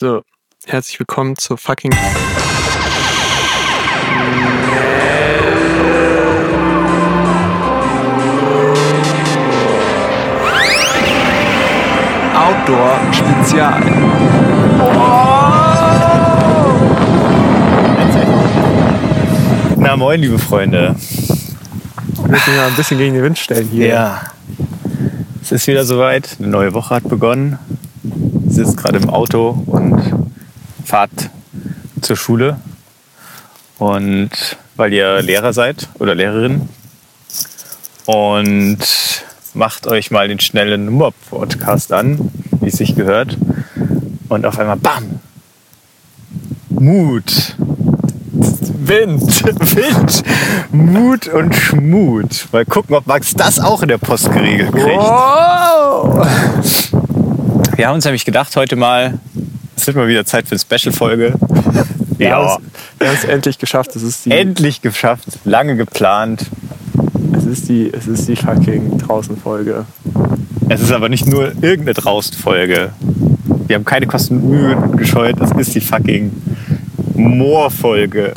So, 0.00 0.22
herzlich 0.64 1.00
willkommen 1.00 1.36
zur 1.36 1.58
fucking. 1.58 1.90
Outdoor 12.32 13.00
Spezial. 13.12 13.82
Na 19.78 19.96
moin, 19.96 20.20
liebe 20.20 20.38
Freunde. 20.38 20.94
Wir 22.14 22.28
müssen 22.28 22.54
ja 22.54 22.68
ein 22.68 22.76
bisschen 22.76 22.98
gegen 22.98 23.14
den 23.14 23.24
Wind 23.24 23.38
stellen 23.40 23.66
hier. 23.66 23.88
Ja. 23.88 24.22
Es 25.42 25.50
ist 25.50 25.66
wieder 25.66 25.84
soweit. 25.84 26.36
Eine 26.38 26.46
neue 26.46 26.72
Woche 26.72 26.94
hat 26.94 27.08
begonnen. 27.08 27.58
Ich 28.48 28.54
sitze 28.54 28.76
gerade 28.76 28.98
im 28.98 29.10
Auto 29.10 29.62
und 29.66 30.00
fahrt 30.84 31.10
zur 32.00 32.16
Schule. 32.16 32.58
Und 33.78 34.30
weil 34.76 34.92
ihr 34.92 35.22
Lehrer 35.22 35.52
seid 35.52 35.88
oder 35.98 36.14
Lehrerin 36.14 36.68
und 38.06 38.78
macht 39.54 39.86
euch 39.86 40.10
mal 40.10 40.28
den 40.28 40.40
schnellen 40.40 40.86
Nummer-Podcast 40.86 41.92
an, 41.92 42.30
wie 42.60 42.68
es 42.68 42.76
sich 42.76 42.96
gehört. 42.96 43.36
Und 44.28 44.46
auf 44.46 44.58
einmal 44.58 44.76
BAM! 44.76 45.20
Mut! 46.70 47.54
Wind, 48.88 49.44
Wind, 49.76 50.22
Mut 50.72 51.28
und 51.28 51.54
Schmut. 51.54 52.48
Mal 52.52 52.64
gucken, 52.64 52.96
ob 52.96 53.06
Max 53.06 53.34
das 53.34 53.60
auch 53.60 53.82
in 53.82 53.88
der 53.88 53.98
Post 53.98 54.32
geregelt 54.32 54.72
kriegt. 54.72 54.96
Wow! 54.96 56.26
Wir 57.78 57.86
haben 57.86 57.94
uns 57.94 58.04
nämlich 58.04 58.24
gedacht, 58.24 58.56
heute 58.56 58.74
mal, 58.74 59.20
es 59.76 59.86
wird 59.86 59.96
mal 59.96 60.08
wieder 60.08 60.24
Zeit 60.24 60.48
für 60.48 60.56
eine 60.56 60.58
Special-Folge. 60.58 61.34
Wir 62.18 62.34
haben 62.34 62.46
Ja, 62.46 62.56
es- 62.56 62.60
wir 62.98 63.06
haben 63.08 63.14
es 63.16 63.22
endlich 63.24 63.58
geschafft. 63.58 63.94
Es 63.94 64.02
ist 64.02 64.26
die, 64.26 64.32
endlich 64.32 64.82
geschafft, 64.82 65.28
lange 65.44 65.76
geplant. 65.76 66.46
es 67.36 67.44
ist 67.44 67.68
die, 67.68 67.92
es 67.96 68.08
ist 68.08 68.26
die 68.26 68.34
fucking 68.34 68.98
draußen-Folge. 68.98 69.84
Es 70.68 70.80
ist 70.80 70.90
aber 70.90 71.08
nicht 71.08 71.28
nur 71.28 71.52
irgendeine 71.62 71.94
Draußen-Folge. 71.94 72.90
Wir 73.68 73.76
haben 73.76 73.84
keine 73.84 74.08
Kosten 74.08 74.38
und 74.38 74.48
Mühen 74.50 74.96
gescheut. 74.96 75.36
Es 75.40 75.52
ist 75.52 75.76
die 75.76 75.80
fucking 75.80 76.32
Moor-Folge. 77.14 78.32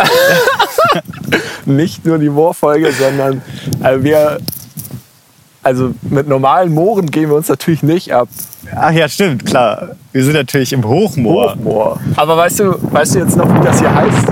Nicht 1.65 2.05
nur 2.05 2.19
die 2.19 2.29
Moorfolge, 2.29 2.91
sondern 2.91 3.41
also 3.81 4.03
wir. 4.03 4.37
Also 5.63 5.93
mit 6.01 6.27
normalen 6.27 6.71
Mooren 6.73 7.09
gehen 7.09 7.29
wir 7.29 7.35
uns 7.35 7.47
natürlich 7.47 7.81
nicht 7.83 8.11
ab. 8.13 8.27
Ach 8.75 8.91
ja, 8.91 9.07
stimmt, 9.09 9.45
klar. 9.45 9.89
Wir 10.11 10.23
sind 10.23 10.33
natürlich 10.33 10.73
im 10.73 10.83
Hochmoor. 10.87 11.51
Hochmoor. 11.55 11.99
Aber 12.15 12.37
weißt 12.37 12.59
du, 12.61 12.75
weißt 12.91 13.15
du 13.15 13.19
jetzt 13.19 13.35
noch, 13.37 13.53
wie 13.53 13.63
das 13.65 13.79
hier 13.79 13.93
heißt? 13.93 14.27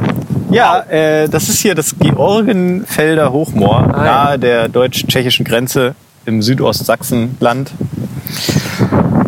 Ja, 0.51 0.79
äh, 0.89 1.29
das 1.29 1.49
ist 1.49 1.59
hier 1.59 1.75
das 1.75 1.95
Georgenfelder 1.99 3.31
Hochmoor, 3.31 3.89
Ah, 3.93 3.97
ja. 3.97 4.03
nahe 4.25 4.39
der 4.39 4.67
deutsch-tschechischen 4.69 5.45
Grenze 5.45 5.93
im 6.25 6.41
Südostsachsenland. 6.41 7.71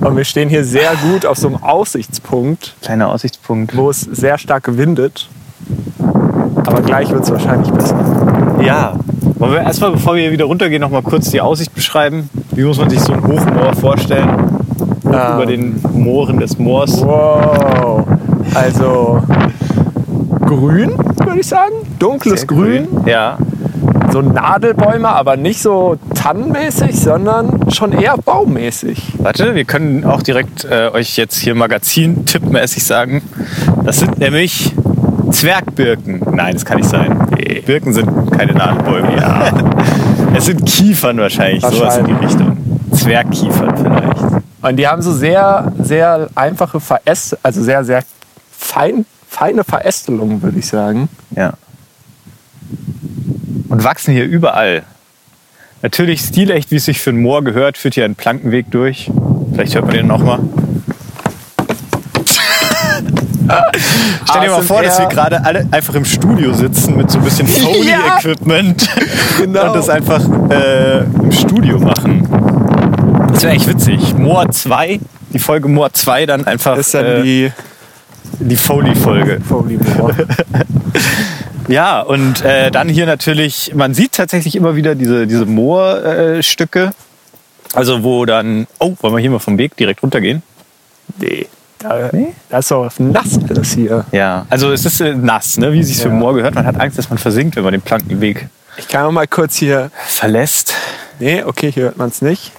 Und 0.02 0.18
wir 0.18 0.24
stehen 0.24 0.50
hier 0.50 0.64
sehr 0.64 0.92
gut 1.12 1.26
auf 1.26 1.38
so 1.38 1.48
einem 1.48 1.58
Aussichtspunkt, 1.64 2.74
Kleiner 2.82 3.10
Aussichtspunkt. 3.10 3.76
wo 3.78 3.90
es 3.90 4.02
sehr 4.02 4.38
stark 4.40 4.76
windet. 4.78 5.28
Aber 6.66 6.82
gleich 6.82 7.10
wird 7.12 7.24
es 7.24 7.32
wahrscheinlich 7.32 7.70
besser. 7.72 7.98
Ja. 8.64 8.96
Wollen 9.36 9.54
wir 9.54 9.62
erstmal, 9.62 9.92
bevor 9.92 10.16
wir 10.16 10.32
wieder 10.32 10.46
runtergehen, 10.46 10.82
noch 10.82 10.90
mal 10.92 11.02
kurz 11.02 11.30
die 11.32 11.42
Aussicht 11.42 11.74
beschreiben? 11.74 12.30
Wie 12.52 12.64
muss 12.64 12.78
man 12.78 12.90
sich 12.90 13.00
so 13.00 13.14
ein 13.14 13.24
Hochmoor 13.24 13.74
vorstellen? 13.76 14.30
Über 15.12 15.46
den 15.46 15.82
Mooren 15.94 16.40
des 16.40 16.58
Moors. 16.58 17.02
Wow. 17.02 18.06
Also 18.54 19.22
grün, 20.46 20.92
würde 21.18 21.40
ich 21.40 21.48
sagen. 21.48 21.74
Dunkles 22.00 22.46
Grün. 22.48 22.88
Ja. 23.06 23.38
So 24.12 24.22
Nadelbäume, 24.22 25.08
aber 25.08 25.38
nicht 25.38 25.62
so 25.62 25.98
tannenmäßig, 26.16 27.00
sondern 27.00 27.72
schon 27.72 27.94
eher 27.94 28.18
baummäßig. 28.18 29.14
Warte, 29.20 29.56
wir 29.56 29.64
können 29.64 30.04
auch 30.04 30.22
direkt 30.22 30.66
äh, 30.66 30.90
euch 30.94 31.16
jetzt 31.16 31.38
hier 31.38 31.56
Magazin-tippmäßig 31.56 32.84
sagen. 32.84 33.22
Das 33.86 34.00
sind 34.00 34.20
nämlich 34.20 34.76
Zwergbirken. 35.32 36.22
Nein, 36.34 36.54
das 36.54 36.66
kann 36.66 36.78
nicht 36.78 36.90
sein. 36.90 37.28
Nee, 37.38 37.64
Birken 37.66 37.94
sind 37.94 38.32
keine 38.32 38.54
Nadelbäume. 38.54 39.16
Ja. 39.16 39.52
es 40.36 40.46
sind 40.46 40.66
Kiefern 40.66 41.18
wahrscheinlich, 41.18 41.66
sowas 41.66 41.98
in 41.98 42.06
die 42.06 42.14
Richtung. 42.14 42.58
Zwergkiefern 42.92 43.78
vielleicht. 43.78 44.01
Und 44.62 44.76
die 44.78 44.88
haben 44.88 45.02
so 45.02 45.12
sehr, 45.14 45.72
sehr 45.80 46.30
einfache 46.36 46.80
Veräst 46.80 47.38
also 47.44 47.64
sehr, 47.64 47.84
sehr 47.84 48.04
fein, 48.52 49.06
feine 49.28 49.64
Verästelungen, 49.64 50.42
würde 50.42 50.60
ich 50.60 50.68
sagen. 50.68 51.10
Ja. 51.36 51.54
Und 53.70 53.84
wachsen 53.84 54.14
hier 54.14 54.26
überall. 54.26 54.84
Natürlich 55.82 56.22
stilecht, 56.22 56.70
wie 56.70 56.76
es 56.76 56.86
sich 56.86 57.02
für 57.02 57.10
ein 57.10 57.22
Moor 57.22 57.44
gehört, 57.44 57.78
führt 57.78 57.96
hier 57.96 58.06
ein 58.06 58.14
Plankenweg 58.16 58.70
durch. 58.70 59.10
Vielleicht 59.54 59.74
hört 59.74 59.86
man 59.86 59.96
den 59.96 60.08
noch 60.08 60.24
mal. 60.24 60.40
Stell 64.30 64.42
dir 64.42 64.52
mal 64.52 64.62
vor, 64.62 64.82
dass 64.84 65.00
wir 65.00 65.08
gerade 65.08 65.44
alle 65.44 65.68
einfach 65.72 65.96
im 65.96 66.06
Studio 66.06 66.54
sitzen 66.54 66.96
mit 66.96 67.10
so 67.10 67.18
ein 67.18 67.24
bisschen 67.24 67.48
Foley-Equipment 67.50 68.90
Genau. 69.40 69.68
und 69.68 69.76
das 69.76 69.90
einfach 69.90 70.22
äh, 70.50 71.00
im 71.00 71.32
Studio 71.32 71.80
machen. 71.80 72.28
Das 73.42 73.48
wäre 73.48 73.56
echt 73.56 73.68
witzig. 73.68 74.14
Moor 74.16 74.52
2, 74.52 75.00
die 75.34 75.40
Folge 75.40 75.68
Moor 75.68 75.92
2 75.92 76.28
dann 76.28 76.46
einfach 76.46 76.76
Das 76.76 76.86
ist 76.86 76.94
dann 76.94 77.06
äh, 77.08 77.24
die 77.24 77.52
die 78.40 78.56
Foley-Folge. 78.56 79.42
Foley 79.42 79.80
Moor. 79.98 80.14
Ja, 81.68 82.02
und 82.02 82.44
äh, 82.46 82.70
dann 82.70 82.88
hier 82.88 83.08
natürlich, 83.08 83.72
man 83.74 83.96
sieht 83.96 84.12
tatsächlich 84.12 84.56
immer 84.56 84.76
wieder 84.76 84.94
diese, 84.94 85.26
diese 85.26 85.48
Moorstücke. 85.48 86.92
Also 87.74 88.04
wo 88.04 88.26
dann, 88.26 88.68
oh, 88.78 88.94
wollen 89.02 89.16
wir 89.16 89.20
hier 89.22 89.32
mal 89.32 89.40
vom 89.40 89.58
Weg 89.58 89.76
direkt 89.76 90.04
runtergehen? 90.04 90.44
nee. 91.18 91.48
Da, 91.80 92.12
da 92.50 92.60
ist 92.60 92.70
doch 92.70 92.92
nass 93.00 93.40
alles 93.50 93.72
hier. 93.74 94.06
Ja. 94.12 94.46
Also 94.52 94.72
es 94.72 94.86
ist 94.86 95.02
äh, 95.02 95.16
nass, 95.16 95.58
ne? 95.58 95.74
wie 95.74 95.80
es 95.80 95.88
sich 95.88 95.98
für 95.98 96.10
Ja. 96.10 96.14
ein 96.14 96.20
Moor 96.20 96.36
gehört. 96.36 96.54
Man 96.54 96.68
hat 96.68 96.80
Angst, 96.80 97.00
dass 97.00 97.10
man 97.10 97.18
versinkt, 97.18 97.56
wenn 97.56 97.64
man 97.64 97.72
den 97.72 97.82
Plankenweg 97.82 98.50
Ich 98.78 98.88
kann 98.88 99.12
mal 99.12 99.26
kurz 99.26 99.56
hier. 99.56 99.90
verlässt. 100.06 100.76
Nee, 101.20 101.42
okay, 101.44 101.72
hier 101.72 101.84
hört 101.86 101.98
man 101.98 102.10
es 102.10 102.22
nicht. 102.22 102.52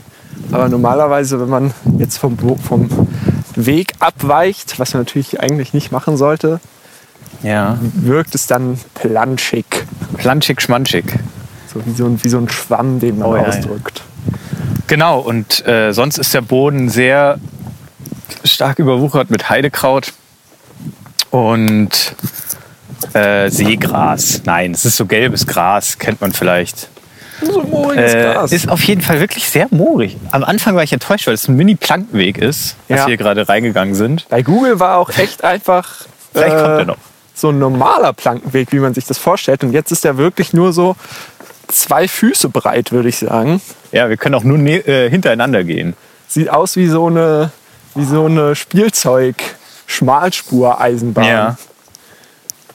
Aber 0.50 0.68
normalerweise, 0.68 1.40
wenn 1.40 1.48
man 1.48 1.74
jetzt 1.98 2.18
vom, 2.18 2.36
vom 2.58 3.08
Weg 3.54 3.94
abweicht, 4.00 4.78
was 4.78 4.92
man 4.94 5.02
natürlich 5.02 5.40
eigentlich 5.40 5.72
nicht 5.72 5.92
machen 5.92 6.16
sollte, 6.16 6.60
Ja. 7.42 7.78
wirkt 7.94 8.34
es 8.34 8.46
dann 8.46 8.78
planschig. 8.94 9.64
Planschig, 10.16 10.60
schmanschig. 10.60 11.04
So 11.72 11.84
wie 11.86 11.92
so 11.92 12.04
ein, 12.06 12.22
wie 12.22 12.28
so 12.28 12.38
ein 12.38 12.48
Schwamm, 12.50 13.00
den 13.00 13.18
man 13.18 13.28
Oh 13.28 13.36
ja, 13.36 13.44
ausdrückt. 13.44 14.02
Genau, 14.86 15.20
und 15.20 15.66
äh, 15.66 15.92
sonst 15.92 16.18
ist 16.18 16.34
der 16.34 16.42
Boden 16.42 16.90
sehr 16.90 17.38
stark 18.44 18.78
überwuchert 18.78 19.30
mit 19.30 19.48
Heidekraut 19.48 20.12
und 21.30 22.14
äh, 23.14 23.50
Seegras. 23.50 24.42
Nein, 24.44 24.72
es 24.72 24.84
ist 24.84 24.96
so 24.96 25.06
gelbes 25.06 25.46
Gras, 25.46 25.98
kennt 25.98 26.20
man 26.20 26.32
vielleicht. 26.32 26.88
So 27.44 27.62
mooriges 27.62 28.14
Äh, 28.14 28.22
Gras. 28.34 28.52
ist 28.52 28.68
auf 28.68 28.82
jeden 28.84 29.00
Fall 29.02 29.20
wirklich 29.20 29.48
sehr 29.48 29.66
moorig. 29.70 30.16
Am 30.30 30.44
Anfang 30.44 30.76
war 30.76 30.82
ich 30.82 30.92
enttäuscht, 30.92 31.26
weil 31.26 31.34
es 31.34 31.48
ein 31.48 31.56
Mini-Plankenweg 31.56 32.38
ist, 32.38 32.76
dass 32.88 33.00
Ja. 33.00 33.06
wir 33.08 33.16
gerade 33.16 33.48
reingegangen 33.48 33.94
sind. 33.94 34.26
Bei 34.28 34.42
Google 34.42 34.78
war 34.80 34.98
auch 34.98 35.10
echt 35.10 35.44
einfach 35.44 36.04
Vielleicht 36.32 36.56
kommt 36.56 36.68
äh, 36.68 36.78
er 36.78 36.84
noch. 36.86 36.96
so 37.34 37.50
ein 37.50 37.58
normaler 37.58 38.12
Plankenweg, 38.12 38.72
wie 38.72 38.78
man 38.78 38.94
sich 38.94 39.04
das 39.06 39.18
vorstellt. 39.18 39.64
Und 39.64 39.72
jetzt 39.72 39.90
ist 39.92 40.04
der 40.04 40.16
wirklich 40.18 40.52
nur 40.52 40.72
so 40.72 40.96
zwei 41.68 42.06
Füße 42.08 42.48
breit, 42.48 42.92
würde 42.92 43.08
ich 43.08 43.16
sagen. 43.18 43.60
Ja, 43.92 44.08
wir 44.08 44.16
können 44.16 44.34
auch 44.34 44.44
nur 44.44 44.58
ne 44.58 44.78
äh, 44.86 45.08
hintereinander 45.10 45.64
gehen. 45.64 45.94
Sieht 46.28 46.50
aus 46.50 46.76
wie 46.76 46.86
so 46.88 47.06
eine, 47.08 47.50
wie 47.94 48.04
so 48.04 48.26
eine 48.26 48.54
Spielzeug-Schmalspur-Eisenbahn. 48.54 51.24
Ja. 51.26 51.56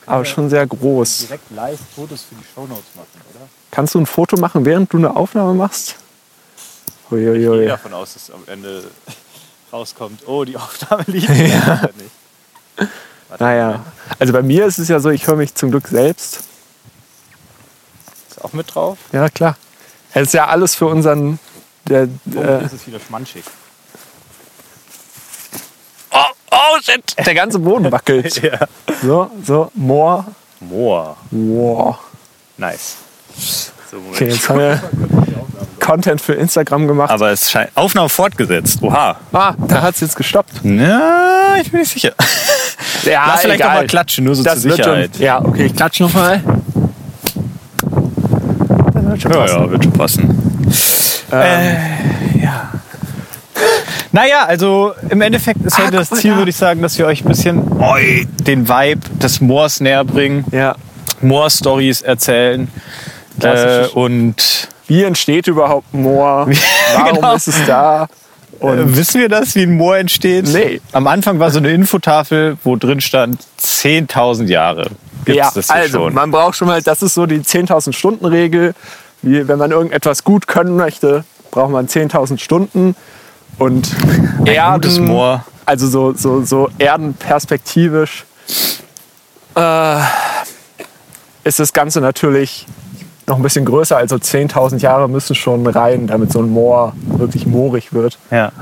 Aber 0.05 0.25
schon 0.25 0.49
sehr 0.49 0.65
groß. 0.65 1.25
Direkt 1.27 1.51
live 1.51 1.79
Fotos 1.95 2.23
für 2.29 2.35
die 2.35 2.43
Shownotes 2.53 2.83
machen, 2.95 3.07
oder? 3.33 3.47
Kannst 3.71 3.95
du 3.95 3.99
ein 3.99 4.05
Foto 4.05 4.37
machen, 4.37 4.65
während 4.65 4.91
du 4.93 4.97
eine 4.97 5.15
Aufnahme 5.15 5.53
machst? 5.53 5.95
Ich 7.05 7.09
gehe 7.09 7.31
Uiuiui. 7.31 7.67
davon 7.67 7.93
aus, 7.93 8.13
dass 8.13 8.31
am 8.31 8.43
Ende 8.47 8.83
rauskommt, 9.71 10.27
oh, 10.27 10.43
die 10.43 10.57
Aufnahme 10.57 11.03
liegt 11.07 11.29
ja. 11.29 11.89
nicht. 11.97 12.11
Warte, 13.29 13.43
Naja, 13.43 13.85
also 14.19 14.33
bei 14.33 14.41
mir 14.41 14.65
ist 14.65 14.77
es 14.79 14.87
ja 14.87 14.99
so, 14.99 15.09
ich 15.09 15.27
höre 15.27 15.35
mich 15.35 15.53
zum 15.55 15.71
Glück 15.71 15.87
selbst. 15.87 16.43
Ist 18.29 18.43
auch 18.43 18.53
mit 18.53 18.73
drauf? 18.73 18.97
Ja, 19.11 19.29
klar. 19.29 19.57
Es 20.13 20.27
ist 20.27 20.33
ja 20.33 20.47
alles 20.47 20.75
für 20.75 20.85
unseren. 20.87 21.39
Der, 21.85 22.07
Oh, 22.35 22.39
äh, 22.39 22.65
ist 22.65 22.73
es 22.73 22.87
wieder 22.87 22.99
schmanschig. 22.99 23.43
oh, 26.11 26.17
oh, 26.51 26.77
shit! 26.81 27.15
Der 27.25 27.33
ganze 27.35 27.59
Boden 27.59 27.91
wackelt. 27.91 28.41
Ja. 28.43 28.59
So, 29.01 29.29
so, 29.45 29.71
Moor. 29.75 30.25
Moor. 30.59 31.15
Wow. 31.31 31.97
Nice. 32.57 32.95
So. 33.37 33.97
Okay, 34.13 34.29
jetzt 34.29 34.49
haben 34.49 34.59
wir 34.59 34.81
Content 35.79 36.19
für 36.19 36.33
Instagram 36.33 36.87
gemacht. 36.87 37.09
Aber 37.11 37.31
es 37.31 37.49
scheint. 37.49 37.69
Aufnahme 37.75 38.09
fortgesetzt. 38.09 38.79
Oha. 38.81 39.15
Ah, 39.31 39.53
da 39.67 39.81
hat 39.81 39.95
es 39.95 40.01
jetzt 40.01 40.15
gestoppt. 40.17 40.51
Na, 40.63 41.55
ich 41.61 41.71
bin 41.71 41.79
nicht 41.81 41.91
sicher. 41.93 42.13
Ja, 43.03 43.25
Lass 43.27 43.41
vielleicht 43.41 43.61
egal. 43.61 43.69
noch 43.75 43.81
mal 43.81 43.87
klatschen, 43.87 44.25
nur 44.25 44.35
so 44.35 44.43
Das 44.43 44.61
zur 44.61 44.71
Sicherheit. 44.71 45.11
Schon, 45.15 45.23
ja, 45.25 45.39
okay, 45.41 45.65
ich 45.67 45.75
klatsche 45.75 46.03
nochmal. 46.03 46.41
Das 48.93 49.03
wird 49.05 49.21
schon 49.21 49.31
Ja, 49.31 49.37
passen. 49.39 49.55
ja, 49.61 49.71
wird 49.71 49.83
schon 49.83 49.93
passen. 49.93 50.53
Ähm, 51.31 51.41
Äh, 51.41 52.43
ja. 52.43 52.69
Naja, 54.11 54.45
also 54.45 54.93
im 55.09 55.21
Endeffekt 55.21 55.61
ist 55.65 55.77
Ah, 55.79 55.83
heute 55.83 55.97
das 55.97 56.09
guck 56.09 56.17
mal 56.17 56.21
Ziel, 56.21 56.35
würde 56.37 56.49
ich 56.49 56.55
sagen, 56.55 56.81
dass 56.81 56.97
wir 56.97 57.05
euch 57.05 57.23
ein 57.23 57.27
bisschen 57.27 57.79
oi, 57.81 58.27
den 58.41 58.67
Vibe 58.67 59.01
des 59.21 59.41
Moors 59.41 59.79
näher 59.79 60.03
bringen, 60.03 60.45
ja. 60.51 60.75
Moor-Stories 61.21 62.01
erzählen. 62.01 62.67
Äh, 63.37 63.41
Klassisch. 63.41 63.93
und 63.95 64.67
Wie 64.87 65.03
entsteht 65.03 65.47
überhaupt 65.47 65.93
Moor? 65.93 66.47
Warum 66.95 67.15
Genau. 67.15 67.35
ist 67.35 67.47
es 67.47 67.65
da? 67.65 68.07
Und 68.59 68.77
äh, 68.79 68.95
wissen 68.97 69.21
wir 69.21 69.29
das, 69.29 69.53
wie 69.55 69.63
ein 69.63 69.75
Moor 69.77 69.97
entsteht? 69.97 70.47
Nee. 70.47 70.81
Am 70.91 71.05
Anfang 71.07 71.39
war 71.39 71.51
so 71.51 71.59
eine 71.59 71.69
Infotafel, 71.71 72.57
wo 72.63 72.75
drin 72.75 73.01
stand 73.01 73.41
10.000 73.61 74.45
Jahre. 74.45 74.89
Gibt's 75.25 75.37
ja, 75.37 75.51
das 75.53 75.67
hier 75.67 75.75
also 75.75 75.97
schon? 76.05 76.13
man 76.13 76.31
braucht 76.31 76.55
schon 76.55 76.67
mal, 76.67 76.81
das 76.81 77.03
ist 77.03 77.13
so 77.13 77.25
die 77.25 77.39
10.000 77.39 77.93
Stunden 77.93 78.25
Regel. 78.25 78.73
Wie, 79.21 79.47
wenn 79.47 79.59
man 79.59 79.71
irgendetwas 79.71 80.23
gut 80.23 80.47
können 80.47 80.75
möchte, 80.75 81.23
braucht 81.51 81.71
man 81.71 81.87
10.000 81.87 82.39
Stunden. 82.39 82.95
Und 83.59 83.89
Ein 84.45 84.73
gutes 84.75 84.99
Moor. 84.99 85.43
also 85.65 85.87
so, 85.87 86.13
so, 86.13 86.43
so 86.43 86.69
erdenperspektivisch, 86.77 88.25
äh, 89.55 89.99
ist 91.43 91.59
das 91.59 91.73
Ganze 91.73 91.99
natürlich 92.01 92.65
noch 93.29 93.35
ein 93.35 93.43
bisschen 93.43 93.65
größer. 93.65 93.97
Also 93.97 94.15
10.000 94.15 94.77
Jahre 94.77 95.09
müssen 95.09 95.35
schon 95.35 95.67
rein, 95.67 96.07
damit 96.07 96.31
so 96.31 96.39
ein 96.39 96.49
Moor 96.49 96.93
wirklich 97.05 97.45
moorig 97.45 97.93
wird. 97.93 98.17
Ja. 98.31 98.53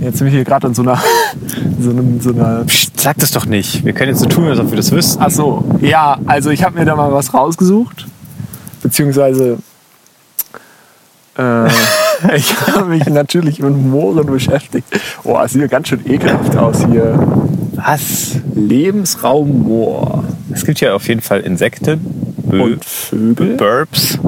Jetzt 0.00 0.18
sind 0.18 0.28
wir 0.28 0.32
hier 0.32 0.44
gerade 0.44 0.68
in 0.68 0.74
so 0.74 0.82
einer, 0.82 0.98
so 1.80 1.90
einem, 1.90 2.20
so 2.20 2.30
einer 2.30 2.64
Psst, 2.64 2.98
sag 2.98 3.18
das 3.18 3.30
doch 3.30 3.44
nicht. 3.44 3.84
Wir 3.84 3.92
können 3.92 4.10
jetzt 4.10 4.20
so 4.20 4.26
tun, 4.26 4.48
als 4.48 4.58
ob 4.58 4.70
wir 4.70 4.76
das 4.76 4.90
wüssten. 4.90 5.22
Ach 5.22 5.30
so, 5.30 5.64
ja, 5.80 6.18
also 6.26 6.48
ich 6.48 6.64
habe 6.64 6.78
mir 6.78 6.86
da 6.86 6.96
mal 6.96 7.12
was 7.12 7.34
rausgesucht, 7.34 8.06
beziehungsweise 8.82 9.58
äh, 11.36 11.66
ich 12.36 12.56
habe 12.66 12.86
mich 12.86 13.04
natürlich 13.06 13.60
mit 13.60 13.76
Mooren 13.76 14.26
beschäftigt. 14.26 14.88
Oh, 15.24 15.38
es 15.44 15.52
sieht 15.52 15.60
ja 15.60 15.68
ganz 15.68 15.88
schön 15.88 16.00
ekelhaft 16.10 16.56
aus 16.56 16.86
hier. 16.86 17.18
Was? 17.74 18.36
Lebensraum 18.54 19.64
Moor 19.64 20.24
Es 20.50 20.64
gibt 20.64 20.80
ja 20.80 20.94
auf 20.94 21.06
jeden 21.08 21.20
Fall 21.20 21.40
Insekten, 21.40 22.00
Bö 22.50 22.62
und 22.62 22.84
Vögel. 22.84 23.56
Burps 23.56 24.18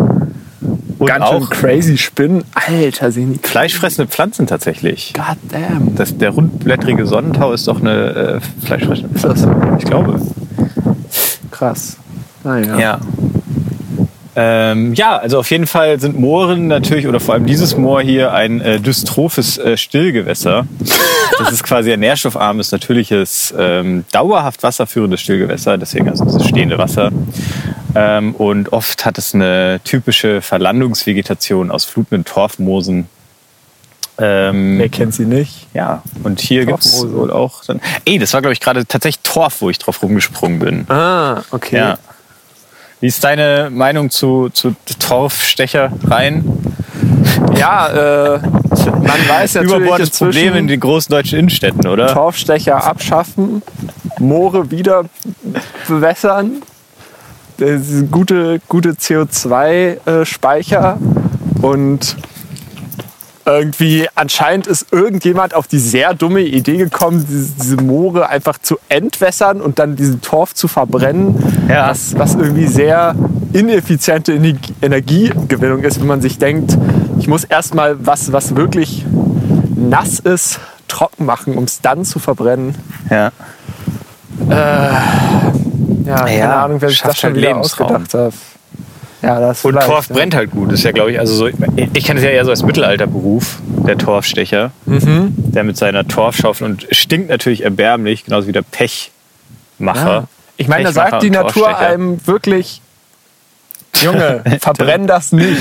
und 0.99 1.07
Ganz 1.07 1.25
auch 1.25 1.49
crazy 1.51 1.97
Spinnen. 1.97 2.45
Alter, 2.55 3.13
sehen 3.13 3.35
die 3.35 3.49
fleischfressende 3.49 4.11
Pflanzen 4.11 4.47
tatsächlich. 4.47 5.13
God 5.15 5.37
damn. 5.51 5.95
Das, 5.95 6.17
der 6.17 6.31
rundblättrige 6.31 7.07
Sonnentau 7.07 7.53
ist 7.53 7.69
doch 7.69 7.81
eine 7.81 8.41
äh, 8.41 8.67
fleischfressende 8.67 9.15
Ist 9.15 9.25
das 9.25 9.43
Pflanze. 9.43 9.77
Ich 9.79 9.85
glaube. 9.85 10.21
Krass. 11.51 11.97
Naja. 12.45 12.79
Ja. 12.79 13.01
Ähm, 14.41 14.95
ja, 14.95 15.17
also 15.17 15.41
auf 15.41 15.51
jeden 15.51 15.67
Fall 15.67 15.99
sind 15.99 16.19
Mooren 16.19 16.69
natürlich, 16.69 17.09
oder 17.09 17.19
vor 17.19 17.35
allem 17.35 17.47
dieses 17.47 17.77
Moor 17.77 18.03
hier, 18.03 18.33
ein 18.33 18.61
äh, 18.61 18.79
dystrophes 18.79 19.59
äh, 19.59 19.77
Stillgewässer. 19.77 20.65
Das 21.41 21.51
ist 21.51 21.65
quasi 21.65 21.93
ein 21.93 21.99
nährstoffarmes, 21.99 22.71
natürliches, 22.71 23.53
ähm, 23.59 24.05
dauerhaft 24.13 24.63
wasserführendes 24.63 25.21
Stillgewässer, 25.21 25.77
deswegen 25.77 26.09
also 26.09 26.25
dieses 26.25 26.47
stehende 26.47 26.79
Wasser. 26.79 27.11
Ähm, 27.99 28.35
und 28.35 28.73
oft 28.73 29.05
hat 29.05 29.19
es 29.19 29.35
eine 29.35 29.81
typische 29.85 30.41
Verlandungsvegetation 30.41 31.71
aus 31.71 31.85
flutenden 31.85 32.25
Torfmoosen. 32.25 33.09
Ähm, 34.21 34.79
Wer 34.79 34.89
kennt 34.89 35.15
sie 35.15 35.27
nicht? 35.27 35.69
ja, 35.75 36.03
und 36.25 36.41
hier 36.41 36.67
gibt 36.67 36.85
es 36.85 37.09
wohl 37.09 37.31
auch 37.31 37.65
dann. 37.65 37.81
Ey, 38.05 38.19
das 38.19 38.33
war, 38.35 38.41
glaube 38.41 38.53
ich, 38.53 38.61
gerade 38.61 38.85
tatsächlich 38.85 39.23
Torf, 39.23 39.61
wo 39.61 39.71
ich 39.71 39.79
drauf 39.79 40.03
rumgesprungen 40.03 40.59
bin. 40.59 40.91
Ah, 40.91 41.43
okay. 41.51 41.77
Ja. 41.77 41.99
Wie 43.01 43.07
ist 43.07 43.23
deine 43.23 43.71
Meinung 43.71 44.11
zu, 44.11 44.49
zu 44.51 44.75
Torfstechereien? 44.99 46.45
Ja, 47.57 48.35
äh, 48.35 48.39
man 48.39 49.29
weiß 49.29 49.55
natürlich 49.55 49.77
Überbordendes 49.77 50.09
inzwischen, 50.09 50.33
Problem 50.33 50.57
in 50.57 50.67
den 50.67 50.81
großen 50.81 51.11
deutschen 51.11 51.39
Innenstädten, 51.39 51.87
oder? 51.87 52.13
Torfstecher 52.13 52.85
abschaffen, 52.85 53.63
Moore 54.19 54.71
wieder 54.73 55.05
bewässern. 55.87 56.63
Gute, 58.11 58.61
gute 58.69 58.93
CO2-Speicher. 58.93 60.99
Und 61.61 62.17
irgendwie 63.45 64.07
anscheinend 64.15 64.67
ist 64.67 64.93
irgendjemand 64.93 65.55
auf 65.55 65.67
die 65.67 65.79
sehr 65.79 66.15
dumme 66.15 66.43
Idee 66.43 66.77
gekommen, 66.77 67.25
diese, 67.29 67.53
diese 67.61 67.77
Moore 67.77 68.29
einfach 68.29 68.59
zu 68.59 68.79
entwässern 68.89 69.61
und 69.61 69.79
dann 69.79 69.97
diesen 69.97 70.21
Torf 70.21 70.55
zu 70.55 70.69
verbrennen. 70.69 71.35
Ja. 71.69 71.89
Was, 71.89 72.17
was 72.19 72.35
irgendwie 72.35 72.67
sehr 72.67 73.15
ineffiziente 73.53 74.35
Ener- 74.35 74.59
Energiegewinnung 74.83 75.83
ist, 75.83 75.99
wenn 75.99 76.07
man 76.07 76.21
sich 76.21 76.39
denkt, 76.39 76.77
ich 77.19 77.27
muss 77.27 77.45
erstmal 77.45 77.97
was, 78.07 78.33
was 78.33 78.55
wirklich 78.55 79.05
nass 79.75 80.19
ist, 80.19 80.61
trocken 80.87 81.25
machen, 81.25 81.57
um 81.57 81.65
es 81.65 81.81
dann 81.81 82.05
zu 82.05 82.19
verbrennen. 82.19 82.75
Ja. 83.11 83.33
Ja, 86.09 86.25
keine 86.25 86.39
Ja, 86.39 86.65
Ahnung, 86.65 86.81
wer 86.81 86.89
sich 86.89 87.01
das 87.03 87.19
schon 87.19 87.29
halt 87.31 87.37
wieder 87.37 87.49
Lebensraum. 87.53 87.97
ausgedacht 87.97 88.15
hat. 88.15 88.35
Ja, 89.21 89.41
das 89.41 89.65
Und 89.65 89.75
Torf 89.81 90.09
ja. 90.09 90.15
brennt 90.15 90.35
halt 90.37 90.51
gut. 90.53 90.69
Das 90.71 90.79
ist 90.79 90.85
ja, 90.85 90.93
glaube 90.93 91.11
ich, 91.11 91.19
also 91.19 91.35
so, 91.35 91.47
ich 91.49 92.05
kenne 92.05 92.21
es 92.21 92.25
ja 92.25 92.31
eher 92.31 92.45
so 92.45 92.51
als 92.53 92.63
Mittelalterberuf, 92.63 93.59
der 93.87 93.99
Torfstecher. 93.99 94.71
Mhm. 94.87 95.35
Der 95.37 95.65
mit 95.65 95.77
seiner 95.77 96.07
Torfschaufel 96.07 96.65
und 96.67 96.87
stinkt 96.93 97.29
natürlich 97.29 97.65
erbärmlich, 97.65 98.25
genauso 98.27 98.47
wie 98.47 98.53
der 98.53 98.63
Pechmacher. 98.63 99.11
Ja. 100.13 100.25
Ich 100.57 100.69
meine, 100.69 100.85
da 100.85 100.93
sagt 100.93 101.23
die 101.25 101.31
Natur 101.31 101.77
einem 101.77 102.25
wirklich, 102.27 102.81
Junge, 104.01 104.43
verbrenn 104.61 105.07
das 105.09 105.33
nicht. 105.33 105.61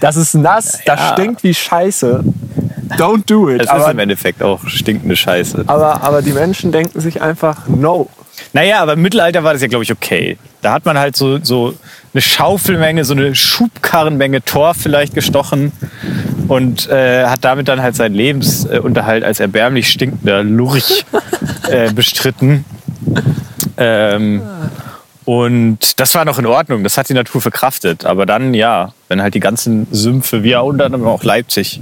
Das 0.00 0.16
ist 0.16 0.34
nass, 0.34 0.80
das 0.84 1.00
Ja. 1.00 1.12
stinkt 1.14 1.42
wie 1.44 1.54
Scheiße. 1.54 2.22
Don't 2.96 3.24
do 3.26 3.48
it. 3.48 3.60
Es 3.60 3.66
ist 3.66 3.70
Aber, 3.70 3.90
im 3.90 3.98
Endeffekt 3.98 4.42
auch 4.42 4.66
stinkende 4.66 5.16
Scheiße. 5.16 5.64
aber, 5.66 6.02
aber 6.02 6.22
die 6.22 6.32
Menschen 6.32 6.72
denken 6.72 7.00
sich 7.00 7.20
einfach, 7.22 7.68
no. 7.68 8.08
Naja, 8.52 8.80
aber 8.80 8.94
im 8.94 9.02
Mittelalter 9.02 9.44
war 9.44 9.52
das 9.52 9.62
ja, 9.62 9.68
glaube 9.68 9.84
ich, 9.84 9.92
okay. 9.92 10.36
Da 10.62 10.72
hat 10.72 10.84
man 10.84 10.98
halt 10.98 11.16
so, 11.16 11.38
so 11.42 11.74
eine 12.12 12.20
Schaufelmenge, 12.22 13.04
so 13.04 13.14
eine 13.14 13.34
Schubkarrenmenge 13.34 14.42
Torf 14.44 14.76
vielleicht 14.78 15.14
gestochen 15.14 15.72
und 16.48 16.88
äh, 16.88 17.26
hat 17.26 17.44
damit 17.44 17.68
dann 17.68 17.82
halt 17.82 17.96
seinen 17.96 18.14
Lebensunterhalt 18.14 19.24
als 19.24 19.40
erbärmlich 19.40 19.88
stinkender 19.88 20.42
Lurch 20.42 21.04
äh, 21.68 21.92
bestritten. 21.92 22.64
Ähm, 23.76 24.42
und 25.32 25.98
das 25.98 26.14
war 26.14 26.26
noch 26.26 26.38
in 26.38 26.44
Ordnung, 26.44 26.84
das 26.84 26.98
hat 26.98 27.08
die 27.08 27.14
Natur 27.14 27.40
verkraftet. 27.40 28.04
Aber 28.04 28.26
dann, 28.26 28.52
ja, 28.52 28.92
wenn 29.08 29.22
halt 29.22 29.32
die 29.32 29.40
ganzen 29.40 29.86
Sümpfe, 29.90 30.42
wie 30.42 30.50
ja 30.50 30.60
unter 30.60 30.84
anderem 30.84 31.06
auch 31.06 31.24
Leipzig, 31.24 31.80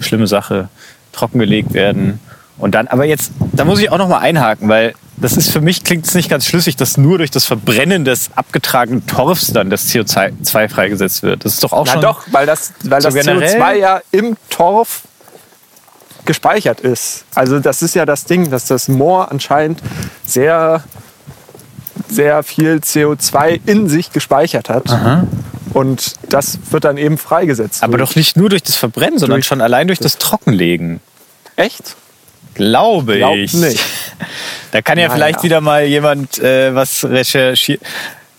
schlimme 0.00 0.26
Sache, 0.26 0.70
trockengelegt 1.12 1.74
werden. 1.74 2.20
Und 2.56 2.74
dann, 2.74 2.88
aber 2.88 3.04
jetzt, 3.04 3.32
da 3.52 3.66
muss 3.66 3.80
ich 3.80 3.90
auch 3.90 3.98
noch 3.98 4.08
mal 4.08 4.20
einhaken, 4.20 4.70
weil 4.70 4.94
das 5.18 5.36
ist 5.36 5.50
für 5.50 5.60
mich, 5.60 5.84
klingt 5.84 6.06
es 6.06 6.14
nicht 6.14 6.30
ganz 6.30 6.46
schlüssig, 6.46 6.76
dass 6.76 6.96
nur 6.96 7.18
durch 7.18 7.30
das 7.30 7.44
Verbrennen 7.44 8.06
des 8.06 8.30
abgetragenen 8.34 9.06
Torfs 9.06 9.52
dann 9.52 9.68
das 9.68 9.90
CO2 9.90 10.68
freigesetzt 10.70 11.22
wird. 11.22 11.44
Das 11.44 11.52
ist 11.52 11.64
doch 11.64 11.74
auch 11.74 11.84
Na 11.84 11.92
schon... 11.92 12.00
doch, 12.00 12.22
weil 12.30 12.46
das, 12.46 12.72
weil 12.84 13.02
So 13.02 13.08
das 13.10 13.14
generell? 13.14 13.60
CO2 13.60 13.74
ja 13.74 14.00
im 14.10 14.38
Torf 14.48 15.02
gespeichert 16.24 16.80
ist. 16.80 17.26
Also 17.34 17.60
das 17.60 17.82
ist 17.82 17.94
ja 17.94 18.06
das 18.06 18.24
Ding, 18.24 18.48
dass 18.50 18.64
das 18.64 18.88
Moor 18.88 19.30
anscheinend 19.30 19.82
sehr, 20.24 20.82
sehr 22.08 22.42
viel 22.42 22.76
CO2 22.76 23.60
in 23.66 23.88
sich 23.88 24.12
gespeichert 24.12 24.68
hat. 24.68 24.84
Und 25.72 26.14
das 26.28 26.58
wird 26.70 26.84
dann 26.84 26.96
eben 26.96 27.18
freigesetzt. 27.18 27.82
Aber 27.82 27.98
doch 27.98 28.14
nicht 28.16 28.36
nur 28.36 28.48
durch 28.48 28.62
das 28.62 28.76
Verbrennen, 28.76 29.18
sondern 29.18 29.42
schon 29.42 29.60
allein 29.60 29.86
durch 29.88 29.98
das 29.98 30.16
Trockenlegen. 30.18 31.00
Echt? 31.56 31.96
Glaube 32.54 33.16
Glaub 33.18 33.34
ich. 33.36 33.52
nicht. 33.54 33.80
Da 34.72 34.82
kann 34.82 34.98
ja 34.98 35.06
Naja. 35.08 35.14
vielleicht 35.16 35.42
wieder 35.42 35.60
mal 35.60 35.84
jemand 35.84 36.38
äh, 36.38 36.74
was 36.74 37.04
recherchi 37.04 37.78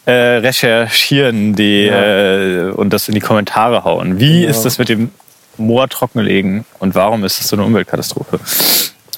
äh, 0.05 0.11
recherchieren 0.11 1.55
die, 1.55 1.85
Ja. 1.85 2.67
äh, 2.67 2.71
und 2.71 2.91
das 2.91 3.07
in 3.07 3.15
die 3.15 3.21
Kommentare 3.21 3.83
hauen. 3.83 4.19
Wie 4.19 4.43
Ja. 4.43 4.49
ist 4.49 4.63
das 4.63 4.77
mit 4.77 4.89
dem 4.89 5.09
Moor 5.57 5.87
trockenlegen 5.89 6.65
und 6.79 6.93
warum 6.95 7.23
ist 7.23 7.39
das 7.39 7.47
so 7.47 7.55
eine 7.55 7.65
Umweltkatastrophe? 7.65 8.39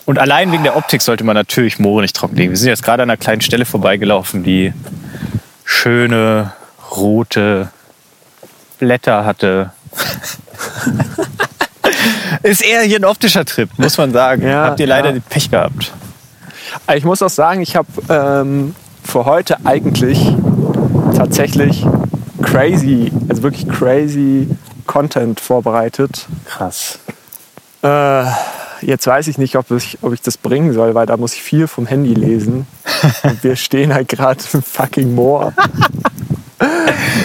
Und 0.10 0.18
allein 0.18 0.52
wegen 0.52 0.64
der 0.64 0.76
Optik 0.76 1.04
sollte 1.04 1.24
man 1.24 1.36
natürlich 1.36 1.78
Moore 1.78 2.02
nicht 2.02 2.16
trockenlegen. 2.16 2.50
Wir 2.50 2.58
sind 2.58 2.70
jetzt 2.70 2.82
gerade 2.82 3.04
an 3.04 3.12
einer 3.12 3.18
kleinen 3.18 3.42
Stelle 3.42 3.64
vorbeigelaufen, 3.64 4.44
die 4.44 4.74
schöne 5.64 6.52
rote 6.90 7.70
Blätter 8.80 9.24
hatte. 9.24 9.70
Ist 12.42 12.64
eher 12.64 12.82
hier 12.82 12.98
ein 12.98 13.06
optischer 13.06 13.46
Trip, 13.46 13.70
muss 13.78 14.00
man 14.00 14.12
sagen. 14.12 14.48
Ja, 14.48 14.64
Habt 14.64 14.80
ihr 14.80 14.88
leider 14.88 15.10
ja. 15.10 15.14
den 15.14 15.22
Pech 15.22 15.52
gehabt. 15.52 15.94
Ich 16.96 17.06
muss 17.06 17.22
auch 17.22 17.30
sagen, 17.30 17.62
ich 17.62 17.76
habe 17.76 17.88
ähm, 18.10 18.74
für 19.04 19.26
heute 19.26 19.64
eigentlich 19.64 20.36
tatsächlich 21.16 21.86
crazy, 22.42 23.12
also 23.30 23.44
wirklich 23.44 23.70
crazy 23.70 24.48
Content 24.88 25.40
vorbereitet. 25.40 26.26
Krass. 26.46 26.98
Äh, 27.84 28.24
jetzt 28.82 29.06
weiß 29.08 29.28
ich 29.28 29.38
nicht, 29.38 29.56
ob 29.56 29.70
ich, 29.72 29.98
ob 30.02 30.14
ich 30.14 30.22
das 30.22 30.38
bringen 30.38 30.74
soll, 30.74 30.96
weil 30.96 31.06
da 31.06 31.18
muss 31.18 31.34
ich 31.34 31.42
viel 31.42 31.68
vom 31.68 31.86
Handy 31.86 32.14
lesen. 32.14 32.68
Und 33.24 33.44
wir 33.44 33.56
stehen 33.58 33.94
halt 33.94 34.08
gerade 34.10 34.40
im 34.54 34.62
fucking 34.64 35.14
Moor. 35.16 35.54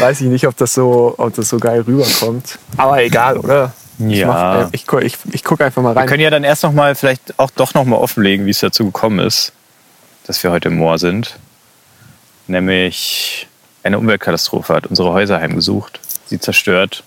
Weiß 0.00 0.20
ich 0.20 0.28
nicht, 0.28 0.46
ob 0.46 0.56
das 0.56 0.75
so, 0.75 1.14
ob 1.18 1.34
das 1.34 1.49
so 1.49 1.58
geil 1.58 1.80
rüberkommt. 1.82 2.58
Aber 2.76 3.02
egal, 3.02 3.38
oder? 3.38 3.73
Ich, 3.99 4.18
Ja. 4.18 4.26
mach, 4.26 4.61
äh, 4.66 4.68
ich, 4.73 4.87
gu- 4.87 4.99
ich, 4.99 5.16
ich 5.32 5.44
gucke 5.44 5.64
einfach 5.64 5.80
mal 5.82 5.94
Wir 5.94 6.00
rein. 6.00 6.08
können 6.08 6.23
ja 6.23 6.30
dann 6.30 6.44
erst 6.44 6.62
noch 6.64 6.73
mal 6.73 6.94
vielleicht 6.94 7.38
auch 7.38 7.50
doch 7.50 7.75
noch 7.75 7.84
mal 7.84 7.96
offenlegen, 7.96 8.44
wie 8.46 8.50
es 8.50 8.58
dazu 8.61 8.84
gekommen 8.87 9.20
ist, 9.20 9.52
dass 10.26 10.42
wir 10.42 10.50
heute 10.50 10.68
im 10.68 10.76
Moor 10.76 10.99
sind. 10.99 11.37
Nämlich 12.46 13.46
eine 13.82 13.99
Umweltkatastrophe 13.99 14.75
hat 14.75 14.87
unsere 14.87 15.12
Häuser 15.12 15.40
heimgesucht, 15.40 16.00
sie 16.26 16.38
zerstört 16.40 17.04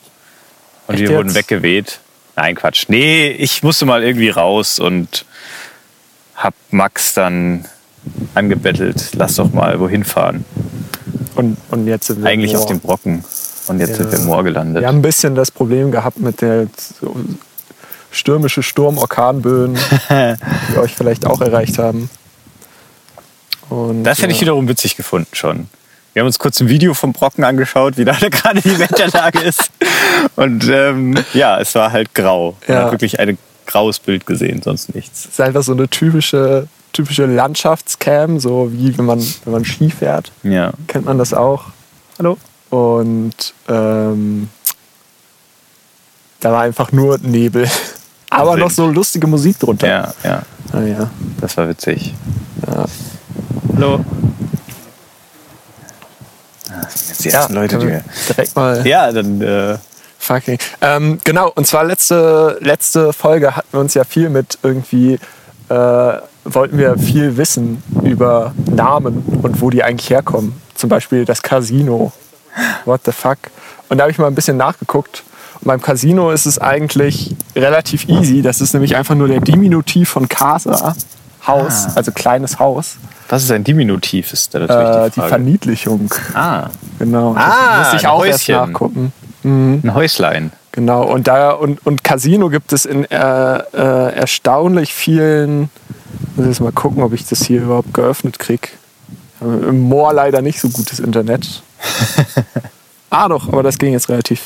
und 0.87 0.95
Echt 0.95 1.01
wir 1.03 1.09
jetzt? 1.09 1.17
wurden 1.17 1.35
weggeweht. 1.35 1.99
Nein, 2.37 2.55
Quatsch. 2.55 2.85
Nee, 2.87 3.29
ich 3.31 3.63
musste 3.63 3.85
mal 3.85 4.03
irgendwie 4.03 4.29
raus 4.29 4.79
und 4.79 5.25
hab 6.35 6.53
Max 6.71 7.13
dann 7.15 7.65
angebettelt, 8.35 9.09
lass 9.15 9.35
doch 9.35 9.51
mal 9.51 9.79
wohin 9.79 10.03
fahren. 10.03 10.45
Und, 11.35 11.57
und 11.71 11.87
jetzt 11.87 12.07
sind 12.07 12.21
wir 12.21 12.29
Eigentlich 12.29 12.53
Moor. 12.53 12.61
auf 12.61 12.67
dem 12.67 12.79
Brocken. 12.79 13.25
Und 13.67 13.79
jetzt 13.79 13.89
Ja. 13.89 13.95
sind 13.97 14.11
wir 14.11 14.19
im 14.19 14.25
Moor 14.25 14.43
gelandet. 14.43 14.81
Wir 14.81 14.87
haben 14.87 14.99
ein 14.99 15.01
bisschen 15.01 15.35
das 15.35 15.51
Problem 15.51 15.91
gehabt 15.91 16.19
mit 16.19 16.41
der 16.41 16.67
so 17.01 17.15
stürmische 18.11 18.61
Sturm-Orkanböen, 18.63 19.75
die 20.09 20.77
euch 20.77 20.95
vielleicht 20.95 21.25
auch 21.25 21.41
erreicht 21.41 21.77
haben. 21.79 22.09
Und, 23.69 24.03
Das 24.03 24.19
hätte 24.19 24.31
ich 24.31 24.37
ja. 24.37 24.41
wiederum 24.43 24.67
witzig 24.69 24.95
gefunden 24.95 25.27
schon. 25.33 25.67
Wir 26.17 26.21
haben 26.21 26.27
uns 26.29 26.39
kurz 26.39 26.59
ein 26.61 26.67
Video 26.67 26.95
vom 26.95 27.13
Brocken 27.13 27.43
angeschaut, 27.43 27.95
wie 27.99 28.03
da 28.03 28.13
gerade 28.31 28.59
die 28.59 28.79
Wetterlage 28.79 29.37
ist. 29.37 29.69
Und 30.35 30.67
ähm, 30.67 31.13
ja, 31.35 31.59
es 31.59 31.75
war 31.75 31.91
halt 31.91 32.15
grau. 32.15 32.57
Man 32.67 32.75
Ja. 32.75 32.83
hat 32.85 32.91
wirklich 32.91 33.19
ein 33.19 33.37
graues 33.67 33.99
Bild 33.99 34.25
gesehen, 34.25 34.63
sonst 34.63 34.95
nichts. 34.95 35.25
Es 35.25 35.31
ist 35.33 35.41
einfach 35.41 35.61
so 35.61 35.73
eine 35.73 35.87
typische, 35.87 36.67
typische 36.91 37.27
Landschaftscam, 37.27 38.39
so 38.39 38.71
wie 38.73 38.97
wenn 38.97 39.05
man, 39.05 39.19
wenn 39.43 39.53
man 39.53 39.63
Ski 39.63 39.91
fährt. 39.91 40.31
Ja. 40.41 40.71
Kennt 40.87 41.05
man 41.05 41.19
das 41.19 41.35
auch? 41.35 41.65
Hallo? 42.17 42.39
Und 42.71 43.53
ähm, 43.69 44.49
da 46.39 46.51
war 46.51 46.61
einfach 46.61 46.91
nur 46.91 47.19
Nebel. 47.19 47.69
Aber 48.31 48.53
Wind. 48.53 48.61
noch 48.61 48.71
so 48.71 48.87
lustige 48.89 49.27
Musik 49.27 49.59
drunter. 49.59 49.87
Ja, 49.87 50.13
ja, 50.23 50.41
Ah, 50.73 50.81
ja. 50.81 51.11
das 51.41 51.55
war 51.57 51.69
witzig. 51.69 52.15
Ja. 52.65 52.85
Hallo? 53.75 54.03
Das 56.91 56.99
sind 56.99 57.09
jetzt 57.09 57.25
die 57.25 57.29
ersten 57.29 57.53
Leute, 57.53 57.77
können 57.77 57.87
die. 57.87 57.93
wir 57.93 58.03
direkt 58.35 58.55
mal. 58.55 58.87
Ja, 58.87 59.11
dann. 59.11 59.41
Äh, 59.41 59.77
Fucking. 60.19 60.57
Ähm, 60.81 61.19
genau, 61.23 61.51
und 61.55 61.67
zwar 61.67 61.83
letzte, 61.85 62.57
letzte 62.61 63.13
Folge 63.13 63.55
hatten 63.55 63.67
wir 63.71 63.79
uns 63.79 63.93
ja 63.93 64.03
viel 64.03 64.29
mit 64.29 64.57
irgendwie, 64.63 65.19
äh, 65.69 66.13
wollten 66.43 66.77
wir 66.77 66.97
viel 66.97 67.37
wissen 67.37 67.81
über 68.03 68.53
Namen 68.69 69.23
und 69.41 69.61
wo 69.61 69.69
die 69.69 69.83
eigentlich 69.83 70.09
herkommen. 70.09 70.59
Zum 70.75 70.89
Beispiel 70.89 71.23
das 71.23 71.41
Casino. 71.41 72.11
What 72.85 73.01
the 73.05 73.11
fuck? 73.11 73.37
Und 73.89 73.97
da 73.97 74.03
habe 74.03 74.11
ich 74.11 74.17
mal 74.17 74.27
ein 74.27 74.35
bisschen 74.35 74.57
nachgeguckt. 74.57 75.23
Und 75.61 75.67
beim 75.67 75.81
Casino 75.81 76.31
ist 76.31 76.45
es 76.45 76.59
eigentlich 76.59 77.35
relativ 77.55 78.07
easy. 78.09 78.41
Das 78.41 78.61
ist 78.61 78.73
nämlich 78.73 78.95
einfach 78.95 79.15
nur 79.15 79.27
der 79.27 79.39
Diminutiv 79.39 80.09
von 80.09 80.27
Casa. 80.27 80.95
Haus, 81.47 81.85
Ah. 81.87 81.93
also 81.95 82.11
kleines 82.11 82.59
Haus. 82.59 82.97
was 83.29 83.43
ist 83.43 83.51
ein 83.51 83.63
Diminutiv? 83.63 84.31
Ist 84.33 84.53
da 84.53 84.59
natürlich 84.59 84.87
Äh, 84.95 85.09
die 85.09 85.21
die. 85.21 85.27
Verniedlichung. 85.27 86.13
ah, 86.33 86.69
Genau. 86.99 87.33
Das 87.33 87.43
Ah, 87.43 87.77
musste 87.79 87.95
ich 87.97 88.03
ein 88.05 88.09
auch 88.11 88.25
erst 88.25 88.47
Häuschen. 88.47 88.55
nachgucken. 88.71 89.13
ein 89.43 89.93
Häuslein. 89.93 90.51
Genau, 90.73 91.03
und 91.11 91.27
da 91.27 91.51
und, 91.51 91.83
und 91.87 92.03
Casino 92.03 92.49
gibt 92.49 92.71
es 92.71 92.85
in 92.85 93.05
äh, 93.05 93.15
äh, 93.57 94.13
erstaunlich 94.13 94.93
vielen. 94.93 95.69
Ich 96.31 96.37
muss 96.37 96.45
jetzt 96.47 96.59
mal 96.61 96.71
gucken, 96.71 97.01
ob 97.01 97.13
ich 97.13 97.25
das 97.25 97.43
hier 97.43 97.63
überhaupt 97.63 97.93
geöffnet 97.93 98.37
kriege. 98.37 98.67
Im 99.41 99.81
Moor 99.81 100.13
leider 100.13 100.41
nicht 100.41 100.59
so 100.59 100.69
gutes 100.69 100.99
Internet. 100.99 101.63
ah 103.09 103.27
doch, 103.27 103.47
aber 103.47 103.63
das 103.63 103.77
ging 103.77 103.93
jetzt 103.93 104.09
relativ 104.09 104.41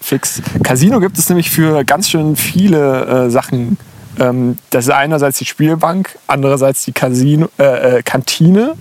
fix. 0.00 0.42
Casino 0.62 1.00
gibt 1.00 1.18
es 1.18 1.28
nämlich 1.28 1.50
für 1.50 1.84
ganz 1.84 2.08
schön 2.10 2.36
viele 2.36 3.26
äh, 3.26 3.30
Sachen. 3.30 3.76
Ähm, 4.18 4.58
das 4.70 4.86
ist 4.86 4.90
einerseits 4.92 5.38
die 5.38 5.44
Spielbank, 5.44 6.18
andererseits 6.26 6.84
die 6.84 6.92
Casino, 6.92 7.48
äh, 7.58 7.98
äh, 7.98 8.02
Kantine. 8.02 8.74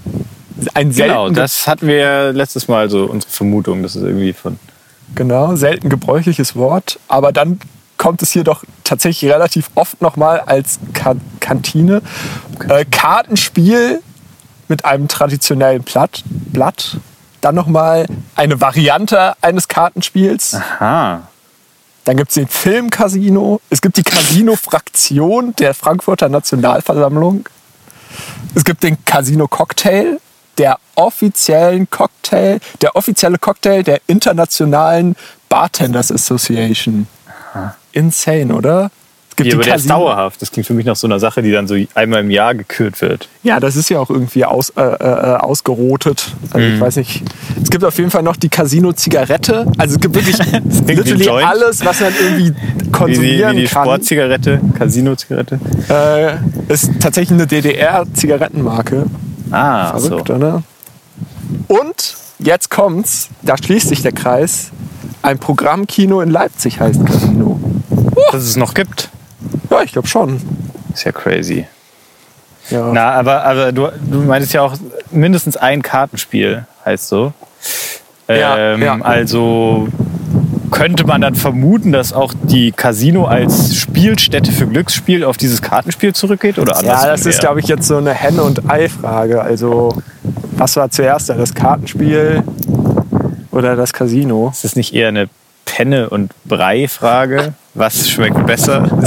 Ein 0.74 0.92
Genau, 0.94 1.26
ge- 1.28 1.36
das 1.36 1.68
hatten 1.68 1.88
wir 1.88 2.32
letztes 2.32 2.68
Mal 2.68 2.90
so 2.90 3.06
unsere 3.06 3.32
Vermutung, 3.32 3.84
dass 3.84 3.96
es 3.96 4.04
irgendwie 4.04 4.34
von. 4.34 4.58
Genau, 5.14 5.56
selten 5.56 5.90
gebräuchliches 5.90 6.56
Wort. 6.56 7.00
Aber 7.08 7.32
dann 7.32 7.60
kommt 7.98 8.22
es 8.22 8.32
hier 8.32 8.44
doch 8.44 8.64
tatsächlich 8.84 9.32
relativ 9.32 9.70
oft 9.76 10.02
nochmal 10.02 10.40
als 10.42 10.80
Ka 10.94 11.16
Kantine. 11.40 12.02
Äh, 12.70 12.86
Kartenspiel 12.90 14.02
mit 14.68 14.86
einem 14.86 15.08
traditionellen 15.08 15.84
Blatt. 15.84 16.24
Blatt. 16.26 16.98
Dann 17.42 17.54
nochmal 17.56 18.08
eine 18.36 18.60
Variante 18.62 19.34
eines 19.42 19.68
Kartenspiels. 19.68 20.56
Aha. 20.56 21.28
Dann 22.06 22.18
gibt 22.18 22.30
es 22.30 22.36
den 22.36 22.48
Film-Casino. 22.48 23.60
Es 23.70 23.82
gibt 23.82 23.98
die 23.98 24.04
Casino-Fraktion 24.04 25.56
der 25.56 25.74
Frankfurter 25.74 26.30
Nationalversammlung. 26.30 27.50
Es 28.54 28.64
gibt 28.64 28.84
den 28.84 29.04
Casino-Cocktail, 29.06 30.20
der 30.58 30.78
offiziellen 30.94 31.90
Cocktail, 31.90 32.60
der 32.82 32.96
offizielle 32.96 33.38
Cocktail 33.38 33.84
der 33.84 34.00
Internationalen 34.08 35.16
Bartenders 35.50 36.12
Association. 36.12 37.08
Insane, 37.92 38.54
oder? 38.54 38.92
Gibt 39.36 39.48
Ja, 39.48 39.52
die 39.52 39.56
aber 39.56 39.64
der 39.66 39.76
ist 39.76 39.90
dauerhaft. 39.90 40.42
Das 40.42 40.50
klingt 40.52 40.66
für 40.66 40.74
mich 40.74 40.86
nach 40.86 40.96
so 40.96 41.08
einer 41.08 41.20
Sache, 41.20 41.42
die 41.42 41.52
dann 41.52 41.68
so 41.68 41.76
einmal 41.94 42.22
im 42.22 42.30
Jahr 42.32 42.56
gekürt 42.56 43.02
wird. 43.02 43.28
Ja, 43.44 43.60
das 43.60 43.76
ist 43.76 43.90
ja 43.90 44.00
auch 44.00 44.10
irgendwie 44.10 44.46
aus, 44.46 44.70
äh, 44.78 44.82
äh, 44.82 45.36
ausgerotet. 45.38 46.34
Also 46.52 46.66
Mhm. 46.68 46.76
ich 46.76 46.80
weiß 46.82 46.96
nicht. 46.98 47.22
Es 47.62 47.70
gibt 47.70 47.84
auf 47.84 47.98
jeden 47.98 48.12
Fall 48.12 48.24
noch 48.24 48.38
die 48.38 48.48
Casino-Zigarette. 48.50 49.66
Also 49.78 49.96
es 49.96 50.00
gibt 50.02 50.16
wirklich 50.16 50.38
literally 50.88 51.44
alles, 51.44 51.84
was 51.84 52.00
man 52.00 52.14
irgendwie 52.18 52.54
Wie 52.56 52.84
die, 52.84 52.92
konsumieren 52.92 53.58
wie 53.58 53.62
die 53.62 53.68
kann. 53.68 53.84
Sportzigarette, 53.84 54.62
Casino-Zigarette. 54.78 55.60
Äh, 55.90 56.74
ist 56.74 56.92
tatsächlich 57.02 57.38
eine 57.38 57.48
DDR-Zigarettenmarke. 57.48 59.06
Ah, 59.52 59.98
so. 60.00 60.08
Verrückt, 60.08 60.30
oder? 60.30 60.64
Und 61.68 62.16
jetzt 62.40 62.70
kommt's, 62.70 63.30
da 63.42 63.58
schließt 63.58 63.90
sich 63.90 64.02
der 64.02 64.12
Kreis. 64.12 64.72
Ein 65.22 65.40
Programmkino 65.40 66.22
in 66.22 66.30
Leipzig 66.30 66.80
heißt 66.80 67.06
Casino. 67.06 67.60
Dass 68.32 68.44
es 68.44 68.56
noch 68.56 68.74
gibt. 68.74 69.10
Ja, 69.76 69.84
ich 69.84 69.92
glaube 69.92 70.08
schon. 70.08 70.42
Ist 70.94 71.04
ja 71.04 71.12
crazy. 71.12 71.68
Ja. 72.70 72.92
Na, 72.94 73.12
aber, 73.12 73.44
aber 73.44 73.72
du, 73.72 73.90
du 74.10 74.22
meintest 74.22 74.54
ja 74.54 74.62
auch 74.62 74.74
mindestens 75.12 75.58
ein 75.58 75.82
Kartenspiel, 75.82 76.66
heißt 76.86 77.08
so. 77.10 77.34
Ja, 78.28 78.58
Ähm, 78.58 78.82
ja. 78.82 78.98
Also 79.02 79.88
könnte 80.72 81.06
man 81.06 81.22
dann 81.22 81.36
vermuten, 81.36 81.92
dass 81.92 82.12
auch 82.12 82.34
die 82.42 82.72
Casino 82.72 83.26
als 83.26 83.76
Spielstätte 83.76 84.52
für 84.52 84.66
Glücksspiel 84.66 85.24
auf 85.24 85.38
dieses 85.38 85.62
Kartenspiel 85.62 86.14
zurückgeht? 86.14 86.58
Oder 86.58 86.78
andersrum? 86.78 87.04
ja, 87.04 87.12
das 87.12 87.26
ist, 87.26 87.40
glaube 87.40 87.60
ich, 87.60 87.68
jetzt 87.68 87.88
so 87.88 87.98
eine 87.98 88.14
Henne- 88.14 88.44
und 88.44 88.70
Ei-Frage. 88.70 89.42
Also, 89.42 89.96
was 90.54 90.76
war 90.76 90.90
zuerst 90.90 91.30
da? 91.30 91.36
Das 91.36 91.54
Kartenspiel 91.54 92.44
oder 93.52 93.76
das 93.76 93.94
Casino? 93.94 94.50
Ist 94.52 94.64
das 94.64 94.76
nicht 94.76 94.94
eher 94.94 95.10
eine 95.10 95.30
Penne- 95.76 96.10
und 96.10 96.32
Brei-Frage? 96.46 97.54
Was 97.74 98.10
schmeckt 98.10 98.46
besser? 98.46 98.88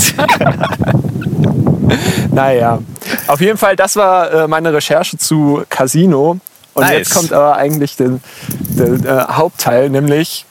Naja, 2.31 2.79
auf 3.27 3.41
jeden 3.41 3.57
Fall, 3.57 3.75
das 3.75 3.97
war 3.97 4.31
äh, 4.31 4.47
meine 4.47 4.73
Recherche 4.73 5.17
zu 5.17 5.65
Casino. 5.69 6.39
Und 6.75 6.83
Nice. 6.83 6.99
jetzt 6.99 7.15
kommt 7.15 7.33
aber 7.33 7.57
eigentlich 7.57 7.97
der, 7.97 8.21
der 8.51 9.29
äh, 9.29 9.33
Hauptteil, 9.33 9.89
nämlich 9.89 10.45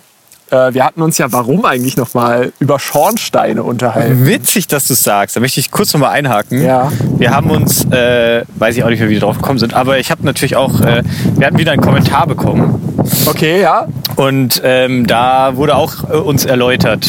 äh, 0.52 0.74
wir 0.74 0.84
hatten 0.86 1.02
uns 1.02 1.18
ja 1.18 1.32
warum 1.32 1.66
eigentlich 1.66 1.98
nochmal 1.98 2.52
über 2.60 2.80
Schornsteine 2.80 3.64
unterhalten. 3.64 4.26
Witzig, 4.26 4.68
dass 4.68 4.88
du 4.88 4.94
es 4.94 5.04
sagst. 5.04 5.36
Da 5.36 5.40
möchte 5.40 5.60
ich 5.60 5.72
kurz 5.72 5.94
noch 5.94 6.02
mal 6.02 6.10
einhaken. 6.10 6.64
Ja. 6.64 6.92
Wir 7.18 7.32
haben 7.32 7.50
uns, 7.50 7.86
äh, 7.86 8.44
weiß 8.56 8.78
ich 8.78 8.84
auch 8.84 8.90
nicht 8.90 9.00
mehr, 9.00 9.10
wie 9.10 9.14
wir 9.14 9.20
drauf 9.20 9.38
gekommen 9.38 9.60
sind, 9.60 9.74
aber 9.74 10.00
ich 10.00 10.12
habe 10.12 10.26
natürlich 10.26 10.56
auch, 10.56 10.82
äh, 10.82 11.04
wir 11.36 11.48
hatten 11.48 11.58
wieder 11.58 11.72
einen 11.72 11.82
Kommentar 11.82 12.28
bekommen. 12.28 12.82
Okay, 13.26 13.62
ja. 13.62 13.88
Und 14.16 14.62
ähm, 14.64 15.06
da 15.06 15.56
wurde 15.56 15.76
auch 15.76 16.10
äh, 16.10 16.18
uns 16.18 16.46
erläutert, 16.46 17.08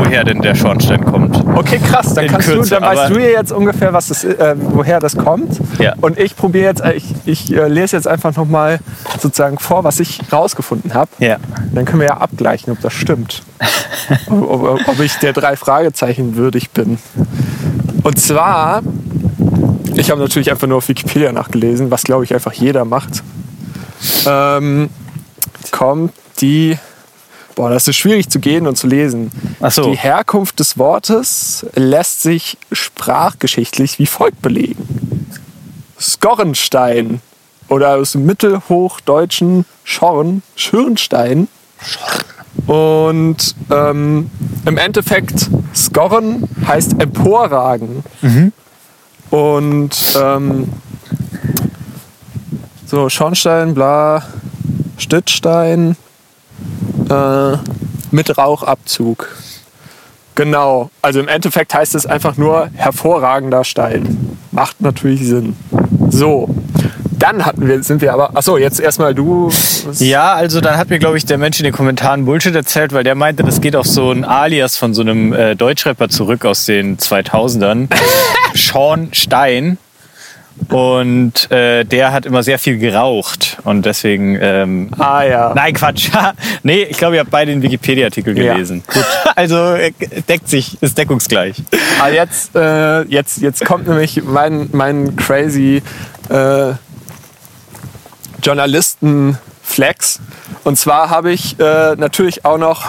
woher 0.00 0.24
denn 0.24 0.40
der 0.40 0.54
Schornstein 0.54 1.04
kommt. 1.04 1.36
Okay, 1.56 1.78
krass. 1.78 2.14
Dann, 2.14 2.26
kannst 2.26 2.48
du, 2.48 2.54
Kürze, 2.54 2.70
dann 2.70 2.82
weißt 2.82 3.14
du 3.14 3.20
ja 3.20 3.28
jetzt 3.28 3.52
ungefähr, 3.52 3.92
was 3.92 4.08
das, 4.08 4.24
äh, 4.24 4.56
woher 4.58 4.98
das 5.00 5.16
kommt. 5.16 5.60
Ja. 5.78 5.94
Und 6.00 6.18
ich 6.18 6.36
probiere 6.36 6.64
jetzt, 6.64 6.80
äh, 6.80 6.94
ich, 6.94 7.14
ich 7.26 7.54
äh, 7.54 7.68
lese 7.68 7.96
jetzt 7.96 8.08
einfach 8.08 8.34
nochmal 8.36 8.80
sozusagen 9.18 9.58
vor, 9.58 9.84
was 9.84 10.00
ich 10.00 10.20
rausgefunden 10.32 10.94
habe. 10.94 11.10
Ja. 11.18 11.36
Dann 11.72 11.84
können 11.84 12.00
wir 12.00 12.08
ja 12.08 12.16
abgleichen, 12.16 12.72
ob 12.72 12.80
das 12.80 12.92
stimmt. 12.92 13.42
ob, 14.30 14.62
ob, 14.64 14.88
ob 14.88 15.00
ich 15.00 15.14
der 15.16 15.32
drei 15.32 15.56
Fragezeichen 15.56 16.36
würdig 16.36 16.70
bin. 16.70 16.98
Und 18.02 18.18
zwar, 18.18 18.82
ich 19.94 20.10
habe 20.10 20.20
natürlich 20.20 20.50
einfach 20.50 20.66
nur 20.66 20.78
auf 20.78 20.88
Wikipedia 20.88 21.32
nachgelesen, 21.32 21.90
was 21.90 22.04
glaube 22.04 22.24
ich 22.24 22.32
einfach 22.32 22.52
jeder 22.52 22.84
macht. 22.84 23.22
Ähm, 24.26 24.88
kommt 25.70 26.12
die, 26.40 26.78
boah, 27.60 27.68
das 27.68 27.86
ist 27.88 27.96
schwierig 27.96 28.30
zu 28.30 28.40
gehen 28.40 28.66
und 28.66 28.76
zu 28.76 28.86
lesen. 28.86 29.30
Ach 29.60 29.70
so. 29.70 29.90
Die 29.90 29.94
Herkunft 29.98 30.60
des 30.60 30.78
Wortes 30.78 31.66
lässt 31.74 32.22
sich 32.22 32.56
sprachgeschichtlich 32.72 33.98
wie 33.98 34.06
folgt 34.06 34.40
belegen. 34.40 34.88
Skorrenstein 36.00 37.20
oder 37.68 37.96
aus 37.96 38.12
dem 38.12 38.24
mittelhochdeutschen 38.24 39.66
Schorn, 39.84 40.42
Schirnstein. 40.56 41.48
Und 42.66 43.54
ähm, 43.70 44.30
im 44.64 44.78
Endeffekt, 44.78 45.50
Skorren 45.74 46.48
heißt 46.66 46.98
emporragen. 46.98 48.02
Und 49.28 50.18
ähm, 50.18 50.72
so 52.86 53.10
Schornstein, 53.10 53.74
bla, 53.74 54.24
Stützstein 54.96 55.96
äh, 57.10 57.58
mit 58.10 58.36
Rauchabzug. 58.36 59.28
Genau, 60.34 60.90
also 61.02 61.20
im 61.20 61.28
Endeffekt 61.28 61.74
heißt 61.74 61.94
es 61.94 62.06
einfach 62.06 62.36
nur 62.36 62.70
hervorragender 62.74 63.64
Stein. 63.64 64.38
Macht 64.52 64.80
natürlich 64.80 65.26
Sinn. 65.26 65.56
So, 66.08 66.48
dann 67.18 67.44
hatten 67.44 67.68
wir, 67.68 67.82
sind 67.82 68.00
wir 68.00 68.14
aber, 68.14 68.34
achso, 68.36 68.56
jetzt 68.56 68.80
erstmal 68.80 69.14
du. 69.14 69.52
Ja, 69.98 70.32
also 70.32 70.60
dann 70.60 70.78
hat 70.78 70.88
mir, 70.88 70.98
glaube 70.98 71.18
ich, 71.18 71.26
der 71.26 71.36
Mensch 71.36 71.60
in 71.60 71.64
den 71.64 71.74
Kommentaren 71.74 72.24
Bullshit 72.24 72.54
erzählt, 72.54 72.92
weil 72.92 73.04
der 73.04 73.14
meinte, 73.14 73.42
das 73.42 73.60
geht 73.60 73.76
auf 73.76 73.86
so 73.86 74.10
ein 74.10 74.24
Alias 74.24 74.78
von 74.78 74.94
so 74.94 75.02
einem 75.02 75.32
äh, 75.32 75.54
Deutschrapper 75.54 76.08
zurück 76.08 76.44
aus 76.46 76.64
den 76.64 76.96
2000ern. 76.96 77.88
Sean 78.54 79.10
Stein. 79.12 79.76
Und 80.68 81.50
äh, 81.50 81.84
der 81.84 82.12
hat 82.12 82.26
immer 82.26 82.42
sehr 82.42 82.58
viel 82.58 82.78
geraucht. 82.78 83.58
Und 83.64 83.86
deswegen. 83.86 84.38
Ähm, 84.40 84.90
Ah 84.98 85.22
ja. 85.24 85.52
Nein, 85.54 85.74
Quatsch. 85.74 86.10
nee, 86.62 86.82
ich 86.82 86.98
glaube, 86.98 87.14
ihr 87.16 87.20
habt 87.20 87.30
beide 87.30 87.50
den 87.50 87.62
Wikipedia-Artikel 87.62 88.36
Ja. 88.38 88.52
gelesen. 88.54 88.82
Gut. 88.92 89.04
Also 89.34 89.74
äh, 89.74 89.92
deckt 90.28 90.48
sich, 90.48 90.80
ist 90.82 90.96
deckungsgleich. 90.98 91.56
Aber 91.98 92.12
jetzt, 92.12 92.54
äh, 92.54 93.02
jetzt, 93.02 93.38
jetzt 93.38 93.64
kommt 93.64 93.88
nämlich 93.88 94.22
mein, 94.22 94.68
mein 94.72 95.16
crazy 95.16 95.82
äh, 96.28 96.72
Journalisten-Flex. 98.42 100.20
Und 100.64 100.76
zwar 100.78 101.10
habe 101.10 101.32
ich 101.32 101.58
äh, 101.58 101.94
natürlich 101.96 102.44
auch 102.44 102.58
noch, 102.58 102.84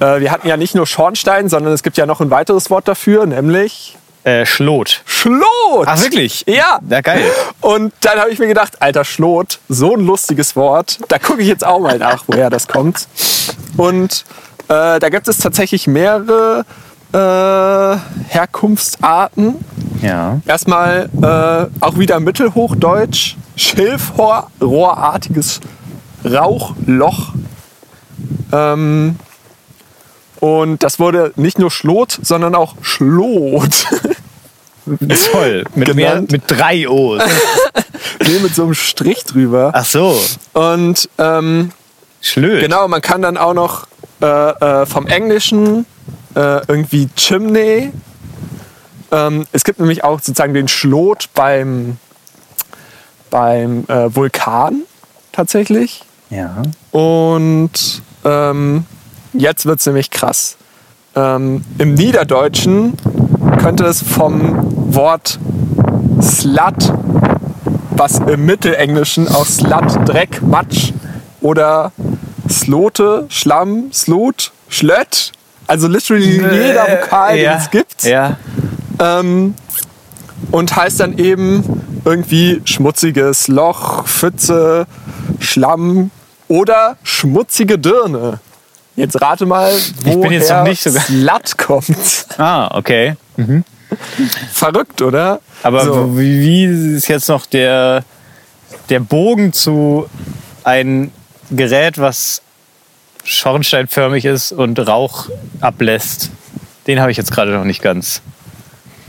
äh, 0.00 0.20
wir 0.20 0.30
hatten 0.30 0.48
ja 0.48 0.56
nicht 0.56 0.74
nur 0.74 0.86
Schornstein, 0.86 1.48
sondern 1.48 1.72
es 1.72 1.82
gibt 1.82 1.96
ja 1.96 2.06
noch 2.06 2.20
ein 2.20 2.30
weiteres 2.30 2.70
Wort 2.70 2.88
dafür, 2.88 3.26
nämlich 3.26 3.96
Äh, 4.24 4.46
Schlot. 4.46 5.02
Schlot. 5.22 5.86
Ach, 5.86 6.02
wirklich? 6.02 6.44
Ja. 6.48 6.80
Na 6.82 7.00
geil. 7.00 7.22
Und 7.60 7.92
dann 8.00 8.18
habe 8.18 8.30
ich 8.30 8.40
mir 8.40 8.48
gedacht, 8.48 8.82
alter 8.82 9.04
Schlot, 9.04 9.60
so 9.68 9.94
ein 9.94 10.04
lustiges 10.04 10.56
Wort. 10.56 10.98
Da 11.06 11.20
gucke 11.20 11.42
ich 11.42 11.48
jetzt 11.48 11.64
auch 11.64 11.78
mal 11.78 11.96
nach, 11.98 12.24
woher 12.26 12.50
das 12.50 12.66
kommt. 12.66 13.06
Und 13.76 14.24
äh, 14.66 14.98
da 14.98 15.08
gibt 15.10 15.28
es 15.28 15.38
tatsächlich 15.38 15.86
mehrere 15.86 16.64
äh, 17.12 17.96
Herkunftsarten. 18.32 19.64
Ja. 20.00 20.40
Erstmal 20.44 21.08
äh, 21.22 21.66
auch 21.84 21.98
wieder 21.98 22.18
Mittelhochdeutsch, 22.18 23.36
Schilfrohrartiges 23.54 25.60
Rauchloch. 26.24 27.28
Ähm, 28.50 29.20
und 30.40 30.82
das 30.82 30.98
wurde 30.98 31.32
nicht 31.36 31.60
nur 31.60 31.70
Schlot, 31.70 32.18
sondern 32.20 32.56
auch 32.56 32.74
Schlot. 32.82 33.86
Toll. 35.32 35.64
Mit, 35.74 35.94
mehr, 35.94 36.22
mit 36.22 36.42
drei 36.46 36.88
O's. 36.88 37.22
nee, 38.26 38.38
mit 38.40 38.54
so 38.54 38.64
einem 38.64 38.74
Strich 38.74 39.24
drüber. 39.24 39.70
Ach 39.74 39.84
so. 39.84 40.20
Und 40.52 41.08
ähm, 41.18 41.70
Schlöd. 42.20 42.60
genau, 42.60 42.88
man 42.88 43.00
kann 43.00 43.22
dann 43.22 43.36
auch 43.36 43.54
noch 43.54 43.86
äh, 44.20 44.26
äh, 44.26 44.86
vom 44.86 45.06
Englischen 45.06 45.86
äh, 46.34 46.66
irgendwie 46.66 47.08
Chimney. 47.16 47.92
Ähm, 49.10 49.46
es 49.52 49.64
gibt 49.64 49.78
nämlich 49.78 50.04
auch 50.04 50.20
sozusagen 50.20 50.54
den 50.54 50.68
Schlot 50.68 51.28
beim, 51.34 51.98
beim 53.30 53.84
äh, 53.88 54.14
Vulkan 54.14 54.82
tatsächlich. 55.32 56.04
Ja. 56.30 56.62
Und 56.92 58.02
ähm, 58.24 58.86
jetzt 59.32 59.66
wird 59.66 59.80
es 59.80 59.86
nämlich 59.86 60.10
krass. 60.10 60.56
Ähm, 61.14 61.64
Im 61.78 61.94
Niederdeutschen 61.94 62.94
könnte 63.58 63.84
es 63.84 64.02
vom 64.02 64.94
Wort 64.94 65.38
Slut, 66.20 66.92
was 67.90 68.18
im 68.18 68.46
Mittelenglischen 68.46 69.28
aus 69.28 69.56
Slut, 69.56 70.08
Dreck, 70.08 70.42
Matsch 70.42 70.92
oder 71.40 71.92
Slote, 72.48 73.26
Schlamm, 73.28 73.92
Slot, 73.92 74.52
Schlött, 74.68 75.32
also 75.66 75.88
literally 75.88 76.34
jeder 76.34 76.86
Vokal, 76.88 77.32
den 77.36 77.38
Äh, 77.38 77.44
ja. 77.44 77.58
es 77.58 77.70
gibt. 77.70 78.02
Ja. 78.04 78.36
Ähm, 78.98 79.54
und 80.50 80.74
heißt 80.76 81.00
dann 81.00 81.16
eben 81.18 81.62
irgendwie 82.04 82.60
schmutziges 82.64 83.48
Loch, 83.48 84.04
Pfütze, 84.06 84.86
Schlamm 85.38 86.10
oder 86.48 86.96
schmutzige 87.02 87.78
Dirne. 87.78 88.40
Jetzt 88.96 89.20
rate 89.22 89.46
mal, 89.46 89.72
bin 90.04 90.14
woher 90.16 90.32
jetzt 90.32 90.50
noch 90.50 90.64
nicht 90.64 90.82
so 90.82 90.92
ganz- 90.92 91.06
Slut 91.06 91.58
kommt. 91.58 92.26
Ah, 92.38 92.76
okay. 92.76 93.14
Verrückt, 94.52 95.02
oder? 95.02 95.40
Aber 95.62 95.84
so. 95.84 96.18
wie, 96.18 96.40
wie 96.40 96.96
ist 96.96 97.08
jetzt 97.08 97.28
noch 97.28 97.46
der, 97.46 98.04
der 98.88 99.00
Bogen 99.00 99.52
zu 99.52 100.06
ein 100.64 101.12
Gerät, 101.50 101.98
was 101.98 102.42
schornsteinförmig 103.24 104.24
ist 104.24 104.52
und 104.52 104.78
Rauch 104.78 105.28
ablässt? 105.60 106.30
Den 106.86 107.00
habe 107.00 107.10
ich 107.10 107.16
jetzt 107.16 107.32
gerade 107.32 107.52
noch 107.52 107.64
nicht 107.64 107.82
ganz. 107.82 108.22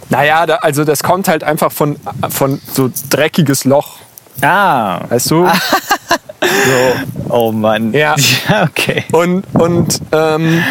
Naja, 0.09 0.45
da, 0.45 0.55
also 0.57 0.83
das 0.83 1.01
kommt 1.01 1.27
halt 1.27 1.43
einfach 1.43 1.71
von, 1.71 1.97
von 2.29 2.61
so 2.73 2.91
dreckiges 3.09 3.63
Loch, 3.63 3.97
Ah, 4.41 5.01
weißt 5.09 5.31
du? 5.31 5.47
so. 6.41 7.29
oh 7.29 7.51
Mann. 7.51 7.93
Ja. 7.93 8.15
ja 8.49 8.63
okay. 8.63 9.05
Und, 9.11 9.43
und 9.53 9.99
ähm, 10.11 10.63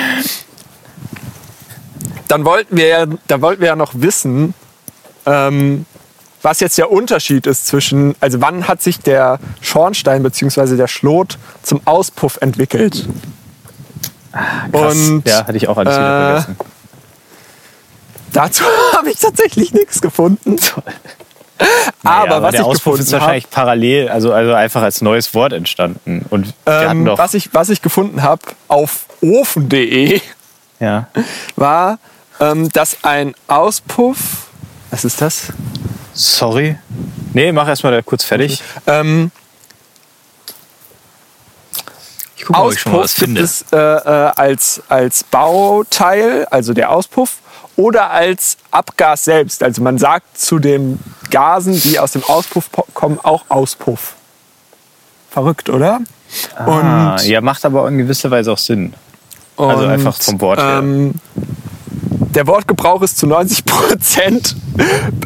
dann 2.33 2.47
wollten 2.47 2.79
wir 2.79 2.87
ja, 2.87 3.07
da 3.29 3.43
wollten 3.43 3.61
wir 3.61 3.69
ja 3.69 3.77
noch 3.77 3.93
wissen, 3.95 4.55
ähm, 5.27 5.85
was 6.41 6.61
jetzt 6.61 6.79
der 6.79 6.91
Unterschied 6.91 7.47
ist 7.47 7.67
zwischen, 7.67 8.15
also 8.21 8.41
wann 8.41 8.67
hat 8.69 8.81
sich 8.81 8.99
der 8.99 9.39
Schornstein 9.61 10.23
bzw. 10.23 10.79
der 10.79 10.89
Schlot 10.89 11.37
zum 11.63 11.83
Auspuff 11.85 12.39
entwickelt? 12.41 13.07
Krass. 14.33 14.97
Und 14.97 15.29
ja, 15.29 15.47
hatte 15.47 15.59
ich 15.59 15.69
auch 15.69 15.77
alles 15.77 15.95
wieder 15.95 16.39
äh, 16.39 16.41
vergessen. 16.41 16.57
dazu 18.33 18.65
habe 18.97 19.11
ich 19.11 19.19
tatsächlich 19.19 19.75
nichts 19.75 20.01
gefunden. 20.01 20.57
Aber 22.03 22.27
Naja, 22.27 22.43
was 22.43 22.51
der 22.53 22.61
ich 22.61 22.67
Auspuff 22.67 22.85
gefunden 22.85 23.03
ist 23.03 23.13
wahrscheinlich 23.13 23.51
parallel, 23.51 24.09
also, 24.09 24.33
also 24.33 24.55
einfach 24.55 24.81
als 24.81 25.03
neues 25.03 25.35
Wort 25.35 25.53
entstanden. 25.53 26.25
Und 26.31 26.55
ähm, 26.65 27.07
was, 27.15 27.35
ich, 27.35 27.53
was 27.53 27.69
ich 27.69 27.83
gefunden 27.83 28.23
habe 28.23 28.41
auf 28.69 29.05
ofen.de 29.21 30.23
ja. 30.81 31.09
war, 31.57 31.99
ähm, 32.43 32.69
dass 32.71 32.99
ein 33.03 33.35
Auspuff, 33.47 34.49
was 34.91 35.05
ist 35.05 35.21
das? 35.21 35.49
Sorry. 36.13 36.77
Nee, 37.33 37.53
mach 37.53 37.69
erstmal 37.69 38.03
kurz 38.03 38.25
fertig. 38.25 38.63
Ähm, 38.87 39.31
Ich 42.43 42.47
guck 42.47 42.57
Auspuff 42.57 43.15
gibt 43.15 43.39
es 43.39 43.65
äh, 43.71 43.77
äh, 43.77 44.33
als, 44.35 44.83
als 44.89 45.23
Bauteil, 45.23 46.45
also 46.51 46.75
der 46.75 46.91
Auspuff, 46.91 47.37
oder 47.77 48.11
als 48.11 48.57
Abgas 48.73 49.25
selbst. 49.25 49.63
Also 49.63 49.81
man 49.81 49.97
sagt 49.97 50.39
zu 50.39 50.59
den 50.59 50.99
Gasen, 51.31 51.81
die 51.81 52.01
aus 52.01 52.11
dem 52.13 52.25
Auspuff 52.25 52.69
kommen, 52.95 53.21
auch 53.23 53.45
Auspuff. 53.49 54.15
Verrückt, 55.31 55.71
oder? 55.71 56.01
Ah, 56.57 57.17
ja, 57.23 57.41
macht 57.41 57.65
aber 57.65 57.87
in 57.87 57.99
gewisser 57.99 58.33
Weise 58.33 58.51
auch 58.51 58.59
Sinn. 58.59 58.93
Also 59.57 59.87
einfach 59.87 60.21
vom 60.21 60.41
Wort 60.41 60.59
her. 60.59 60.79
Ähm, 60.79 61.15
der 62.35 62.47
Wortgebrauch 62.47 63.03
ist 63.03 63.19
zu 63.19 63.27
90 63.27 63.65
Prozent 63.65 64.57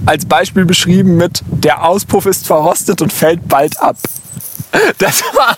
als 0.07 0.27
Beispiel 0.27 0.65
beschrieben 0.65 1.17
mit 1.17 1.43
der 1.47 1.85
Auspuff 1.85 2.27
ist 2.27 2.47
verrostet 2.47 3.03
und 3.03 3.13
fällt 3.13 3.49
bald 3.49 3.79
ab. 3.81 3.97
Das 4.99 5.23
war, 5.35 5.57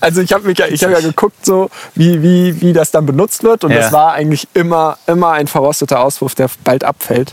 also 0.00 0.20
ich 0.20 0.32
habe 0.32 0.46
mich 0.46 0.58
ja, 0.58 0.66
ich 0.66 0.82
habe 0.84 0.92
ja 0.92 1.00
geguckt 1.00 1.44
so, 1.44 1.70
wie, 1.94 2.22
wie, 2.22 2.60
wie 2.60 2.72
das 2.72 2.90
dann 2.90 3.06
benutzt 3.06 3.42
wird 3.42 3.64
und 3.64 3.70
Ja. 3.70 3.78
das 3.80 3.92
war 3.92 4.12
eigentlich 4.12 4.46
immer, 4.54 4.98
immer 5.06 5.32
ein 5.32 5.46
verrosteter 5.46 6.00
Auspuff, 6.00 6.34
der 6.34 6.50
bald 6.64 6.84
abfällt. 6.84 7.32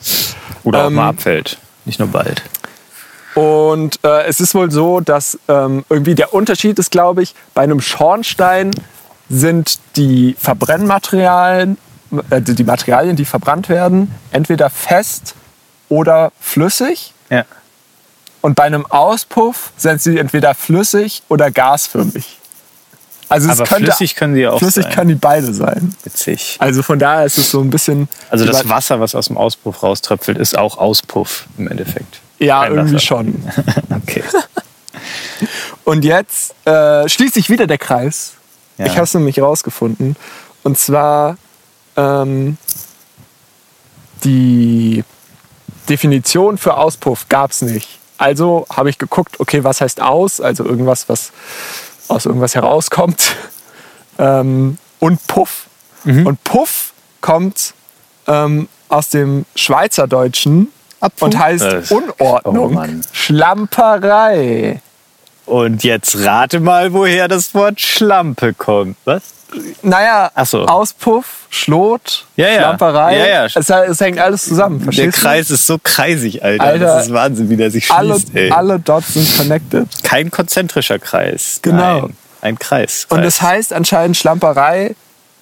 Oder 0.63 0.83
auch 0.83 0.87
ähm, 0.87 0.95
mal 0.95 1.09
abfällt. 1.09 1.57
Nicht 1.85 1.99
nur 1.99 2.07
bald. 2.09 2.41
Und 3.35 3.99
äh, 4.03 4.23
es 4.25 4.39
ist 4.39 4.55
wohl 4.55 4.71
so, 4.71 4.99
dass 4.99 5.37
ähm, 5.47 5.85
irgendwie 5.89 6.15
der 6.15 6.33
Unterschied 6.33 6.79
ist, 6.79 6.89
glaube 6.89 7.21
ich, 7.21 7.35
bei 7.53 7.61
einem 7.61 7.81
Schornstein 7.81 8.71
sind 9.29 9.77
die 9.95 10.35
Verbrennmaterialien, 10.39 11.77
äh, 12.29 12.41
die 12.41 12.63
Materialien, 12.63 13.15
die 13.15 13.25
verbrannt 13.25 13.69
werden, 13.69 14.13
entweder 14.31 14.69
fest 14.69 15.35
oder 15.89 16.31
flüssig. 16.39 17.13
Ja. 17.29 17.45
Und 18.41 18.55
bei 18.55 18.63
einem 18.63 18.85
Auspuff 18.85 19.71
sind 19.77 20.01
sie 20.01 20.17
entweder 20.17 20.53
flüssig 20.53 21.23
oder 21.27 21.51
gasförmig. 21.51 22.37
Also 23.29 23.49
es 23.51 23.59
Aber 23.59 23.67
könnte, 23.67 23.85
flüssig 23.91 24.15
können 24.15 24.35
sie 24.35 24.41
ja 24.41 24.51
auch 24.51 24.59
flüssig 24.59 24.83
sein. 24.83 24.93
können 24.93 25.09
die 25.09 25.15
beide 25.15 25.53
sein. 25.53 25.93
Witzig. 26.03 26.55
Also 26.59 26.81
von 26.81 26.97
daher 26.97 27.25
ist 27.25 27.37
es 27.37 27.51
so 27.51 27.59
ein 27.59 27.69
bisschen. 27.69 28.07
Also 28.29 28.45
das 28.45 28.69
Wasser, 28.69 28.99
was 28.99 29.15
aus 29.15 29.27
dem 29.27 29.37
Auspuff 29.37 29.83
rauströpfelt, 29.83 30.37
ist 30.37 30.57
auch 30.57 30.77
Auspuff 30.77 31.45
im 31.57 31.67
Endeffekt. 31.67 32.21
Ja, 32.39 32.61
Brennwasser. 32.61 32.79
irgendwie 32.79 33.05
schon. 33.05 33.43
Okay. 34.07 34.23
Und 35.83 36.03
jetzt 36.05 36.53
äh, 36.65 37.07
schließt 37.07 37.33
sich 37.33 37.49
wieder 37.49 37.67
der 37.67 37.77
Kreis. 37.77 38.33
Ja. 38.77 38.85
Ich 38.85 38.93
habe 38.93 39.03
es 39.03 39.13
nämlich 39.13 39.41
rausgefunden. 39.41 40.15
Und 40.63 40.77
zwar 40.77 41.37
ähm, 41.97 42.57
die 44.23 45.03
Definition 45.89 46.57
für 46.57 46.77
Auspuff 46.77 47.27
gab 47.29 47.51
es 47.51 47.61
nicht. 47.61 47.87
Also 48.17 48.65
habe 48.69 48.89
ich 48.89 48.97
geguckt, 48.97 49.39
okay, 49.39 49.63
was 49.63 49.79
heißt 49.81 50.01
aus? 50.01 50.41
Also 50.41 50.65
irgendwas, 50.65 51.07
was 51.09 51.31
aus 52.07 52.25
irgendwas 52.25 52.55
herauskommt. 52.55 53.35
Ähm, 54.19 54.79
und 54.97 55.27
Puff. 55.27 55.67
Mhm. 56.03 56.25
Und 56.25 56.43
Puff 56.43 56.91
kommt 57.21 57.75
ähm, 58.25 58.67
aus 58.89 59.09
dem 59.11 59.45
Schweizerdeutschen 59.55 60.69
und 61.19 61.37
heißt 61.37 61.63
Das- 61.63 61.91
Unordnung, 61.91 62.75
Oh. 62.75 63.01
Schlamperei. 63.13 64.81
Und 65.45 65.83
jetzt 65.83 66.17
rate 66.25 66.59
mal, 66.59 66.93
woher 66.93 67.27
das 67.27 67.53
Wort 67.53 67.79
Schlampe 67.79 68.55
kommt. 68.55 68.97
Was? 69.05 69.21
Naja, 69.81 70.31
so. 70.45 70.65
Auspuff, 70.65 71.47
Schlot, 71.49 72.25
Ja, 72.35 72.47
ja. 72.47 72.57
Schlamperei. 72.59 73.17
Ja, 73.17 73.27
ja. 73.27 73.45
Es, 73.45 73.69
es 73.69 74.01
hängt 74.01 74.19
alles 74.19 74.43
zusammen. 74.45 74.89
Der 74.91 75.11
Kreis 75.11 75.49
ist 75.49 75.65
so 75.65 75.77
kreisig, 75.81 76.43
Alter. 76.43 76.63
Alter. 76.63 76.85
das 76.85 77.05
ist 77.07 77.13
Wahnsinn, 77.13 77.49
wie 77.49 77.55
der 77.55 77.71
sich 77.71 77.87
du? 77.87 77.93
Alle, 77.93 78.13
schließt, 78.15 78.35
ey. 78.35 78.51
alle 78.51 78.79
Dots 78.79 79.13
sind 79.13 79.37
connected. 79.37 79.87
Kein 80.03 80.31
konzentrischer 80.31 80.99
Kreis. 80.99 81.59
Genau. 81.61 82.01
Nein, 82.01 82.17
ein 82.41 82.59
Kreis. 82.59 83.05
Und 83.09 83.21
Kreis. 83.21 83.35
es 83.35 83.41
heißt 83.41 83.73
anscheinend 83.73 84.17
Schlamperei, 84.17 84.95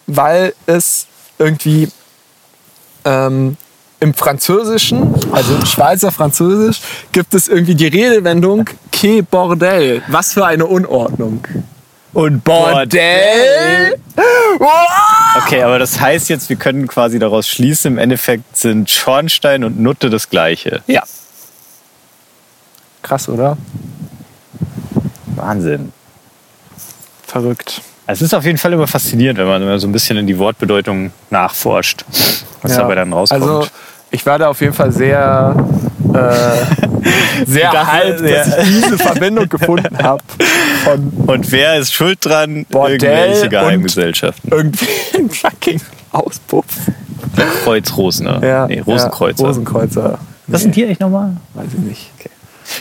weil 0.05 0.53
es 0.67 1.07
irgendwie 1.39 1.89
ähm, 3.05 3.57
im 3.99 4.13
Französischen, 4.13 5.15
also 5.31 5.55
im 5.55 5.65
Schweizer 5.65 6.11
Französisch, 6.11 6.81
gibt 7.11 7.33
es 7.33 7.47
irgendwie 7.47 7.75
die 7.75 7.87
Redewendung 7.87 8.69
Que 8.91 9.23
Bordel. 9.23 10.03
Was 10.07 10.33
für 10.33 10.45
eine 10.45 10.67
Unordnung. 10.67 11.43
Und 12.15 12.45
Bordell? 12.45 13.97
Okay, 15.45 15.61
aber 15.63 15.79
das 15.79 15.99
heißt 15.99 16.29
jetzt, 16.29 16.47
wir 16.47 16.55
können 16.55 16.87
quasi 16.87 17.19
daraus 17.19 17.45
schließen, 17.45 17.91
im 17.91 17.97
Endeffekt 17.97 18.55
sind 18.55 18.89
Schornstein 18.89 19.65
und 19.65 19.81
Nutte 19.81 20.09
das 20.09 20.29
gleiche. 20.29 20.81
Ja. 20.87 21.03
Krass, 23.01 23.27
oder? 23.27 23.57
Wahnsinn. 25.35 25.91
Verrückt. 27.27 27.81
Es 28.07 28.21
ist 28.21 28.33
auf 28.33 28.45
jeden 28.45 28.57
Fall 28.59 28.71
immer 28.71 28.87
faszinierend, 28.87 29.37
wenn 29.37 29.47
man 29.47 29.77
so 29.79 29.85
ein 29.87 29.91
bisschen 29.91 30.15
in 30.15 30.25
die 30.25 30.39
Wortbedeutung 30.39 31.11
nachforscht, 31.31 32.05
was 32.61 32.71
Ja. 32.71 32.77
dabei 32.77 32.95
dann 32.95 33.11
rauskommt. 33.11 33.41
Also 33.43 33.67
ich 34.11 34.25
war 34.25 34.39
da 34.39 34.47
auf 34.47 34.61
jeden 34.61 34.73
Fall 34.73 34.93
sehr, 34.93 35.53
äh, 36.13 37.45
sehr 37.45 37.93
hyped, 37.93 38.21
ja. 38.21 38.37
dass 38.45 38.57
ich 38.59 38.83
diese 38.83 38.97
Verbindung 38.97 39.49
gefunden 39.49 39.97
habe 40.01 40.23
von 40.85 41.11
und 41.27 41.51
wer 41.51 41.77
ist 41.77 41.93
schuld 41.93 42.19
dran? 42.21 42.65
Bordell 42.69 43.01
Irgendwelche 43.01 43.49
Geheimgesellschaften. 43.49 44.51
irgendwie 44.51 44.87
ein 45.15 45.29
fucking 45.29 45.81
Auspuff. 46.11 46.65
Kreuzrosener. 47.63 48.43
Ja, 48.45 48.67
nee, 48.67 48.79
Rosenkreuzer. 48.79 49.41
Ja, 49.41 49.47
Rosenkreuzer. 49.49 50.19
Was 50.47 50.61
sind 50.61 50.75
die 50.75 50.85
eigentlich 50.85 50.99
nochmal? 50.99 51.35
Weiß 51.53 51.67
ich 51.73 51.79
nicht. 51.79 52.11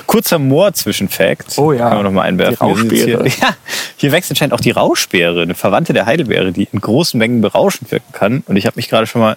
Kurzer 0.07 0.39
Moor-Zwischenfact. 0.39 1.59
Oh 1.59 1.73
ja. 1.73 1.89
Kann 1.89 1.97
man 1.99 2.05
noch 2.05 2.13
mal 2.13 2.23
einwerfen. 2.23 2.57
Die 2.61 2.67
Wir 2.67 2.77
sind 2.77 2.93
jetzt 2.93 3.03
Rauschbeere. 3.03 3.25
Hier, 3.25 3.39
ja, 3.49 3.57
hier 3.97 4.13
wächst 4.13 4.31
anscheinend 4.31 4.55
auch 4.55 4.61
die 4.61 4.71
Rauschbeere, 4.71 5.43
eine 5.43 5.55
Verwandte 5.55 5.93
der 5.93 6.07
Heidelbeere, 6.07 6.53
die 6.53 6.69
in 6.73 6.81
großen 6.81 7.19
Mengen 7.19 7.41
berauschend 7.41 7.91
wirken 7.91 8.13
kann. 8.13 8.43
Und 8.47 8.57
ich 8.57 8.67
habe 8.67 8.77
mich 8.77 8.89
gerade 8.89 9.07
schon 9.07 9.21
mal 9.21 9.37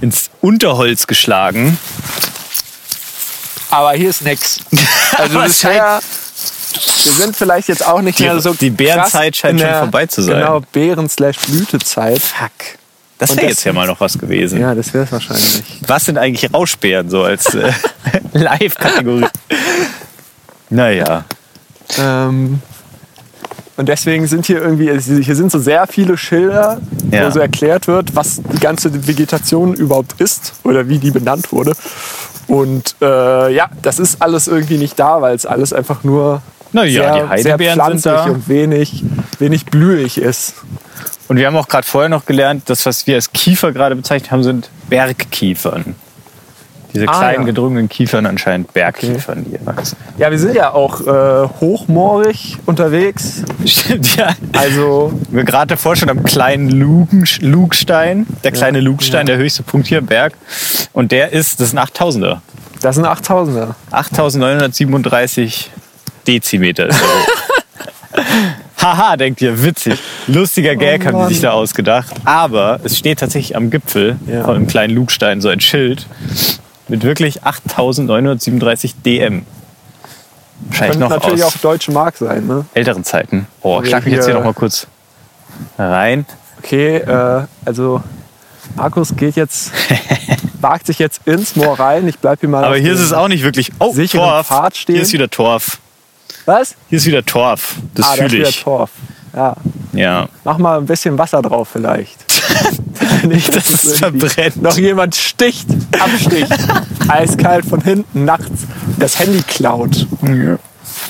ins 0.00 0.30
Unterholz 0.40 1.06
geschlagen. 1.06 1.78
Aber 3.70 3.92
hier 3.92 4.10
ist 4.10 4.22
nix. 4.22 4.60
Also 5.14 5.36
Aber 5.38 5.46
es 5.46 5.52
bisher, 5.52 6.00
wir 7.04 7.12
sind 7.12 7.36
vielleicht 7.36 7.68
jetzt 7.68 7.86
auch 7.86 8.00
nicht 8.00 8.18
Die- 8.18 8.24
mehr 8.24 8.40
so 8.40 8.52
die 8.54 8.70
Bärenzeit 8.70 9.36
scheint 9.36 9.54
in 9.54 9.58
schon 9.60 9.68
der- 9.68 9.78
vorbei 9.80 10.06
zu 10.06 10.22
sein. 10.22 10.36
Genau, 10.36 10.60
Bären-Blütezeit. 10.72 12.20
Fuck. 12.20 12.50
Das 13.18 13.36
wäre 13.36 13.46
jetzt 13.48 13.62
ja 13.64 13.72
mal 13.72 13.86
noch 13.86 14.00
was 14.00 14.18
gewesen. 14.18 14.60
Ja, 14.60 14.74
das 14.74 14.92
wäre 14.92 15.04
es 15.04 15.12
wahrscheinlich. 15.12 15.62
Was 15.86 16.04
sind 16.06 16.18
eigentlich 16.18 16.52
Rauschbeeren 16.52 17.08
so 17.08 17.22
als 17.22 17.54
äh, 17.54 17.70
Live-Kategorie? 18.32 19.26
Naja. 20.70 21.24
Ähm, 21.98 22.60
und 23.76 23.88
deswegen 23.88 24.26
sind 24.26 24.46
hier 24.46 24.60
irgendwie, 24.60 24.90
hier 25.22 25.36
sind 25.36 25.52
so 25.52 25.58
sehr 25.58 25.86
viele 25.86 26.16
Schilder, 26.16 26.80
Ja. 27.10 27.26
wo 27.26 27.30
so 27.30 27.38
erklärt 27.40 27.86
wird, 27.86 28.14
was 28.16 28.40
die 28.52 28.58
ganze 28.58 29.06
Vegetation 29.06 29.74
überhaupt 29.74 30.20
ist 30.20 30.54
oder 30.64 30.88
wie 30.88 30.98
die 30.98 31.10
benannt 31.10 31.52
wurde. 31.52 31.72
Und 32.48 32.96
äh, 33.00 33.54
ja, 33.54 33.68
das 33.82 33.98
ist 33.98 34.20
alles 34.20 34.48
irgendwie 34.48 34.78
nicht 34.78 34.98
da, 34.98 35.22
weil 35.22 35.34
es 35.36 35.46
alles 35.46 35.72
einfach 35.72 36.02
nur 36.04 36.42
Na 36.72 36.84
ja, 36.84 37.02
sehr, 37.14 37.22
die 37.24 37.28
Heidelbeeren 37.28 37.78
sehr 37.78 37.98
sind 37.98 38.06
da. 38.06 38.24
und 38.24 38.48
wenig, 38.48 39.04
wenig 39.38 39.66
blühig 39.66 40.18
ist. 40.18 40.54
Und 41.28 41.36
wir 41.36 41.46
haben 41.46 41.56
auch 41.56 41.68
gerade 41.68 41.86
vorher 41.86 42.08
noch 42.08 42.26
gelernt, 42.26 42.64
das, 42.66 42.84
was 42.86 43.06
wir 43.06 43.14
als 43.16 43.32
Kiefer 43.32 43.72
gerade 43.72 43.94
bezeichnet 43.96 44.30
haben, 44.30 44.42
sind 44.42 44.70
Bergkiefern. 44.88 45.94
Diese 46.94 47.08
Ah, 47.08 47.18
kleinen 47.20 47.40
ja. 47.40 47.46
gedrungenen 47.46 47.88
Kiefern 47.88 48.26
anscheinend 48.26 48.74
Bergkiefern, 48.74 49.44
die 49.44 49.50
hier 49.56 49.64
wachsen. 49.64 49.96
Ja, 50.18 50.30
wir 50.30 50.38
sind 50.38 50.54
ja 50.54 50.72
auch 50.74 51.00
äh, 51.00 51.48
hochmoorig 51.58 52.58
unterwegs. 52.66 53.44
Stimmt, 53.64 54.14
ja. 54.16 54.34
Also 54.52 55.18
Wir 55.30 55.44
gerade 55.44 55.68
davor 55.68 55.96
schon 55.96 56.10
am 56.10 56.22
kleinen 56.22 56.68
Lugen, 56.68 57.24
Lugstein, 57.40 58.26
der 58.44 58.52
kleine 58.52 58.80
Lugstein, 58.80 59.24
der 59.24 59.38
höchste 59.38 59.62
Punkt 59.62 59.86
hier 59.86 59.98
im 59.98 60.06
Berg. 60.06 60.34
Und 60.92 61.12
der 61.12 61.32
ist, 61.32 61.60
das 61.60 61.68
ist 61.68 61.78
ein 61.78 61.82
8000er. 61.82 62.40
das 62.82 62.96
sind 62.96 63.06
8000er. 63.06 63.68
8937 63.90 65.70
Dezimeter 66.26 66.88
ist 66.88 67.00
hoch. 67.00 67.28
Haha, 68.80 69.16
denkt 69.16 69.40
ihr, 69.40 69.62
witzig. 69.62 69.98
Lustiger 70.26 70.74
Gag 70.74 71.06
haben 71.06 71.16
Mann. 71.16 71.28
die 71.28 71.34
sich 71.34 71.42
da 71.42 71.52
ausgedacht. 71.52 72.12
Aber 72.24 72.80
es 72.82 72.98
steht 72.98 73.20
tatsächlich 73.20 73.54
am 73.56 73.70
Gipfel 73.70 74.16
Ja. 74.26 74.44
von 74.44 74.54
dem 74.54 74.66
kleinen 74.66 74.94
Lugstein 74.94 75.40
so 75.40 75.48
ein 75.48 75.60
Schild 75.60 76.06
mit 76.88 77.04
wirklich 77.04 77.44
8937 77.44 78.96
DM. 79.04 79.46
Wahrscheinlich 80.66 80.98
Könnte 80.98 80.98
noch 80.98 81.08
natürlich 81.10 81.44
aus 81.44 81.56
auch 81.56 81.60
deutsche 81.60 81.92
Mark 81.92 82.16
sein. 82.16 82.46
Ne? 82.46 82.64
älteren 82.74 83.04
Zeiten. 83.04 83.46
Oh, 83.62 83.80
Wir 83.82 83.88
schlag 83.88 84.04
mich 84.04 84.14
jetzt 84.14 84.24
hier 84.24 84.34
hier- 84.34 84.40
noch 84.40 84.46
mal 84.46 84.54
kurz 84.54 84.86
rein. 85.78 86.26
Okay, 86.58 86.96
äh, 86.96 87.44
also 87.64 88.02
Markus 88.76 89.14
geht 89.16 89.36
jetzt, 89.36 89.72
wagt 90.60 90.86
sich 90.86 90.98
jetzt 90.98 91.20
ins 91.26 91.56
Moor 91.56 91.78
rein. 91.78 92.06
Ich 92.08 92.18
bleib 92.18 92.40
hier 92.40 92.48
mal. 92.48 92.64
Aber 92.64 92.76
hier 92.76 92.92
ist 92.92 93.00
es 93.00 93.12
auch 93.12 93.28
nicht 93.28 93.42
wirklich. 93.44 93.70
Oh, 93.78 93.94
Torf. 93.94 94.46
Pfad 94.48 94.76
stehen. 94.76 94.94
Hier 94.96 95.02
ist 95.02 95.12
wieder 95.12 95.28
Torf. 95.30 95.78
Was? 96.46 96.74
Hier 96.88 96.98
ist 96.98 97.06
wieder 97.06 97.24
Torf. 97.24 97.76
Das 97.94 98.06
ah, 98.06 98.08
da 98.08 98.12
ist 98.24 98.30
fühle 98.30 98.40
wieder 98.40 98.48
ich. 98.48 98.62
Torf. 98.62 98.90
Ja, 99.34 99.56
Ja. 99.92 100.28
mach 100.44 100.58
mal 100.58 100.78
ein 100.78 100.86
bisschen 100.86 101.16
Wasser 101.18 101.40
drauf 101.42 101.68
vielleicht. 101.72 102.24
Nicht, 103.26 103.54
dass 103.54 103.70
es 103.70 103.98
verbrennt. 103.98 104.60
Noch 104.60 104.76
jemand 104.76 105.14
sticht, 105.14 105.66
absticht, 105.98 106.52
eiskalt 107.08 107.64
von 107.64 107.80
hinten 107.80 108.24
nachts 108.24 108.66
das 108.98 109.18
Handy 109.18 109.42
klaut. 109.42 110.06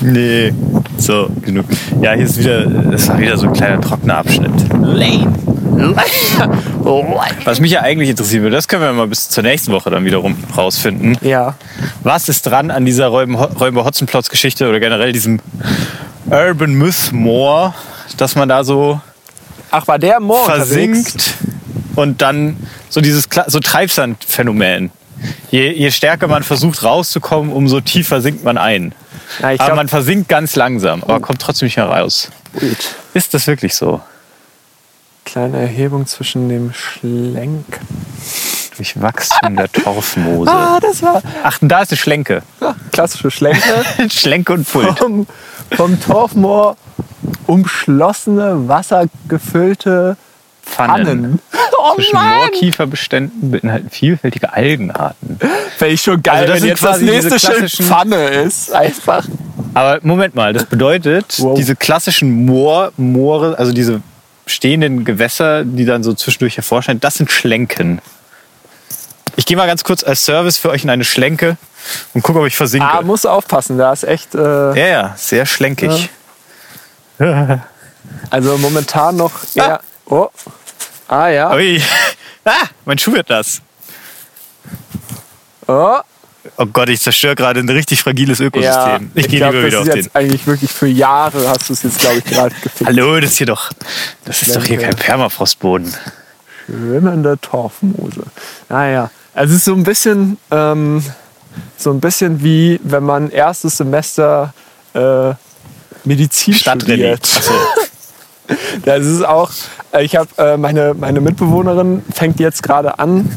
Nee. 0.01 0.53
So, 0.99 1.29
genug. 1.41 1.65
Ja, 2.01 2.13
hier 2.13 2.25
ist 2.25 2.39
wieder, 2.39 2.65
das 2.67 3.09
war 3.09 3.19
wieder 3.19 3.37
so 3.37 3.47
ein 3.49 3.53
kleiner 3.53 3.81
trockener 3.81 4.19
Abschnitt. 4.19 4.53
Lane. 4.81 5.33
Was 7.45 7.61
mich 7.61 7.73
ja 7.73 7.81
eigentlich 7.81 8.09
interessieren 8.11 8.43
würde, 8.43 8.57
das 8.57 8.69
können 8.69 8.83
wir 8.83 8.93
mal 8.93 9.07
bis 9.07 9.29
zur 9.29 9.43
nächsten 9.43 9.73
Woche 9.73 9.91
dann 9.91 10.05
wiederum 10.05 10.37
rausfinden. 10.57 11.17
Ja, 11.23 11.55
Was 12.03 12.29
ist 12.29 12.47
dran 12.47 12.71
an 12.71 12.85
dieser 12.85 13.09
Räuber-Hotzenplotz-Geschichte 13.09 14.69
oder 14.69 14.81
generell 14.81 15.13
diesem 15.13 15.41
Urban 16.31 16.75
Myth 16.75 17.13
Moor, 17.13 17.75
dass 18.17 18.35
man 18.37 18.49
da 18.49 18.65
so 18.65 19.01
ach 19.71 19.87
war 19.89 19.99
der 19.99 20.21
Moor 20.21 20.45
unterwegs? 20.45 20.67
versinkt 20.67 21.35
und 21.97 22.23
dann 22.23 22.57
so 22.89 23.01
dieses 23.01 23.29
so 23.47 23.61
Treibsandphänomen. 23.61 24.91
Je, 25.51 25.71
je 25.73 25.91
stärker 25.91 26.27
man 26.27 26.43
versucht 26.43 26.83
rauszukommen, 26.83 27.53
umso 27.53 27.81
tiefer 27.81 28.21
sinkt 28.21 28.45
man 28.45 28.59
ein. 28.59 28.93
Ja, 29.41 29.49
aber 29.49 29.57
glaub, 29.57 29.77
man 29.77 29.89
versinkt 29.89 30.29
ganz 30.29 30.57
langsam, 30.57 31.03
aber 31.03 31.21
kommt 31.21 31.41
trotzdem 31.41 31.67
nicht 31.67 31.77
mehr 31.77 31.87
raus. 31.87 32.31
gut. 32.59 32.77
Ist 33.15 33.35
das 33.35 33.47
wirklich 33.47 33.75
so? 33.75 34.01
Kleine 35.33 35.61
Erhebung 35.61 36.07
zwischen 36.07 36.51
dem 36.51 36.75
Schlenk. 36.75 37.65
Durch 38.77 39.01
Wachstum 39.01 39.57
der 39.57 39.73
Torfmoose. 39.73 40.51
Ah, 40.51 40.79
das 40.79 41.03
war 41.03 41.23
Ach, 41.43 41.59
da 41.63 41.81
ist 41.81 41.91
eine 41.91 41.97
Schlenke. 41.97 42.43
ja, 42.61 42.75
klassische 42.93 43.31
Schlenke. 43.31 43.63
Schlenke 44.11 44.53
und 44.53 44.71
Pult. 44.71 44.99
vom, 44.99 45.27
vom 45.75 45.99
Torfmoor 46.01 46.77
umschlossene, 47.47 48.69
wassergefüllte 48.69 50.19
Pfannen. 50.63 51.07
Pfannen. 51.07 51.39
Oh 51.85 51.95
Zwischen 51.97 52.15
Mann! 52.15 52.37
Moorkieferbeständen 52.37 53.51
beinhalten 53.51 53.91
vielfältige 53.91 54.53
Algenarten. 54.53 55.37
Fände 55.77 55.95
ich 55.95 56.03
schon 56.03 56.23
geil, 56.23 56.43
Also 56.43 56.53
das 56.53 56.63
wenn 56.63 56.69
jetzt 56.69 56.85
das 56.85 57.01
nächste 57.01 57.39
Schild 57.41 57.73
Pfanne 57.73 58.29
ist. 58.29 58.73
Einfach. 58.73 59.27
Aber 59.75 59.99
Moment 60.03 60.37
mal, 60.37 60.53
das 60.53 60.67
bedeutet, 60.67 61.35
Wow. 61.41 61.57
diese 61.57 61.75
klassischen 61.75 62.47
Moor, 62.47 62.93
Moore, 62.97 63.59
also 63.59 63.73
diese 63.73 64.01
stehenden 64.53 65.05
Gewässer, 65.05 65.65
die 65.65 65.85
dann 65.85 66.03
so 66.03 66.15
zwischendurch 66.15 66.57
hervorscheinen, 66.57 67.01
das 67.01 67.15
sind 67.15 67.31
Schlenken. 67.31 68.01
Ich 69.37 69.47
gehe 69.47 69.57
mal 69.57 69.67
ganz 69.67 69.83
kurz 69.83 70.05
als 70.05 70.25
Service 70.25 70.59
für 70.59 70.71
euch 70.71 70.85
in 70.85 70.91
eine 70.91 71.05
Schlenke 71.05 71.57
und 72.15 72.23
gucke, 72.23 72.41
ob 72.41 72.47
ich 72.47 72.57
versinke. 72.57 72.87
Ah, 72.87 73.03
musst 73.03 73.27
aufpassen, 73.27 73.79
da 73.79 73.93
ist 73.93 74.05
echt. 74.05 74.35
Äh, 74.35 74.39
ja, 74.39 74.87
ja, 74.87 75.15
sehr 75.17 75.47
schlenkig. 75.47 76.11
Also 78.31 78.59
momentan 78.59 79.17
noch 79.17 79.33
eher. 79.55 79.81
Oh. 80.07 80.29
Ah 81.09 81.29
ja. 81.29 81.53
Ui. 81.55 81.83
Ah, 82.45 82.67
mein 82.85 82.99
Schuh 82.99 83.13
wird 83.13 83.29
nass. 83.29 83.63
Oh. 85.69 86.01
Oh 86.57 86.67
Gott, 86.67 86.89
ich 86.89 87.01
zerstöre 87.01 87.35
gerade 87.37 87.61
ein 87.61 87.69
richtig 87.69 88.01
fragiles 88.03 88.39
Ja, 88.41 88.47
Ökosystem. 88.47 89.13
ich 89.15 89.29
gehe 89.29 89.45
lieber 89.47 89.65
wieder 89.65 89.81
auf 89.81 89.89
den. 89.89 89.97
jetzt 89.97 90.15
eigentlich 90.15 90.47
wirklich 90.47 90.73
für 90.73 90.89
Jahre 90.89 91.49
hast 91.49 91.69
du 91.69 91.73
es 91.73 91.83
jetzt, 91.83 92.01
glaube 92.01 92.19
ich, 92.19 92.25
gerade 92.25 92.55
gefixt. 92.55 92.87
Hallo, 92.87 93.21
das 93.21 93.31
ist 93.31 93.39
hier 93.39 93.47
doch. 93.47 93.71
Das 94.25 94.43
ist 94.43 94.57
doch 94.57 94.65
hier 94.65 94.79
kein 94.79 94.97
Permafrostboden. 94.97 95.95
Schwimmende 96.67 97.39
Torfmoose. 97.41 98.25
Naja, 98.69 99.11
also 99.35 99.53
es 99.53 99.59
ist 99.59 99.65
so 99.67 99.75
ein 99.75 99.85
bisschen, 99.85 100.37
ähm, 100.51 101.05
so 101.77 101.91
ein 101.91 102.01
bisschen 102.01 102.43
wie 102.43 102.81
wenn 102.83 103.05
man 103.05 103.31
erstes 103.31 103.77
Semester 103.77 104.53
äh, 104.95 105.35
Medizin 106.05 106.55
studiert. 106.55 107.29
Das 108.85 109.07
ist 109.07 109.25
auch, 109.25 109.51
äh, 109.93 110.05
ich 110.05 110.17
habe 110.17 110.29
äh, 110.37 110.57
meine, 110.57 110.95
meine 110.95 111.21
Mitbewohnerin 111.21 112.03
fängt 112.13 112.39
jetzt 112.41 112.63
gerade 112.63 112.99
an, 112.99 113.31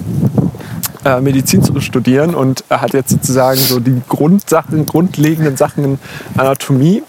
äh, 1.05 1.21
Medizin 1.21 1.63
zu 1.63 1.79
studieren 1.79 2.35
und 2.35 2.63
hat 2.69 2.93
jetzt 2.93 3.11
sozusagen 3.11 3.59
so 3.59 3.79
die 3.79 4.01
Grundsachen, 4.09 4.85
grundlegenden 4.85 5.55
Sachen 5.55 5.83
in 5.83 5.99
Anatomie 6.35 7.03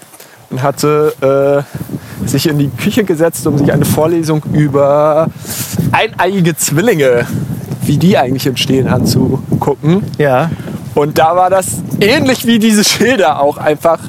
und 0.49 0.61
hatte 0.61 1.65
äh, 2.23 2.27
sich 2.27 2.47
in 2.47 2.59
die 2.59 2.69
Küche 2.69 3.03
gesetzt, 3.03 3.45
um 3.47 3.57
sich 3.57 3.71
eine 3.71 3.85
Vorlesung 3.85 4.43
über 4.53 5.27
eineiige 5.91 6.55
Zwillinge, 6.55 7.25
wie 7.83 7.97
die 7.97 8.17
eigentlich 8.17 8.47
entstehen, 8.47 8.87
anzugucken. 8.87 10.03
Ja. 10.17 10.51
Und 10.95 11.17
da 11.17 11.35
war 11.35 11.49
das 11.49 11.81
ähnlich 11.99 12.45
wie 12.45 12.59
diese 12.59 12.83
Schilder 12.83 13.41
auch 13.41 13.57
einfach. 13.57 13.99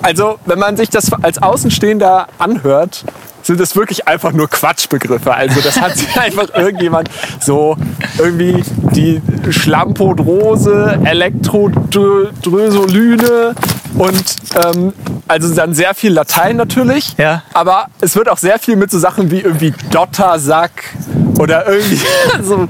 Also, 0.00 0.38
wenn 0.46 0.58
man 0.58 0.76
sich 0.76 0.90
das 0.90 1.12
als 1.12 1.42
Außenstehender 1.42 2.28
anhört, 2.38 3.04
sind 3.48 3.60
es 3.60 3.74
wirklich 3.74 4.06
einfach 4.06 4.30
nur 4.32 4.48
Quatschbegriffe. 4.48 5.34
Also, 5.34 5.60
das 5.62 5.80
hat 5.80 5.96
sich 5.96 6.20
einfach 6.20 6.54
irgendjemand 6.54 7.10
so 7.40 7.76
irgendwie 8.18 8.62
die 8.92 9.20
Schlampodrose, 9.50 11.00
Elektrodrösolyne 11.02 13.54
und 13.94 14.24
ähm, 14.62 14.92
also 15.26 15.54
dann 15.54 15.72
sehr 15.72 15.94
viel 15.94 16.12
Latein 16.12 16.56
natürlich. 16.56 17.14
Ja. 17.16 17.42
Aber 17.54 17.86
es 18.02 18.14
wird 18.16 18.28
auch 18.28 18.36
sehr 18.36 18.58
viel 18.58 18.76
mit 18.76 18.90
so 18.90 18.98
Sachen 18.98 19.30
wie 19.30 19.40
irgendwie 19.40 19.72
Dottersack 19.90 20.94
oder 21.38 21.66
irgendwie 21.66 22.00
so 22.42 22.68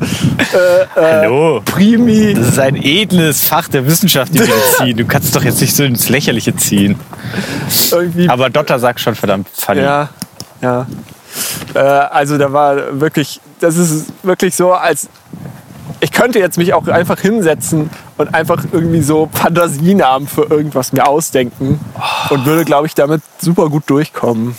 äh, 0.55 0.83
äh, 0.83 0.87
Hallo. 0.95 1.61
Primi. 1.65 2.35
Das 2.35 2.51
ist 2.51 2.59
ein 2.61 2.77
edles 2.77 3.45
Fach 3.45 3.67
der 3.67 3.85
Wissenschaft, 3.85 4.33
die 4.33 4.39
Medizin. 4.41 4.97
Du 4.97 5.07
kannst 5.07 5.27
es 5.29 5.35
doch 5.35 5.43
jetzt 5.43 5.61
nicht 5.61 5.75
so 5.75 5.83
ins 5.83 6.09
Lächerliche 6.09 6.55
ziehen. 6.55 7.01
irgendwie 7.91 8.29
Aber 8.29 8.49
Dotter 8.49 8.79
sagt 8.79 9.01
schon 9.01 9.17
verdammt 9.17 9.49
funny. 9.53 9.81
Ja, 9.81 10.11
ja. 10.61 10.87
Äh, 11.75 11.79
also 11.79 12.39
da 12.39 12.53
war 12.53 13.01
wirklich, 13.01 13.41
das 13.61 13.77
ist 13.77 14.13
wirklich 14.23 14.55
so, 14.55 14.73
als 14.73 15.09
ich 16.01 16.13
könnte 16.13 16.39
jetzt 16.39 16.59
mich 16.59 16.75
auch 16.75 16.87
einfach 16.87 17.19
hinsetzen 17.19 17.91
und 18.17 18.35
einfach 18.35 18.65
irgendwie 18.73 19.03
so 19.03 19.29
Fantasienamen 19.33 20.29
für 20.29 20.45
irgendwas 20.45 20.93
mir 20.93 21.07
ausdenken 21.07 21.81
und 22.31 22.45
würde, 22.47 22.65
glaube 22.65 22.87
ich, 22.87 22.95
damit 22.95 23.23
super 23.41 23.69
gut 23.69 23.85
durchkommen. 23.87 24.57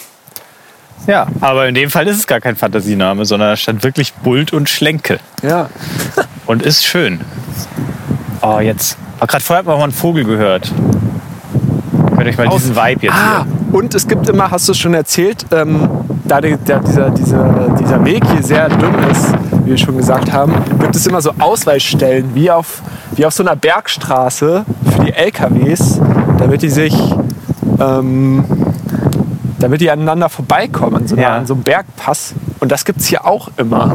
Ja, 1.08 1.28
aber 1.40 1.68
in 1.68 1.76
dem 1.76 1.90
Fall 1.90 2.08
ist 2.08 2.18
es 2.18 2.28
gar 2.28 2.42
kein 2.42 2.56
Fantasiename, 2.56 3.26
sondern 3.26 3.50
da 3.50 3.56
stand 3.56 3.84
wirklich 3.84 4.14
Bult 4.14 4.52
und 4.52 4.70
Schlenke. 4.70 5.20
Ja. 5.42 5.70
Und 6.46 6.62
ist 6.64 6.86
schön. 6.86 7.22
Oh, 8.42 8.60
jetzt. 8.60 8.98
Aber 9.18 9.28
gerade 9.28 9.44
vorher 9.44 9.60
hat 9.60 9.66
man 9.66 9.76
auch 9.76 9.80
mal 9.80 9.86
einen 9.86 9.94
Vogel 9.94 10.26
gehört. 10.26 10.72
Euch 12.30 12.38
mal 12.38 12.48
diesen 12.50 12.76
Vibe 12.76 13.06
jetzt 13.08 13.13
Ah, 13.15 13.46
und 13.72 13.94
es 13.96 14.08
gibt 14.08 14.30
immer, 14.30 14.50
hast 14.52 14.68
du 14.68 14.72
es 14.72 14.78
schon 14.78 14.94
erzählt, 14.94 15.46
ähm, 15.52 15.88
da 16.26 16.42
die, 16.42 16.56
der, 16.58 16.80
dieser, 16.80 17.10
dieser, 17.10 17.70
dieser 17.80 18.06
Weg 18.06 18.24
hier 18.32 18.44
sehr 18.44 18.70
dünn 18.70 18.94
ist, 19.12 19.34
wie 19.63 19.72
wir 19.72 19.78
schon 19.78 19.98
gesagt 19.98 20.32
haben, 20.32 20.54
gibt 20.80 20.96
es 20.96 21.06
immer 21.08 21.22
so 21.22 21.32
Ausweichstellen, 21.39 22.32
wie 22.34 22.52
auf, 22.52 22.82
wie 23.15 23.26
auf 23.26 23.34
so 23.34 23.44
einer 23.44 23.56
Bergstraße 23.56 24.65
für 24.96 25.04
die 25.06 25.13
LKWs, 25.13 26.00
damit 26.38 26.62
die 26.62 26.70
sich, 26.70 26.96
ähm, 27.80 28.44
damit 29.60 29.82
die 29.82 29.89
aneinander 29.92 30.30
vorbeikommen, 30.30 31.08
so 31.08 31.15
Ja. 31.15 31.38
an 31.38 31.46
so 31.46 31.54
einem 31.56 31.63
Bergpass. 31.63 32.34
Und 32.60 32.72
das 32.72 32.86
gibt 32.86 33.00
es 33.02 33.08
hier 33.08 33.26
auch 33.26 33.50
immer. 33.58 33.94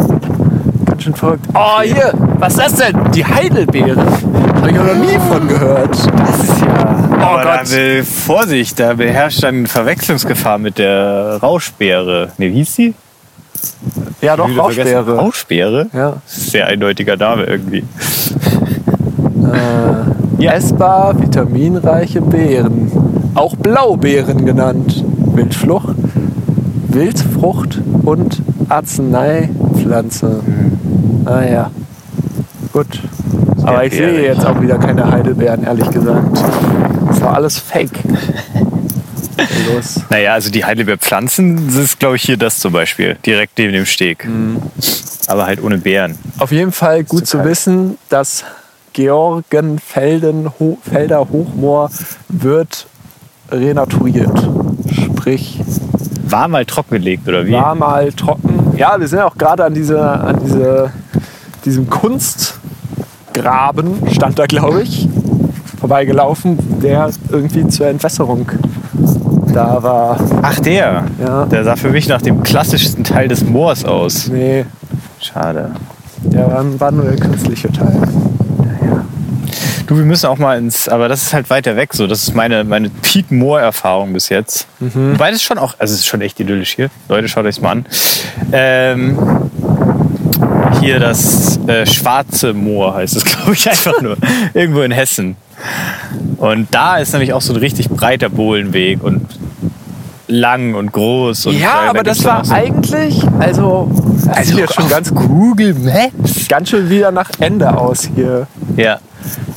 Ganz 0.87 1.03
schön 1.03 1.15
verrückt. 1.15 1.47
Oh, 1.55 1.81
hier, 1.83 2.13
was 2.39 2.55
ist 2.55 2.61
das 2.63 2.75
denn? 2.77 2.97
Die 3.15 3.25
Heidelbeere. 3.25 4.01
Habe 4.57 4.71
ich 4.71 4.79
auch 4.79 4.85
noch 4.85 4.95
nie 4.95 5.19
von 5.29 5.49
gehört. 5.49 5.91
Das 5.91 6.39
ist 6.45 6.64
ja. 7.25 7.31
Oh 7.31 7.35
Aber 7.35 7.43
da 7.43 7.57
Gott. 7.59 7.71
will, 7.73 8.05
Vorsicht, 8.05 8.79
da 8.81 8.95
beherrscht 8.95 9.43
dann 9.43 9.67
Verwechslungsgefahr 9.67 10.59
mit 10.59 10.79
der 10.79 11.39
Rauschbeere. 11.43 12.33
Ne, 12.39 12.51
wie 12.51 12.55
hieß 12.57 12.77
die? 12.77 12.95
Ja, 14.21 14.37
doch. 14.37 14.49
Rauschbeere. 14.57 15.17
Rauschbeere? 15.17 15.87
Ja. 15.93 16.17
Sehr 16.27 16.67
eindeutiger 16.67 17.17
Name 17.17 17.45
irgendwie. 17.45 17.85
Essbar, 20.55 21.21
vitaminreiche 21.21 22.21
Beeren. 22.21 22.91
Auch 23.35 23.57
Blaubeeren 23.57 24.45
genannt. 24.45 25.05
Wildflucht, 25.35 25.97
Wildfrucht 26.89 27.81
und 28.03 28.43
Arzneipflanze. 28.69 30.41
Ah 31.25 31.43
ja. 31.43 31.71
Gut. 32.73 33.01
Aber 33.63 33.85
ich 33.85 33.95
sehe 33.95 34.23
jetzt 34.23 34.45
auch 34.47 34.61
wieder 34.61 34.79
keine 34.79 35.11
Heidelbeeren, 35.11 35.65
ehrlich 35.65 35.91
gesagt. 35.91 36.39
Das 37.25 37.31
war 37.31 37.37
alles 37.39 37.59
Fake. 37.59 37.89
Los. 39.75 40.01
Naja, 40.11 40.35
also 40.35 40.51
die 40.51 40.63
Heidelbeerpflanzen, 40.63 41.69
das 41.69 41.77
ist 41.77 41.99
glaube 41.99 42.17
ich 42.17 42.23
hier 42.23 42.37
das 42.37 42.61
zum 42.61 42.75
Beispiel. 42.75 43.17
Direkt 43.25 43.57
neben 43.57 43.73
dem 43.73 43.87
Steg. 43.87 44.27
Mhm. 44.27 44.61
Aber 45.27 45.47
halt 45.47 45.63
ohne 45.63 45.79
Beeren. 45.79 46.19
Auf 46.37 46.53
jeden 46.53 46.71
Fall 46.71 47.03
gut 47.03 47.27
zu 47.27 47.39
kalt. 47.39 47.49
wissen, 47.49 47.97
dass 48.11 48.45
Georgenfelden 48.93 50.51
Ho 50.61 50.77
Felder 50.87 51.21
Hochmoor 51.21 51.91
wird 52.29 52.87
renaturiert. 53.51 54.47
Sprich, 54.93 55.61
War 56.29 56.47
mal 56.49 56.67
trockengelegt 56.67 57.27
oder 57.27 57.47
wie? 57.47 57.53
war 57.53 57.75
mal 57.75 58.13
trocken. 58.13 58.75
Ja, 58.77 59.01
wir 59.01 59.09
sind 59.09 59.21
ja 59.21 59.25
auch 59.25 59.39
gerade 59.39 59.65
an, 59.65 59.73
diese, 59.73 59.99
an 59.99 60.41
diese, 60.45 60.93
diesem 61.65 61.89
Kunstgraben, 61.89 64.03
stand 64.13 64.39
da, 64.39 64.45
glaube 64.45 64.83
ich, 64.83 65.09
vorbeigelaufen, 65.85 66.81
der 66.81 67.11
irgendwie 67.29 67.69
zur 67.69 67.89
Entwässerung 67.89 68.47
da 69.53 69.83
war. 69.83 70.19
Ach 70.41 70.59
der. 70.61 71.05
Ja. 71.23 71.45
Der 71.45 71.63
sah 71.63 71.77
für 71.77 71.91
mich 71.91 72.09
nach 72.09 72.23
dem 72.23 72.43
klassischsten 72.43 73.05
Teil 73.05 73.29
des 73.29 73.45
Moors 73.45 73.85
aus. 73.85 74.29
Nee, 74.29 74.65
Schade. 75.21 75.73
der 76.23 76.51
war, 76.51 76.81
war 76.81 76.91
nur 76.91 77.05
der 77.05 77.17
künstliche 77.17 77.71
Teil. 77.71 78.01
Du, 79.87 79.99
wir 79.99 80.07
müssen 80.07 80.25
auch 80.25 80.39
mal 80.39 80.57
ins, 80.57 80.89
aber 80.89 81.11
das 81.11 81.25
ist 81.25 81.35
halt 81.35 81.51
weiter 81.51 81.77
weg 81.77 81.93
so. 81.93 82.07
Das 82.07 82.23
ist 82.23 82.35
meine, 82.35 82.65
meine 82.65 82.89
Peak-Moor-Erfahrung 82.89 84.15
bis 84.15 84.31
jetzt. 84.31 84.67
Wobei 84.81 85.33
das 85.33 85.43
schon 85.43 85.59
auch, 85.59 85.75
also 85.79 85.93
es 85.93 86.01
ist 86.01 86.07
schon 86.07 86.23
echt 86.23 86.41
idyllisch 86.41 86.77
hier. 86.77 86.89
Leute, 87.11 87.29
schaut 87.29 87.45
euch 87.45 87.61
mal 87.61 87.73
an. 87.73 87.87
Ähm, 88.53 89.19
hier 90.81 91.01
das 91.01 91.59
äh, 91.67 91.87
Schwarze 91.87 92.55
Moor 92.55 92.95
heißt 92.95 93.17
es, 93.17 93.25
glaube 93.27 93.53
ich, 93.53 93.69
einfach 93.69 94.01
nur. 94.01 94.17
Irgendwo 94.55 94.81
in 94.81 94.91
Hessen. 94.91 95.37
Und 96.39 96.69
da 96.75 96.97
ist 96.99 97.13
nämlich 97.13 97.33
auch 97.33 97.41
so 97.41 97.53
ein 97.53 97.59
richtig 97.59 97.89
breiter 97.91 98.29
Bohlenweg 98.29 99.03
und 99.03 99.27
lang 100.27 100.75
und 100.75 100.93
groß. 100.93 101.47
Und 101.47 101.59
Ja, 101.59 101.83
aber 101.91 102.03
das 102.03 102.25
war 102.25 102.45
so- 102.45 102.53
eigentlich, 102.55 103.23
also, 103.39 103.91
das 104.27 104.49
sieht 104.49 104.59
ja 104.59 104.67
schon 104.73 104.89
ganz, 104.89 105.15
Google 105.15 105.75
Maps. 105.75 106.49
ganz 106.49 106.71
schön 106.71 106.89
wieder 106.91 107.11
nach 107.11 107.31
Ende 107.41 107.77
aus 107.77 108.09
hier. 108.15 108.47
Ja. 108.77 108.99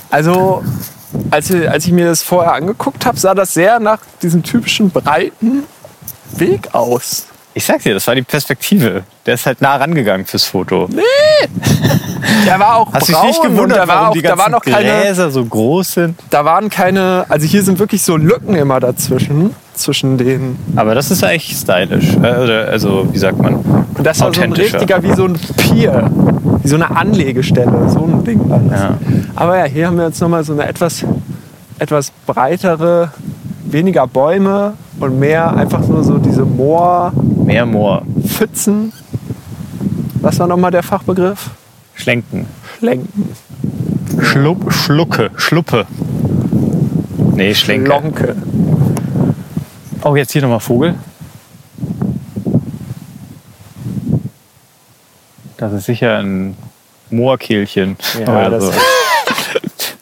Also, 0.09 0.63
als, 1.31 1.51
als 1.51 1.85
ich 1.85 1.91
mir 1.91 2.05
das 2.05 2.21
vorher 2.21 2.53
angeguckt 2.53 3.05
habe, 3.05 3.17
sah 3.17 3.33
das 3.33 3.53
sehr 3.53 3.79
nach 3.79 3.99
diesem 4.21 4.43
typischen 4.43 4.89
breiten 4.91 5.63
Weg 6.35 6.73
aus. 6.73 7.27
Ich 7.57 7.65
sag 7.65 7.81
dir, 7.81 7.95
das 7.95 8.05
war 8.05 8.13
die 8.13 8.21
Perspektive. 8.21 9.01
Der 9.25 9.33
ist 9.33 9.47
halt 9.47 9.61
nah 9.61 9.77
rangegangen 9.77 10.27
fürs 10.27 10.43
Foto. 10.43 10.87
Der 12.45 12.59
war 12.59 12.75
auch 12.75 12.93
Hast 12.93 13.07
du 13.09 13.13
dich 13.13 13.15
braun 13.15 13.27
nicht 13.27 13.39
und 13.39 13.49
gewundert, 13.55 13.79
da, 13.79 13.87
war 13.87 14.09
auch, 14.09 14.13
die 14.13 14.21
da 14.21 14.37
waren 14.37 14.51
noch 14.51 14.61
keine, 14.61 15.01
Gräser 15.01 15.31
so 15.31 15.43
groß 15.43 15.91
sind? 15.91 16.19
da 16.29 16.45
waren 16.45 16.69
keine, 16.69 17.25
also 17.29 17.47
hier 17.47 17.63
sind 17.63 17.79
wirklich 17.79 18.03
so 18.03 18.15
Lücken 18.15 18.53
immer 18.53 18.79
dazwischen, 18.79 19.55
zwischen 19.73 20.19
den. 20.19 20.59
Aber 20.75 20.93
das 20.93 21.09
ist 21.09 21.23
eigentlich 21.23 21.57
stylisch. 21.57 22.15
Äh, 22.21 22.27
also, 22.27 23.07
wie 23.11 23.17
sagt 23.17 23.41
man? 23.41 23.55
Und 23.55 24.03
das 24.03 24.19
war 24.19 24.31
so 24.31 24.39
ein 24.39 24.53
richtiger, 24.53 25.01
wie 25.01 25.13
so 25.15 25.25
ein 25.25 25.39
Pier, 25.57 26.11
wie 26.61 26.67
so 26.67 26.75
eine 26.75 26.95
Anlegestelle, 26.95 27.89
so 27.89 28.03
ein 28.03 28.23
Ding 28.23 28.47
war 28.47 28.59
das. 28.59 28.81
Ja. 28.81 28.97
Aber 29.35 29.57
ja, 29.57 29.65
hier 29.65 29.87
haben 29.87 29.97
wir 29.97 30.05
jetzt 30.05 30.21
nochmal 30.21 30.43
so 30.43 30.53
eine 30.53 30.67
etwas, 30.67 31.03
etwas 31.79 32.11
breitere, 32.27 33.11
weniger 33.65 34.05
Bäume 34.05 34.73
und 34.99 35.19
mehr 35.19 35.55
einfach 35.55 35.85
nur 35.87 36.03
so 36.03 36.17
diese 36.17 36.43
Moorpfützen. 36.43 37.26
Mehr 37.47 37.65
Moor. 37.65 38.03
Was 40.19 40.37
war 40.37 40.47
nochmal 40.47 40.69
der 40.69 40.83
Fachbegriff? 40.83 41.49
Schlenken. 41.95 42.45
Schlenken. 42.77 43.35
Schlupp, 44.21 44.73
Schlucke, 44.73 45.31
Schluppe. 45.37 45.87
Nee, 47.35 47.55
Schlenke. 47.55 47.87
Lonke. 47.87 48.35
Oh, 50.03 50.17
jetzt 50.17 50.33
hier 50.33 50.41
nochmal 50.41 50.59
Vogel. 50.59 50.95
Das 55.55 55.71
ist 55.71 55.85
sicher 55.85 56.17
ein 56.17 56.57
Moorkehlchen. 57.09 57.95
Ja, 58.19 58.23
oder 58.23 58.49
das 58.49 58.65
so. 58.65 58.71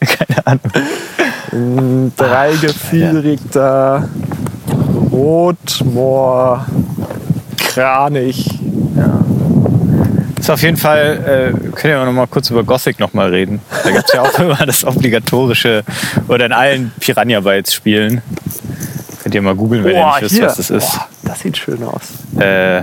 Keine 0.00 0.46
Ahnung. 0.48 0.72
Ein 1.52 2.12
dreigefiedrigter 2.16 4.08
Rotmoor 5.12 6.66
Kranich. 7.76 8.48
Ist 10.40 10.50
auf 10.50 10.62
jeden 10.62 10.78
Fall, 10.78 11.52
äh, 11.52 11.70
können 11.72 11.94
wir 11.94 12.04
noch 12.06 12.12
mal 12.12 12.26
kurz 12.26 12.48
über 12.48 12.64
Gothic 12.64 12.98
noch 12.98 13.12
mal 13.12 13.28
reden. 13.28 13.60
Da 13.84 13.90
gibt 13.90 14.04
es 14.06 14.14
ja 14.14 14.22
auch 14.22 14.38
immer 14.38 14.64
das 14.64 14.82
obligatorische, 14.82 15.84
oder 16.28 16.46
in 16.46 16.52
allen 16.52 16.92
Piranha 17.00 17.40
Bytes 17.40 17.74
Spielen. 17.74 18.22
Könnt 19.22 19.34
ihr 19.34 19.42
mal 19.42 19.54
googeln, 19.54 19.84
wenn 19.84 19.94
ihr 19.94 20.06
nicht 20.06 20.22
wisst, 20.22 20.40
was 20.40 20.56
das 20.56 20.70
ist. 20.70 20.90
Boah, 20.92 21.08
das 21.24 21.40
sieht 21.40 21.58
schön 21.58 21.82
aus. 21.82 22.12
Äh, 22.40 22.82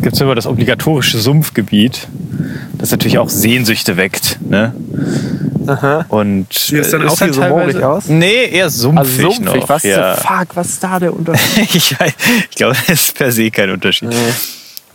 gibt 0.00 0.14
es 0.14 0.20
immer 0.20 0.36
das 0.36 0.46
obligatorische 0.46 1.18
Sumpfgebiet, 1.18 2.06
das 2.74 2.92
natürlich 2.92 3.18
auch 3.18 3.30
Sehnsüchte 3.30 3.96
weckt. 3.96 4.38
Ne? 4.48 4.74
Aha. 5.68 6.04
Und 6.08 6.52
Sieht 6.52 6.80
es 6.80 6.90
dann 6.90 7.02
äh, 7.02 7.06
auch 7.06 7.12
ist 7.12 7.22
hier 7.22 7.32
so 7.32 7.40
teilweise- 7.40 7.58
moorig 7.58 7.82
aus? 7.84 8.08
Nee, 8.08 8.46
eher 8.46 8.70
sumpfig 8.70 8.98
Also 9.24 9.30
sumpfig, 9.32 9.60
noch. 9.62 9.68
was 9.68 9.82
ja. 9.82 10.16
the 10.16 10.20
fuck, 10.22 10.48
was 10.54 10.68
ist 10.70 10.82
da 10.82 10.98
der 10.98 11.14
Unterschied? 11.14 11.68
ich, 11.74 11.96
ich 12.50 12.56
glaube, 12.56 12.76
das 12.86 13.00
ist 13.02 13.14
per 13.14 13.32
se 13.32 13.50
kein 13.50 13.70
Unterschied. 13.70 14.08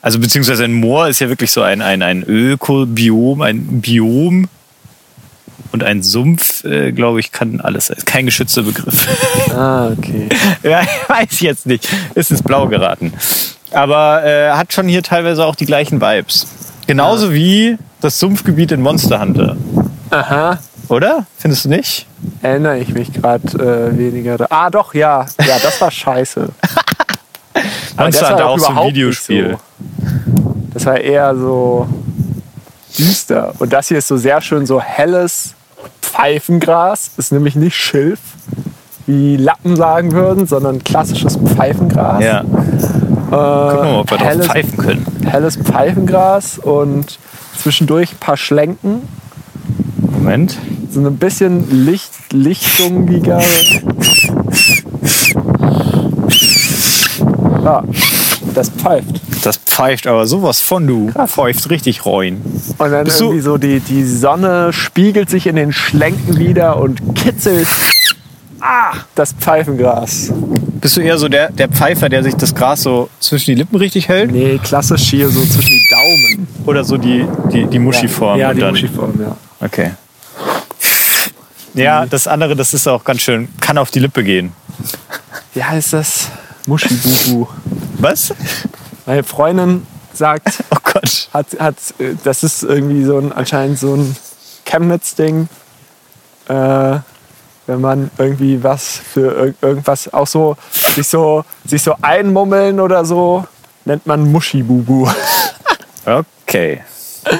Also 0.02 0.20
beziehungsweise 0.20 0.64
ein 0.64 0.74
Moor 0.74 1.08
ist 1.08 1.20
ja 1.20 1.30
wirklich 1.30 1.52
so 1.52 1.62
ein, 1.62 1.82
ein, 1.82 2.02
ein 2.02 2.24
Ökobiom, 2.24 3.42
ein 3.42 3.82
Biom. 3.82 4.48
Und 5.74 5.84
ein 5.86 6.04
Sumpf, 6.04 6.66
äh, 6.66 6.92
glaube 6.92 7.22
ich, 7.22 7.32
kann 7.32 7.62
alles 7.62 7.86
sein. 7.88 7.96
Ist 7.98 8.06
kein 8.06 8.26
geschützter 8.26 8.64
Begriff. 8.64 9.08
ah, 9.56 9.88
okay. 9.88 10.28
ja, 10.64 10.82
ich 10.82 11.10
weiß 11.10 11.40
jetzt 11.40 11.66
nicht. 11.66 11.88
Ist 12.14 12.30
ins 12.30 12.44
Blau 12.44 12.68
geraten. 12.68 13.14
Aber 13.72 14.22
äh, 14.26 14.50
hat 14.52 14.74
schon 14.74 14.90
hier 14.90 15.02
teilweise 15.02 15.46
auch 15.46 15.56
die 15.56 15.66
gleichen 15.66 16.02
Vibes. 16.02 16.46
Genauso 16.88 17.34
wie 17.34 17.78
das 18.02 18.20
Sumpfgebiet 18.20 18.74
in 18.74 18.82
Monster 18.82 19.22
Hunter. 19.22 19.56
Aha. 20.12 20.58
Oder? 20.90 21.26
Findest 21.38 21.66
du 21.66 21.70
nicht? 21.70 22.06
Erinnere 22.42 22.78
ich 22.80 22.90
mich 22.94 23.12
gerade 23.14 23.48
äh, 23.92 23.98
weniger. 23.98 24.38
Da. 24.38 24.48
Ah, 24.50 24.70
doch, 24.70 24.94
ja. 24.94 25.26
Ja, 25.40 25.58
das 25.62 25.80
war 25.82 25.90
scheiße. 25.92 26.50
Monster 27.98 28.22
war 28.24 28.30
Hunter 28.32 28.46
auch 28.50 28.60
so 28.60 28.68
ein 28.68 28.88
Videospiel. 28.88 29.58
so. 29.58 30.56
Das 30.74 30.86
war 30.86 30.98
eher 31.00 31.36
so 31.36 31.88
düster. 32.98 33.54
Und 33.60 33.72
das 33.74 33.88
hier 33.88 33.98
ist 33.98 34.08
so 34.08 34.18
sehr 34.18 34.42
schön 34.42 34.66
so 34.66 34.82
helles 34.82 35.54
Pfeifengras. 36.02 37.12
Ist 37.18 37.32
nämlich 37.32 37.56
nicht 37.56 37.76
Schilf, 37.76 38.20
wie 39.06 39.38
Lappen 39.38 39.76
sagen 39.76 40.12
würden, 40.12 40.46
sondern 40.46 40.84
klassisches 40.84 41.38
Pfeifengras. 41.38 42.24
Ja. 42.24 42.42
Gucken 42.42 43.32
wir 43.32 43.38
mal, 43.84 44.00
ob 44.02 44.12
wir 44.12 44.18
drauf 44.18 44.28
helles- 44.28 44.48
pfeifen 44.48 44.78
können. 44.78 45.06
Helles 45.26 45.58
Pfeifengras 45.58 46.58
und 46.58 47.18
zwischendurch 47.58 48.12
ein 48.14 48.18
paar 48.18 48.38
Schlenken. 48.38 49.08
Moment. 50.22 50.56
So 50.92 51.00
ein 51.00 51.18
bisschen 51.18 51.86
Licht, 51.86 52.12
lichtungiger. 52.32 53.42
Ah, 57.66 57.84
das 58.54 58.70
pfeift. 58.70 59.22
Das 59.44 59.58
pfeift 59.58 60.06
aber 60.06 60.28
sowas 60.28 60.60
von 60.60 60.86
du. 60.86 61.12
Pfeift 61.26 61.70
richtig 61.72 62.06
rein. 62.06 62.42
Und 62.78 62.92
dann 62.92 63.06
Bist 63.06 63.20
irgendwie 63.20 63.40
so 63.42 63.58
die, 63.58 63.80
die 63.80 64.04
Sonne 64.04 64.72
spiegelt 64.74 65.30
sich 65.32 65.48
in 65.48 65.56
den 65.56 65.74
Schlenken 65.74 66.38
wieder 66.38 66.78
und 66.78 67.16
kitzelt 67.16 67.68
ah, 68.60 68.94
das 69.16 69.34
Pfeifengras. 69.34 70.32
Bist 70.82 70.98
du 70.98 71.02
eher 71.02 71.18
so 71.18 71.30
der, 71.30 71.52
der 71.52 71.68
Pfeifer, 71.68 72.10
der 72.10 72.24
sich 72.24 72.36
das 72.36 72.54
Gras 72.54 72.84
so 72.84 73.10
zwischen 73.20 73.52
die 73.52 73.56
Lippen 73.56 73.78
richtig 73.78 74.08
hält? 74.08 74.32
Nee, 74.32 74.60
klassisch 74.64 75.10
hier 75.10 75.30
so 75.30 75.42
zwischen 75.42 75.70
die 75.72 75.88
Daumen. 75.90 76.48
Oder 76.68 76.84
so 76.84 76.98
die, 76.98 77.26
die, 77.52 77.66
die 77.66 77.80
Muschiform? 77.80 78.38
Ja, 78.38 78.50
und 78.50 78.56
die 78.56 78.62
dann, 78.62 78.72
Muschiform, 78.72 79.14
ja. 79.20 79.36
Okay. 79.60 79.92
Ja, 81.74 82.06
das 82.06 82.28
andere, 82.28 82.56
das 82.56 82.74
ist 82.74 82.88
auch 82.88 83.04
ganz 83.04 83.22
schön, 83.22 83.48
kann 83.60 83.78
auf 83.78 83.92
die 83.92 84.00
Lippe 84.00 84.24
gehen. 84.24 84.54
Wie 85.54 85.64
heißt 85.64 85.94
das? 85.94 86.28
Muschibubu. 86.68 87.48
Was? 88.00 88.34
Meine 89.06 89.24
Freundin 89.24 89.86
sagt, 90.14 90.64
Oh 90.72 90.78
Gott. 90.84 91.30
hat, 91.34 91.48
hat, 91.60 91.76
äh, 92.00 92.16
das 92.24 92.44
ist 92.44 92.64
irgendwie 92.64 93.04
so 93.04 93.18
ein, 93.18 93.32
anscheinend 93.32 93.80
so 93.80 93.96
ein 93.96 94.16
Chemnitz-Ding. 94.66 95.48
Äh, 96.48 97.00
wenn 97.68 97.80
man 97.80 98.12
irgendwie 98.18 98.62
was 98.64 98.98
für 98.98 99.32
irg 99.32 99.56
irgendwas 99.62 100.12
auch 100.14 100.28
so 100.28 100.58
sich 100.96 101.08
so 101.08 101.46
sich 101.64 101.82
so 101.82 101.96
einmummeln 102.02 102.80
oder 102.80 103.06
so, 103.06 103.46
nennt 103.86 104.06
man 104.06 104.32
Muschibubu. 104.32 105.08
Okay. 106.04 106.82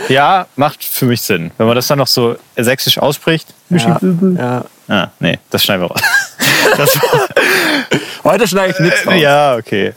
Ja, 0.10 0.48
macht 0.56 0.84
für 0.84 1.06
mich 1.06 1.22
Sinn. 1.22 1.52
Wenn 1.58 1.68
man 1.68 1.76
das 1.76 1.88
dann 1.88 1.98
noch 1.98 2.08
so 2.08 2.36
sächsisch 2.56 2.98
ausspricht. 2.98 3.48
Ja, 3.70 4.00
ja. 4.38 4.66
Ah, 4.88 5.08
nee, 5.20 5.40
das 5.50 5.64
schneiden 5.64 5.84
wir 5.84 5.88
raus. 5.92 6.02
Das, 6.78 6.98
Heute 8.24 8.48
schneide 8.48 8.72
ich 8.74 8.80
nichts 8.80 9.06
raus. 9.06 9.16
ja, 9.18 9.56
okay. 9.56 9.94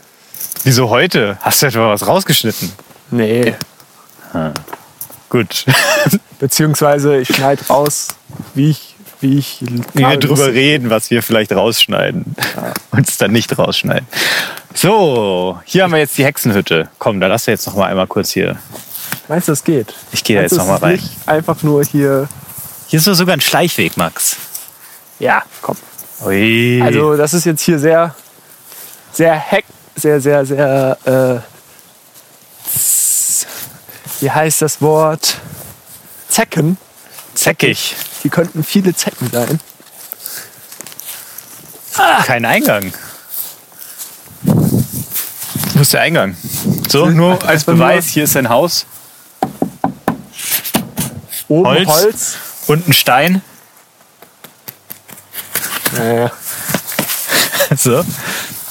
Wieso 0.63 0.89
heute? 0.89 1.37
Hast 1.41 1.61
du 1.61 1.67
etwa 1.67 1.89
was 1.89 2.05
rausgeschnitten? 2.07 2.71
Nee. 3.11 3.53
Gut. 5.29 5.65
Beziehungsweise 6.39 7.17
ich 7.17 7.33
schneide 7.33 7.65
raus, 7.67 8.15
wie 8.55 8.71
ich, 8.71 8.95
wie 9.21 9.37
ich 9.37 9.59
Wie 9.93 9.99
wir 10.03 10.17
drüber 10.17 10.47
reden, 10.47 10.89
was 10.89 11.11
wir 11.11 11.21
vielleicht 11.23 11.51
rausschneiden. 11.51 12.35
Und 12.91 13.07
es 13.07 13.17
dann 13.17 13.31
nicht 13.31 13.57
rausschneiden. 13.57 14.07
So, 14.73 15.59
hier 15.65 15.83
haben 15.83 15.91
wir 15.91 15.99
jetzt 15.99 16.17
die 16.17 16.25
Hexenhütte. 16.25 16.89
Komm, 16.99 17.21
da 17.21 17.27
lass 17.27 17.45
du 17.45 17.51
jetzt 17.51 17.65
noch 17.67 17.75
mal 17.75 17.85
einmal 17.87 18.07
kurz 18.07 18.31
hier. 18.31 18.57
Meinst 19.27 19.47
du, 19.47 19.51
das 19.51 19.63
geht? 19.63 19.93
Ich 20.11 20.23
gehe 20.23 20.41
jetzt 20.41 20.51
du, 20.51 20.57
noch 20.57 20.67
mal 20.67 20.75
es 20.75 20.79
ist 20.79 20.83
rein. 20.83 20.93
Nicht 20.93 21.27
einfach 21.27 21.63
nur 21.63 21.83
hier. 21.83 22.29
Hier 22.87 22.99
ist 22.99 23.07
doch 23.07 23.15
sogar 23.15 23.35
ein 23.35 23.41
Schleichweg, 23.41 23.97
Max. 23.97 24.37
Ja, 25.19 25.43
komm. 25.61 25.77
Ui. 26.25 26.81
Also 26.81 27.17
das 27.17 27.33
ist 27.33 27.45
jetzt 27.45 27.61
hier 27.61 27.79
sehr, 27.79 28.15
sehr 29.11 29.33
heck, 29.33 29.65
sehr, 29.95 30.21
sehr, 30.21 30.45
sehr. 30.45 30.97
Äh, 31.05 31.39
wie 34.21 34.31
heißt 34.31 34.61
das 34.61 34.81
Wort? 34.81 35.37
Zecken. 36.29 36.77
Zeckig. 37.33 37.95
Hier 38.21 38.31
könnten 38.31 38.63
viele 38.63 38.95
Zecken 38.95 39.29
sein. 39.31 39.59
Kein 42.25 42.45
Eingang. 42.45 42.93
Wo 44.43 45.81
ist 45.81 45.93
der 45.93 46.01
Eingang? 46.01 46.35
So, 46.89 47.07
nur 47.07 47.43
als 47.45 47.63
Beweis, 47.63 48.07
hier 48.07 48.23
ist 48.25 48.37
ein 48.37 48.49
Haus 48.49 48.85
Oben 51.47 51.65
Holz. 51.65 51.87
Holz. 51.87 52.37
und 52.67 52.87
ein 52.87 52.93
Stein. 52.93 53.41
Naja. 55.97 56.31
So. 57.77 58.05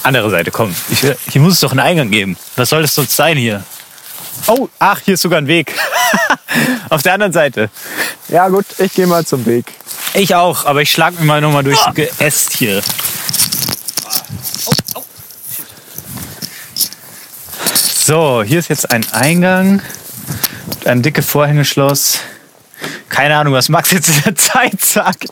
Andere 0.04 0.30
Seite, 0.30 0.50
komm. 0.50 0.74
Ich, 0.88 1.00
hier 1.00 1.40
muss 1.40 1.54
es 1.54 1.60
doch 1.60 1.72
einen 1.72 1.80
Eingang 1.80 2.10
geben. 2.10 2.36
Was 2.56 2.68
soll 2.68 2.82
das 2.82 2.94
sonst 2.94 3.14
sein 3.16 3.36
hier? 3.36 3.64
Oh, 4.46 4.68
ach, 4.78 5.00
hier 5.04 5.14
ist 5.14 5.22
sogar 5.22 5.40
ein 5.40 5.46
Weg. 5.46 5.74
Auf 6.90 7.02
der 7.02 7.14
anderen 7.14 7.32
Seite. 7.32 7.70
Ja 8.28 8.48
gut, 8.48 8.66
ich 8.78 8.94
gehe 8.94 9.06
mal 9.06 9.24
zum 9.26 9.44
Weg. 9.46 9.66
Ich 10.14 10.34
auch, 10.34 10.64
aber 10.64 10.82
ich 10.82 10.90
schlag 10.90 11.18
mir 11.18 11.24
mal 11.24 11.40
nochmal 11.40 11.64
durch 11.64 11.80
Geäst 11.94 12.52
hier. 12.52 12.82
So, 18.06 18.42
hier 18.42 18.58
ist 18.58 18.68
jetzt 18.68 18.90
ein 18.90 19.04
Eingang, 19.12 19.82
ein 20.84 21.02
dickes 21.02 21.26
Vorhängeschloss. 21.26 22.20
Keine 23.08 23.36
Ahnung, 23.36 23.54
was 23.54 23.68
Max 23.68 23.90
jetzt 23.90 24.08
in 24.08 24.22
der 24.24 24.34
Zeit 24.34 24.80
sagt. 24.80 25.28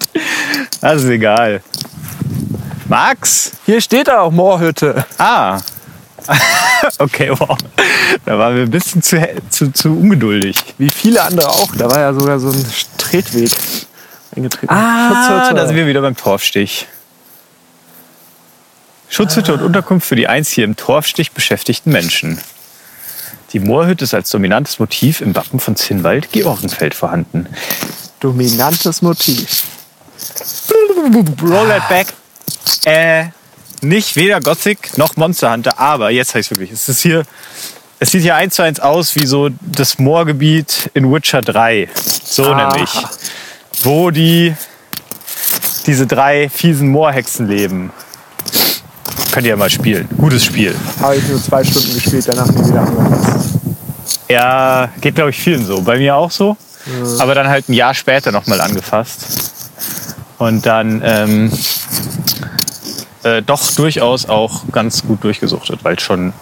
Das 0.81 1.03
ist 1.03 1.09
egal. 1.09 1.63
Max? 2.89 3.53
Hier 3.65 3.81
steht 3.81 4.11
auch 4.11 4.31
Moorhütte. 4.31 5.05
Ah. 5.19 5.61
Okay, 6.99 7.31
wow. 7.31 7.57
Da 8.25 8.39
waren 8.39 8.57
wir 8.57 8.63
ein 8.65 8.71
bisschen 8.71 9.03
zu, 9.03 9.17
zu, 9.51 9.73
zu 9.73 9.91
ungeduldig. 9.91 10.57
Wie 10.79 10.91
viele 10.91 11.23
andere 11.23 11.49
auch. 11.49 11.75
Da 11.77 11.89
war 11.89 12.01
ja 12.01 12.13
sogar 12.13 12.41
so 12.41 12.51
ein 12.51 12.67
Tretweg 12.99 13.53
eingetreten. 14.35 14.69
Ah, 14.69 15.27
Schutzhütte. 15.27 15.55
da 15.55 15.67
sind 15.67 15.77
wir 15.77 15.87
wieder 15.87 16.01
beim 16.01 16.17
Torfstich. 16.17 16.87
Schutzhütte 19.09 19.53
und 19.53 19.63
Unterkunft 19.63 20.09
für 20.09 20.17
die 20.17 20.27
einst 20.27 20.53
hier 20.53 20.65
im 20.65 20.75
Torfstich 20.75 21.33
beschäftigten 21.33 21.93
Menschen. 21.93 22.41
Die 23.53 23.61
Moorhütte 23.61 24.05
ist 24.05 24.15
als 24.15 24.31
dominantes 24.31 24.79
Motiv 24.79 25.21
im 25.21 25.35
Wappen 25.35 25.61
von 25.61 25.77
Zinnwald-Georgenfeld 25.77 26.95
vorhanden. 26.95 27.47
Dominantes 28.21 29.03
Motiv. 29.03 29.65
Roll 31.43 31.69
that 31.69 31.89
back. 31.89 32.07
Äh, 32.85 33.27
nicht 33.81 34.17
weder 34.17 34.41
Gothic 34.41 34.97
noch 34.97 35.17
Monster 35.17 35.53
Hunter, 35.53 35.79
aber 35.79 36.11
jetzt 36.11 36.35
heißt 36.35 36.51
wirklich, 36.51 36.71
es 36.71 36.89
ist 36.89 37.01
hier 37.01 37.25
Es 38.03 38.11
sieht 38.11 38.23
hier 38.23 38.35
eins 38.35 38.57
zu 38.57 38.63
eins 38.63 38.81
aus 38.81 39.15
wie 39.15 39.27
so 39.27 39.49
das 39.61 40.01
Moorgebiet 40.01 40.91
in 40.93 41.13
Witcher 41.13 41.41
3. 41.41 41.89
So 42.25 42.47
Aha. 42.47 42.75
nämlich. 42.75 42.91
Wo 43.85 44.11
die 44.11 44.57
diese 45.87 46.09
drei 46.09 46.49
fiesen 46.49 46.89
Moorhexen 46.89 47.47
leben. 47.47 47.93
Könnt 49.33 49.47
ihr 49.47 49.51
ja 49.51 49.57
mal 49.57 49.71
spielen. 49.71 50.09
Gutes 50.19 50.45
Spiel. 50.45 50.75
Habe 51.01 51.17
ich 51.17 51.27
nur 51.29 51.43
zwei 51.43 51.65
Stunden 51.65 51.95
gespielt, 51.95 52.29
danach 52.29 52.47
nie 52.49 52.69
wieder 52.69 52.81
angefasst. 52.83 53.49
Ja, 54.29 54.89
geht 55.01 55.15
glaube 55.15 55.31
ich 55.31 55.41
vielen 55.41 55.65
so. 55.65 55.81
Bei 55.83 55.99
mir 55.99 56.15
auch 56.17 56.31
so. 56.31 56.57
Aber 57.19 57.35
dann 57.35 57.49
halt 57.49 57.69
ein 57.69 57.73
Jahr 57.75 57.95
später 57.95 58.31
nochmal 58.33 58.61
angefasst. 58.61 59.53
Und 60.39 60.67
dann 60.67 61.01
ähm, 61.05 61.53
äh, 63.23 63.41
doch 63.43 63.71
durchaus 63.73 64.29
auch 64.29 64.63
ganz 64.73 65.03
gut 65.03 65.23
durchgesuchtet, 65.25 65.85
weil 65.85 65.99
schon, 66.01 66.33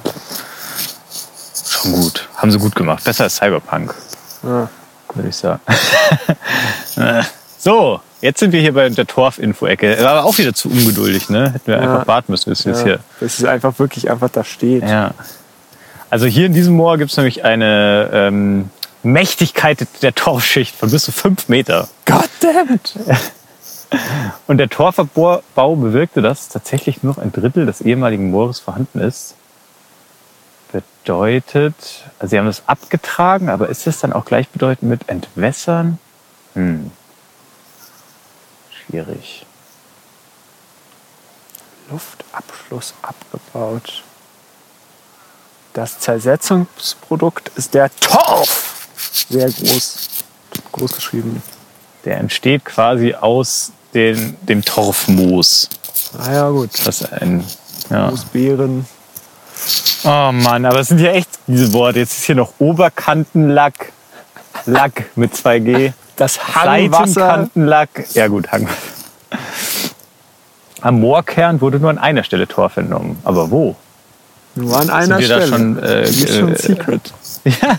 schon 1.68 1.92
gut. 1.92 2.28
Haben 2.36 2.50
sie 2.50 2.58
gut 2.58 2.74
gemacht. 2.74 3.04
Besser 3.04 3.24
als 3.24 3.36
Cyberpunk, 3.36 3.94
Ja. 4.42 4.68
würde 5.14 5.28
ich 5.28 5.36
sagen. 5.36 5.60
So, 7.62 8.00
jetzt 8.22 8.40
sind 8.40 8.52
wir 8.52 8.60
hier 8.62 8.72
bei 8.72 8.88
der 8.88 9.06
Torf-Info-Ecke. 9.06 9.98
War 10.02 10.10
aber 10.12 10.24
auch 10.24 10.38
wieder 10.38 10.54
zu 10.54 10.70
ungeduldig, 10.70 11.28
ne? 11.28 11.52
Hätten 11.52 11.66
wir 11.66 11.74
Ja. 11.74 11.80
einfach 11.82 12.06
warten 12.06 12.32
müssen, 12.32 12.48
bis 12.48 12.64
wir 12.64 12.72
es 12.72 12.78
Ja. 12.80 12.84
hier 12.86 12.98
Dass 13.20 13.38
es 13.38 13.44
einfach 13.44 13.78
wirklich 13.78 14.10
einfach 14.10 14.30
da 14.30 14.44
steht. 14.44 14.82
ja. 14.82 15.10
Also 16.08 16.24
hier 16.26 16.46
in 16.46 16.54
diesem 16.54 16.74
Moor 16.74 16.96
gibt 16.96 17.10
es 17.10 17.16
nämlich 17.18 17.44
eine 17.44 18.08
ähm, 18.14 18.70
Mächtigkeit 19.02 19.86
der 20.02 20.14
Torfschicht 20.14 20.74
von 20.74 20.90
bis 20.90 21.04
zu 21.04 21.12
fünf 21.12 21.48
Meter. 21.50 21.86
Goddammit! 22.06 22.94
Und 24.46 24.56
der 24.58 24.70
Torverbau 24.70 25.76
bewirkte, 25.76 26.22
dass 26.22 26.48
tatsächlich 26.48 27.02
nur 27.02 27.14
noch 27.14 27.22
ein 27.22 27.30
Drittel 27.30 27.66
des 27.66 27.80
ehemaligen 27.82 28.30
Moores 28.30 28.58
vorhanden 28.58 29.00
ist. 29.00 29.34
Bedeutet, 30.72 31.74
also 32.18 32.30
sie 32.30 32.38
haben 32.38 32.46
es 32.46 32.62
abgetragen, 32.66 33.48
aber 33.50 33.68
ist 33.68 33.86
das 33.86 34.00
dann 34.00 34.12
auch 34.12 34.24
gleichbedeutend 34.24 34.88
mit 34.88 35.08
Entwässern? 35.08 35.98
Hm. 36.54 36.90
Schwierig. 38.90 39.46
Luftabschluss 41.90 42.94
abgebaut. 43.02 44.02
Das 45.72 46.00
Zersetzungsprodukt 46.00 47.52
ist 47.56 47.74
der 47.74 47.90
Torf. 48.00 48.88
Sehr 49.28 49.50
groß. 49.50 50.08
Groß 50.72 50.94
geschrieben. 50.94 51.42
Der 52.04 52.18
entsteht 52.18 52.64
quasi 52.64 53.14
aus 53.14 53.72
den, 53.94 54.36
dem 54.42 54.64
Torfmoos. 54.64 55.68
Ah 56.18 56.32
ja, 56.32 56.50
gut. 56.50 56.70
Das 56.84 57.00
ist 57.00 57.12
ein, 57.12 57.44
ja. 57.90 58.08
Moosbeeren. 58.08 58.86
Oh 60.02 60.32
Mann, 60.32 60.64
aber 60.64 60.80
es 60.80 60.88
sind 60.88 60.98
ja 61.00 61.12
echt 61.12 61.28
diese 61.46 61.72
Worte. 61.72 62.00
Jetzt 62.00 62.18
ist 62.18 62.24
hier 62.24 62.34
noch 62.34 62.54
Oberkantenlack. 62.58 63.92
Lack 64.66 65.16
mit 65.16 65.34
2G. 65.34 65.92
Das 66.20 66.54
Hangwasser. 66.54 67.06
Seitenkantenlack. 67.14 67.88
Ja 68.12 68.28
gut, 68.28 68.52
Hangwasser. 68.52 68.76
Am 70.82 71.00
Moorkern 71.00 71.60
wurde 71.62 71.78
nur 71.78 71.88
an 71.88 71.96
einer 71.98 72.24
Stelle 72.24 72.46
Torf 72.46 72.76
entnommen. 72.76 73.18
Aber 73.24 73.50
wo? 73.50 73.74
Nur 74.54 74.76
an 74.78 74.90
einer 74.90 75.18
wir 75.18 75.28
da 75.28 75.36
Stelle. 75.36 75.46
schon, 75.48 75.78
äh, 75.82 76.02
Das 76.02 76.10
ist 76.10 76.36
schon 76.36 76.52
äh, 76.54 76.58
Secret. 76.58 77.12
Ja. 77.44 77.78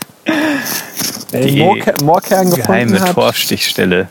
Wer 1.30 1.42
die 1.46 1.60
Moorker 1.62 1.94
Moorkern 2.04 2.46
gefunden 2.50 2.64
Geheime 2.64 3.00
hat. 3.00 3.14
Torfstichstelle. 3.14 4.08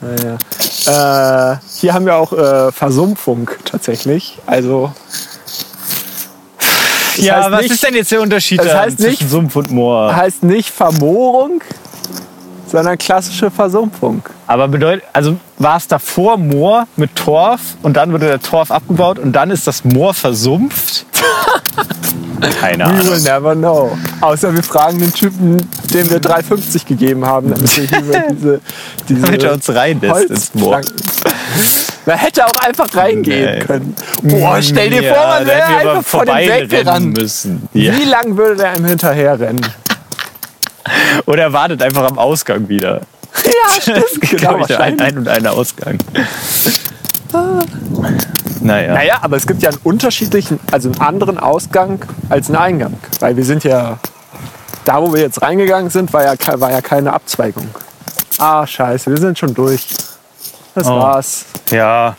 Naja. 0.00 1.52
Äh, 1.52 1.56
hier 1.78 1.92
haben 1.92 2.06
wir 2.06 2.16
auch 2.16 2.32
äh, 2.32 2.72
Versumpfung 2.72 3.50
tatsächlich. 3.66 4.38
Also. 4.46 4.92
Das 7.16 7.24
ja, 7.24 7.50
was 7.50 7.62
nicht- 7.62 7.72
ist 7.72 7.82
denn 7.84 7.94
jetzt 7.94 8.12
der 8.12 8.22
Unterschied 8.22 8.60
das 8.60 8.68
da 8.68 8.80
heißt 8.80 8.96
zwischen 8.98 9.24
nicht- 9.24 9.30
Sumpf 9.30 9.56
und 9.56 9.70
Moor? 9.70 10.14
Heißt 10.16 10.42
nicht 10.42 10.70
Vermoorung, 10.70 11.60
sondern 12.70 12.96
klassische 12.98 13.50
Versumpfung. 13.50 14.22
Aber 14.46 14.68
bedeutet, 14.68 15.04
also 15.12 15.36
war 15.58 15.76
es 15.76 15.86
davor 15.88 16.36
Moor 16.36 16.86
mit 16.96 17.14
Torf 17.16 17.60
und 17.82 17.96
dann 17.96 18.12
wurde 18.12 18.26
der 18.26 18.40
Torf 18.40 18.70
abgebaut 18.70 19.18
und 19.18 19.32
dann 19.32 19.50
ist 19.50 19.66
das 19.66 19.84
Moor 19.84 20.14
versumpft? 20.14 21.06
Keine 22.60 22.84
We 22.84 22.88
Ahnung. 22.88 23.06
will 23.10 23.20
never 23.20 23.54
know. 23.56 23.98
Außer 24.20 24.54
wir 24.54 24.62
fragen 24.62 24.98
den 25.00 25.12
Typen, 25.12 25.56
dem 25.92 26.08
wir 26.08 26.20
3,50 26.20 26.86
gegeben 26.86 27.26
haben, 27.26 27.50
damit 27.50 27.76
wir 27.90 27.98
über 27.98 28.18
diese, 28.32 28.60
diese 29.08 29.20
Damit 29.22 29.42
er 29.42 29.52
uns 29.54 29.68
reinlässt 29.74 30.30
ins 30.30 30.54
Moor. 30.54 30.80
Man 32.06 32.16
hätte 32.16 32.46
auch 32.46 32.52
einfach 32.64 32.86
reingehen 32.94 33.58
Nee. 33.58 33.64
können. 33.64 33.94
Boah, 34.22 34.62
stell 34.62 34.90
dir 34.90 35.02
Ja, 35.02 35.14
vor, 35.14 35.26
man 35.26 35.46
wäre 35.46 35.64
einfach 35.66 36.04
von 36.04 36.26
dem 36.26 36.36
Weg 36.36 36.68
gerannt. 36.70 37.18
müssen. 37.18 37.68
Ja. 37.74 37.92
Wie 37.98 38.04
lang 38.04 38.36
würde 38.36 38.56
der 38.56 38.70
einem 38.70 38.84
hinterher 38.86 39.38
rennen? 39.38 39.60
Oder 41.26 41.42
er 41.44 41.52
wartet 41.52 41.82
einfach 41.82 42.04
am 42.08 42.18
Ausgang 42.18 42.68
wieder. 42.68 43.00
Ja, 43.44 43.50
stimmt. 43.80 44.20
genau, 44.20 44.36
Genau, 44.36 44.54
ein, 44.54 44.60
wahrscheinlich. 44.60 45.02
ein 45.02 45.18
und 45.18 45.28
einer 45.28 45.52
Ausgang. 45.52 45.98
Naja. 48.60 48.94
Naja, 48.94 49.18
aber 49.22 49.36
es 49.36 49.46
gibt 49.46 49.62
ja 49.62 49.68
einen 49.70 49.78
unterschiedlichen, 49.84 50.58
also 50.72 50.88
einen 50.90 51.00
anderen 51.00 51.38
Ausgang 51.38 52.00
als 52.28 52.48
einen 52.48 52.56
Eingang. 52.56 52.94
Weil 53.20 53.36
wir 53.36 53.44
sind 53.44 53.64
ja, 53.64 53.98
da 54.84 55.00
wo 55.00 55.12
wir 55.12 55.20
jetzt 55.20 55.40
reingegangen 55.42 55.90
sind, 55.90 56.12
war 56.12 56.24
ja, 56.24 56.60
war 56.60 56.70
ja 56.70 56.80
keine 56.80 57.12
Abzweigung. 57.12 57.68
Ah, 58.38 58.66
scheiße, 58.66 59.10
wir 59.10 59.18
sind 59.18 59.38
schon 59.38 59.54
durch. 59.54 59.86
Das 60.74 60.86
Oh. 60.86 60.96
war's. 60.98 61.44
Ja, 61.70 62.16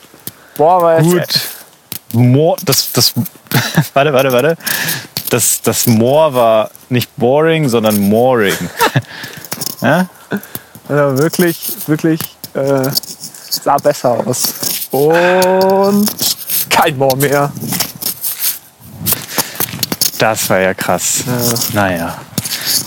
Boah, 0.58 0.82
war 0.82 1.02
jetzt 1.02 1.12
gut. 1.12 1.42
Moor, 2.22 2.58
das, 2.66 2.92
das, 2.92 3.14
warte, 3.94 4.12
warte, 4.14 4.32
warte. 4.32 4.58
Das, 5.30 5.62
das 5.62 5.86
Moor 5.86 6.34
war 6.34 6.72
nicht 6.90 7.16
boring, 7.16 7.70
sondern 7.70 8.00
mooring. 8.00 8.56
ja? 9.82 10.08
also 10.88 11.18
wirklich, 11.20 11.76
wirklich 11.88 12.20
äh, 12.54 12.90
sah 13.50 13.78
besser 13.78 14.12
aus. 14.26 14.54
Und 14.92 16.10
kein 16.70 16.98
Moor 16.98 17.16
mehr. 17.16 17.52
Das 20.18 20.50
war 20.50 20.60
ja 20.60 20.74
krass. 20.74 21.24
Naja. 21.74 22.18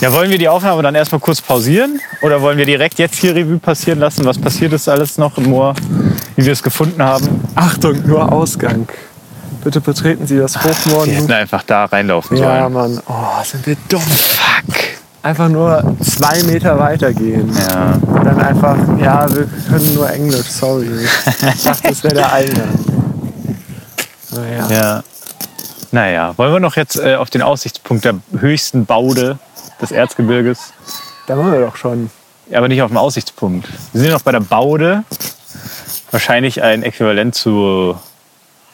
Ja, 0.01 0.13
wollen 0.13 0.31
wir 0.31 0.39
die 0.39 0.49
Aufnahme 0.49 0.83
dann 0.83 0.95
erstmal 0.95 1.21
kurz 1.21 1.41
pausieren? 1.41 2.01
Oder 2.23 2.43
wollen 2.43 2.59
wir 2.59 2.67
direkt 2.67 2.99
jetzt 2.99 3.17
hier 3.17 3.35
Revue 3.35 3.59
passieren 3.59 4.01
lassen? 4.01 4.25
Was 4.25 4.39
passiert 4.39 4.73
ist 4.73 4.89
alles 4.89 5.17
noch 5.17 5.39
im 5.39 5.45
Moor, 5.45 5.75
wie 6.37 6.45
wir 6.45 6.53
es 6.53 6.63
gefunden 6.63 7.03
haben? 7.03 7.43
Achtung, 7.55 8.07
nur 8.07 8.31
Ausgang. 8.31 8.89
Bitte 9.63 9.81
betreten 9.81 10.27
Sie 10.27 10.39
das 10.39 10.63
Hochmoor. 10.63 11.07
Wir 11.07 11.15
hätten 11.15 11.33
einfach 11.33 11.63
da 11.63 11.85
reinlaufen 11.85 12.37
Ja, 12.37 12.61
sollen. 12.63 12.73
Mann. 12.73 13.01
Oh, 13.09 13.43
sind 13.45 13.67
wir 13.67 13.77
dumm. 13.89 14.01
Fuck. 14.01 14.75
Einfach 15.23 15.49
nur 15.49 15.97
zwei 16.03 16.43
Meter 16.43 16.79
weitergehen. 16.81 17.57
Ja. 17.57 17.93
Und 18.05 18.25
dann 18.25 18.41
einfach, 18.41 18.77
ja, 18.99 19.33
wir 19.33 19.49
können 19.69 19.95
nur 19.95 20.11
Englisch, 20.11 20.49
sorry. 20.49 20.89
Ich 21.55 21.63
dachte, 21.63 21.89
das 21.89 22.03
wäre 22.03 22.15
der 22.15 22.33
Eingang. 22.33 22.69
Naja. 24.33 24.69
ja. 24.71 25.03
Naja, 25.93 26.33
wollen 26.39 26.53
wir 26.53 26.61
noch 26.61 26.77
jetzt 26.77 26.97
äh, 26.99 27.15
auf 27.17 27.31
den 27.31 27.43
Aussichtspunkt 27.43 28.05
der 28.05 28.15
höchsten 28.37 28.87
Baude 28.87 29.39
des 29.81 29.93
Erzgebirges? 29.93 30.73
Da 31.27 31.37
waren 31.37 31.53
wir 31.53 31.61
doch 31.61 31.77
schon. 31.77 32.11
Ja, 32.51 32.59
aber 32.59 32.69
nicht 32.69 32.83
auf 32.83 32.91
dem 32.91 32.97
Aussichtspunkt. 32.97 33.69
Wir 33.93 34.01
sind 34.01 34.11
noch 34.11 34.23
bei 34.23 34.33
der 34.33 34.41
Baude. 34.41 35.05
Wahrscheinlich 36.11 36.63
ein 36.63 36.83
Äquivalent 36.83 37.35
zur 37.35 38.01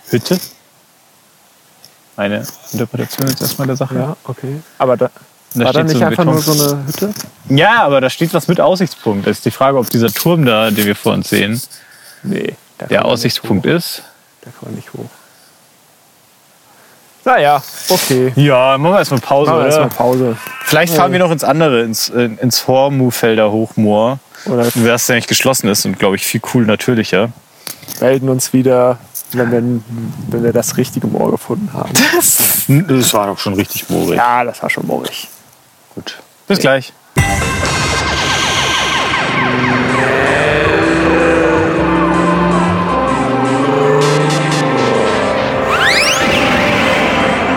Hütte. 0.09 0.39
Eine 2.19 2.43
Interpretation 2.73 3.29
jetzt 3.29 3.41
erstmal 3.41 3.67
der 3.69 3.77
Sache. 3.77 3.95
Ja, 3.95 4.17
okay. 4.25 4.61
Aber 4.79 4.97
da, 4.97 5.09
Da 5.55 5.65
war 5.67 5.73
da 5.73 5.81
steht 5.81 5.85
nicht 5.87 5.99
so 5.99 6.01
ein 6.05 6.09
einfach 6.09 6.25
Beton- 6.25 6.33
nur 6.33 6.43
so 6.43 6.75
eine 6.75 6.87
Hütte? 6.87 7.15
Ja, 7.49 7.83
aber 7.85 8.01
da 8.01 8.11
steht 8.11 8.35
was 8.35 8.49
mit 8.49 8.61
Aussichtspunkt. 8.61 9.27
Das 9.27 9.39
ist 9.39 9.45
die 9.45 9.51
Frage, 9.53 9.79
ob 9.79 9.89
dieser 9.89 10.13
Turm 10.13 10.45
da, 10.45 10.71
den 10.71 10.85
wir 10.85 10.97
vor 10.97 11.13
uns 11.15 11.29
sehen, 11.31 11.61
Nee. 12.25 12.55
Da 12.79 12.87
der 12.87 13.05
Aussichtspunkt 13.05 13.65
ist. 13.67 14.03
Da 14.43 14.51
kann 14.51 14.69
man 14.71 14.75
nicht 14.75 14.93
hoch. 14.93 15.09
Naja, 17.25 17.63
okay. 17.89 18.33
Ja, 18.37 18.77
machen 18.79 18.95
wir 18.95 18.99
erstmal 18.99 19.21
Pause, 19.21 19.51
Machen 19.51 19.61
wir 19.61 19.67
erstmal 19.67 19.89
Pause. 19.91 20.37
Vielleicht 20.65 20.95
fahren 20.95 21.13
wir 21.13 21.19
noch 21.19 21.31
ins 21.31 21.45
andere, 21.45 21.83
ins, 21.83 22.09
ins 22.09 22.67
Hormufelder 22.67 23.51
Hochmoor. 23.53 24.19
Oder 24.47 24.67
ja 24.75 25.15
nicht 25.15 25.29
geschlossen 25.29 25.69
ist 25.69 25.85
und, 25.85 25.99
glaube 25.99 26.17
ich, 26.17 26.25
viel 26.25 26.41
cool 26.55 26.65
natürlicher. 26.65 27.31
melden 28.01 28.29
uns 28.29 28.53
wieder, 28.53 28.99
wenn 29.33 29.51
wir, 29.51 29.63
wenn 30.29 30.45
wir 30.45 30.53
das 30.53 30.77
richtige 30.77 31.07
Moor 31.07 31.31
gefunden 31.31 31.71
haben. 31.73 31.91
Das 32.89 33.15
war 33.15 33.27
doch 33.27 33.39
schon 33.39 33.55
richtig 33.55 33.89
moorig. 33.89 34.17
Ja, 34.17 34.45
das 34.45 34.63
war 34.63 34.71
schon 34.71 34.87
moorig. 34.87 35.29
Gut. 35.95 36.19
Bis 36.47 36.59
gleich. 36.59 36.93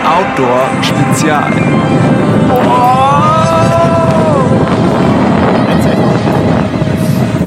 Outdoor 0.04 0.68
Spezial. 0.82 1.52
Oh! 2.50 3.01